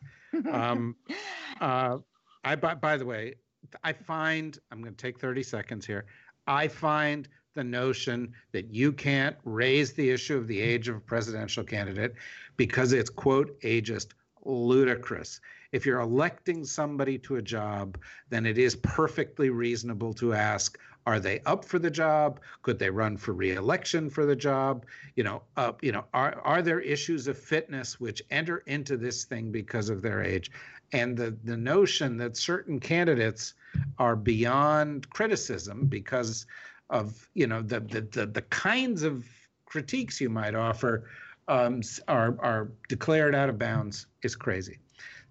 Um, 0.52 0.94
uh, 1.60 1.98
I 2.44 2.54
by, 2.56 2.74
by 2.74 2.96
the 2.98 3.04
way, 3.06 3.34
I 3.82 3.92
find 3.92 4.58
I'm 4.70 4.80
going 4.82 4.94
to 4.94 5.02
take 5.02 5.18
30 5.18 5.42
seconds 5.42 5.84
here. 5.86 6.06
I 6.46 6.68
find 6.68 7.28
the 7.54 7.64
notion 7.64 8.32
that 8.52 8.72
you 8.72 8.92
can't 8.92 9.36
raise 9.44 9.92
the 9.92 10.10
issue 10.10 10.36
of 10.36 10.46
the 10.46 10.60
age 10.60 10.88
of 10.88 10.96
a 10.96 11.00
presidential 11.00 11.64
candidate 11.64 12.14
because 12.56 12.92
it's 12.92 13.10
quote 13.10 13.58
ageist 13.62 14.08
ludicrous. 14.44 15.40
If 15.72 15.84
you're 15.84 16.00
electing 16.00 16.64
somebody 16.64 17.18
to 17.18 17.36
a 17.36 17.42
job, 17.42 17.98
then 18.28 18.46
it 18.46 18.58
is 18.58 18.76
perfectly 18.76 19.50
reasonable 19.50 20.14
to 20.14 20.34
ask 20.34 20.78
are 21.06 21.20
they 21.20 21.38
up 21.46 21.64
for 21.64 21.78
the 21.78 21.90
job? 21.90 22.40
Could 22.62 22.80
they 22.80 22.90
run 22.90 23.16
for 23.16 23.32
reelection 23.32 24.10
for 24.10 24.26
the 24.26 24.34
job? 24.34 24.84
You 25.14 25.24
know 25.24 25.42
uh, 25.56 25.72
you 25.80 25.92
know 25.92 26.04
are 26.12 26.40
are 26.40 26.62
there 26.62 26.80
issues 26.80 27.28
of 27.28 27.38
fitness 27.38 28.00
which 28.00 28.22
enter 28.30 28.58
into 28.66 28.96
this 28.96 29.24
thing 29.24 29.52
because 29.52 29.88
of 29.88 30.02
their 30.02 30.22
age? 30.22 30.50
And 30.92 31.16
the 31.16 31.36
the 31.44 31.56
notion 31.56 32.16
that 32.18 32.36
certain 32.36 32.80
candidates 32.80 33.54
are 33.98 34.16
beyond 34.16 35.08
criticism 35.10 35.86
because 35.86 36.46
of 36.90 37.28
you 37.34 37.46
know 37.46 37.62
the 37.62 37.80
the 37.80 38.00
the, 38.00 38.26
the 38.26 38.42
kinds 38.42 39.02
of 39.02 39.24
critiques 39.64 40.20
you 40.20 40.30
might 40.30 40.54
offer 40.54 41.08
um, 41.48 41.80
are 42.08 42.36
are 42.40 42.72
declared 42.88 43.34
out 43.34 43.48
of 43.48 43.58
bounds 43.58 44.06
is 44.22 44.36
crazy. 44.36 44.78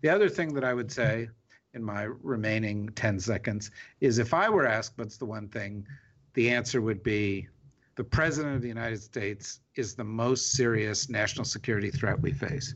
The 0.02 0.10
other 0.10 0.30
thing 0.30 0.54
that 0.54 0.64
I 0.64 0.74
would 0.74 0.92
say 0.92 1.30
in 1.74 1.84
my 1.84 2.04
remaining 2.04 2.90
10 2.96 3.20
seconds 3.20 3.72
is 4.00 4.18
if 4.18 4.34
I 4.34 4.50
were 4.50 4.66
asked 4.66 4.94
what's 4.98 5.18
the 5.18 5.26
one 5.26 5.48
thing, 5.50 5.86
the 6.34 6.50
answer 6.50 6.82
would 6.82 7.04
be 7.04 7.48
the 7.96 8.04
president 8.04 8.56
of 8.56 8.62
the 8.62 8.68
United 8.68 9.02
States 9.02 9.62
is 9.76 9.96
the 9.96 10.04
most 10.04 10.54
serious 10.54 11.10
national 11.10 11.46
security 11.46 11.92
threat 11.92 12.20
we 12.20 12.32
face. 12.32 12.76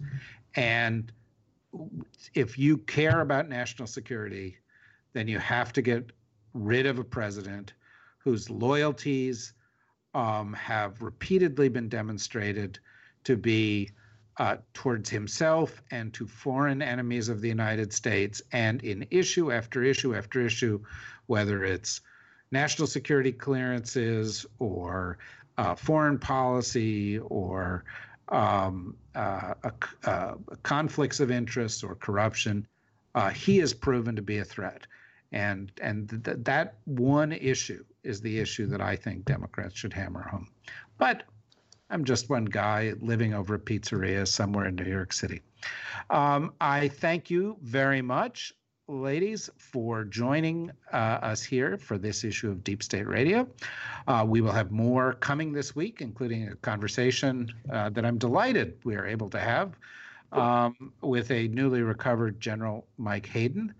And 0.55 1.12
if 2.34 2.57
you 2.57 2.78
care 2.78 3.22
about 3.22 3.47
national 3.49 3.88
security, 3.88 4.57
then 5.20 5.28
you 5.28 5.38
have 5.38 5.74
to 5.74 5.82
get 5.82 6.13
rid 6.53 6.86
of 6.86 6.97
a 6.97 7.03
president 7.03 7.74
whose 8.20 8.49
loyalties 8.49 9.53
um, 10.13 10.53
have 10.53 11.01
repeatedly 11.01 11.67
been 11.67 11.89
demonstrated 11.89 12.80
to 13.26 13.36
be 13.36 13.89
uh, 14.38 14.55
towards 14.74 15.09
himself 15.09 15.82
and 15.91 16.13
to 16.13 16.26
foreign 16.26 16.82
enemies 16.82 17.28
of 17.28 17.41
the 17.41 17.49
United 17.49 17.91
States, 17.91 18.41
and 18.53 18.82
in 18.82 19.05
issue 19.11 19.51
after 19.51 19.84
issue 19.84 20.15
after 20.15 20.39
issue, 20.39 20.80
whether 21.26 21.65
it's 21.65 21.99
national 22.51 22.88
security 22.88 23.34
clearances 23.34 24.45
or 24.57 25.17
uh, 25.57 25.76
foreign 25.76 26.17
policy 26.17 27.20
or 27.20 27.84
um, 28.30 28.95
uh, 29.15 29.53
uh, 30.05 30.36
conflicts 30.63 31.20
of 31.20 31.30
interest 31.30 31.84
or 31.84 31.95
corruption, 31.95 32.65
uh, 33.15 33.30
he 33.30 33.57
has 33.57 33.74
proven 33.74 34.15
to 34.15 34.22
be 34.22 34.38
a 34.38 34.45
threat. 34.45 34.88
And 35.32 35.71
and 35.82 36.09
th- 36.25 36.38
that 36.41 36.75
one 36.86 37.32
issue 37.32 37.84
is 38.03 38.21
the 38.21 38.39
issue 38.39 38.65
that 38.67 38.82
I 38.82 38.95
think 38.95 39.25
Democrats 39.25 39.75
should 39.75 39.93
hammer 39.93 40.23
home. 40.23 40.47
But 40.97 41.23
I'm 41.89 42.03
just 42.03 42.30
one 42.30 42.45
guy 42.45 42.93
living 42.99 43.34
over 43.34 43.55
a 43.55 43.59
pizzeria 43.59 44.27
somewhere 44.27 44.67
in 44.67 44.75
New 44.75 44.89
York 44.89 45.11
City. 45.11 45.41
Um, 46.09 46.53
I 46.61 46.88
thank 46.88 47.30
you 47.30 47.57
very 47.61 48.01
much, 48.01 48.53
ladies, 48.88 49.49
for 49.57 50.03
joining 50.03 50.71
uh, 50.93 50.95
us 51.21 51.43
here 51.43 51.77
for 51.77 51.97
this 51.97 52.23
issue 52.23 52.49
of 52.49 52.63
Deep 52.63 52.84
State 52.84 53.07
Radio. 53.07 53.47
Uh, 54.07 54.23
we 54.27 54.41
will 54.41 54.51
have 54.51 54.71
more 54.71 55.13
coming 55.13 55.51
this 55.51 55.75
week, 55.75 56.01
including 56.01 56.49
a 56.49 56.55
conversation 56.57 57.51
uh, 57.71 57.89
that 57.89 58.05
I'm 58.05 58.17
delighted 58.17 58.77
we 58.84 58.95
are 58.95 59.07
able 59.07 59.30
to 59.30 59.39
have 59.39 59.75
um, 60.32 60.93
with 61.01 61.32
a 61.32 61.47
newly 61.47 61.82
recovered 61.82 62.39
General 62.39 62.86
Mike 62.97 63.25
Hayden 63.27 63.73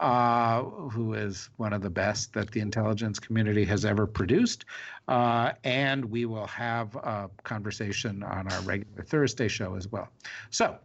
uh, 0.00 0.62
who 0.62 1.14
is 1.14 1.50
one 1.56 1.72
of 1.72 1.82
the 1.82 1.90
best 1.90 2.32
that 2.32 2.50
the 2.50 2.60
intelligence 2.60 3.18
community 3.18 3.64
has 3.64 3.84
ever 3.84 4.06
produced. 4.06 4.64
Uh, 5.08 5.52
and 5.64 6.04
we 6.04 6.24
will 6.24 6.46
have 6.46 6.94
a 6.96 7.30
conversation 7.42 8.22
on 8.22 8.50
our 8.52 8.60
regular 8.60 9.02
Thursday 9.02 9.48
show 9.48 9.74
as 9.74 9.88
well. 9.88 10.08
So 10.50 10.76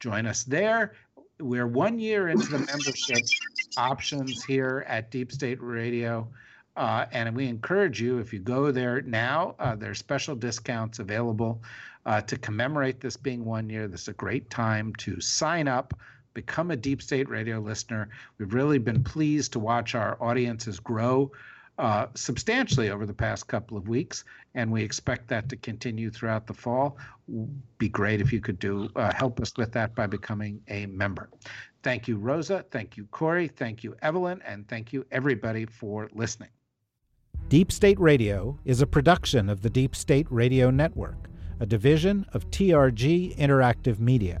join 0.00 0.26
us 0.26 0.44
there. 0.44 0.94
We're 1.38 1.66
one 1.66 1.98
year 1.98 2.28
into 2.28 2.46
the 2.46 2.58
membership 2.58 3.18
options 3.76 4.42
here 4.44 4.84
at 4.88 5.10
Deep 5.10 5.30
State 5.30 5.60
Radio. 5.60 6.26
Uh, 6.76 7.06
and 7.12 7.34
we 7.34 7.46
encourage 7.46 8.00
you, 8.00 8.18
if 8.18 8.32
you 8.32 8.38
go 8.38 8.70
there 8.70 9.00
now, 9.02 9.54
uh, 9.58 9.74
there's 9.74 9.98
special 9.98 10.34
discounts 10.34 10.98
available 10.98 11.62
uh, 12.04 12.20
to 12.22 12.36
commemorate 12.36 13.00
this 13.00 13.16
being 13.16 13.44
one 13.44 13.68
year. 13.68 13.88
This 13.88 14.02
is 14.02 14.08
a 14.08 14.14
great 14.14 14.48
time 14.50 14.94
to 14.96 15.20
sign 15.20 15.68
up 15.68 15.94
become 16.36 16.70
a 16.70 16.76
deep 16.76 17.00
state 17.00 17.28
radio 17.30 17.58
listener. 17.58 18.10
We've 18.36 18.52
really 18.52 18.78
been 18.78 19.02
pleased 19.02 19.54
to 19.54 19.58
watch 19.58 19.94
our 19.94 20.22
audiences 20.22 20.78
grow 20.78 21.32
uh, 21.78 22.06
substantially 22.14 22.90
over 22.90 23.06
the 23.06 23.14
past 23.14 23.48
couple 23.48 23.76
of 23.76 23.88
weeks, 23.88 24.22
and 24.54 24.70
we 24.70 24.82
expect 24.82 25.28
that 25.28 25.48
to 25.48 25.56
continue 25.56 26.10
throughout 26.10 26.46
the 26.46 26.52
fall. 26.52 26.98
Be 27.78 27.88
great 27.88 28.20
if 28.20 28.34
you 28.34 28.40
could 28.40 28.58
do 28.58 28.90
uh, 28.96 29.12
help 29.14 29.40
us 29.40 29.52
with 29.56 29.72
that 29.72 29.94
by 29.94 30.06
becoming 30.06 30.60
a 30.68 30.84
member. 30.86 31.30
Thank 31.82 32.06
you, 32.06 32.18
Rosa. 32.18 32.64
Thank 32.70 32.98
you, 32.98 33.06
Kori. 33.10 33.48
Thank 33.48 33.82
you, 33.82 33.96
Evelyn, 34.02 34.42
and 34.46 34.68
thank 34.68 34.92
you 34.92 35.06
everybody 35.10 35.64
for 35.64 36.10
listening. 36.12 36.50
Deep 37.48 37.72
State 37.72 37.98
Radio 37.98 38.58
is 38.66 38.82
a 38.82 38.86
production 38.86 39.48
of 39.48 39.62
the 39.62 39.70
Deep 39.70 39.96
State 39.96 40.26
Radio 40.28 40.70
Network, 40.70 41.30
a 41.60 41.66
division 41.66 42.26
of 42.34 42.50
TRG 42.50 43.36
Interactive 43.38 44.00
Media. 44.00 44.40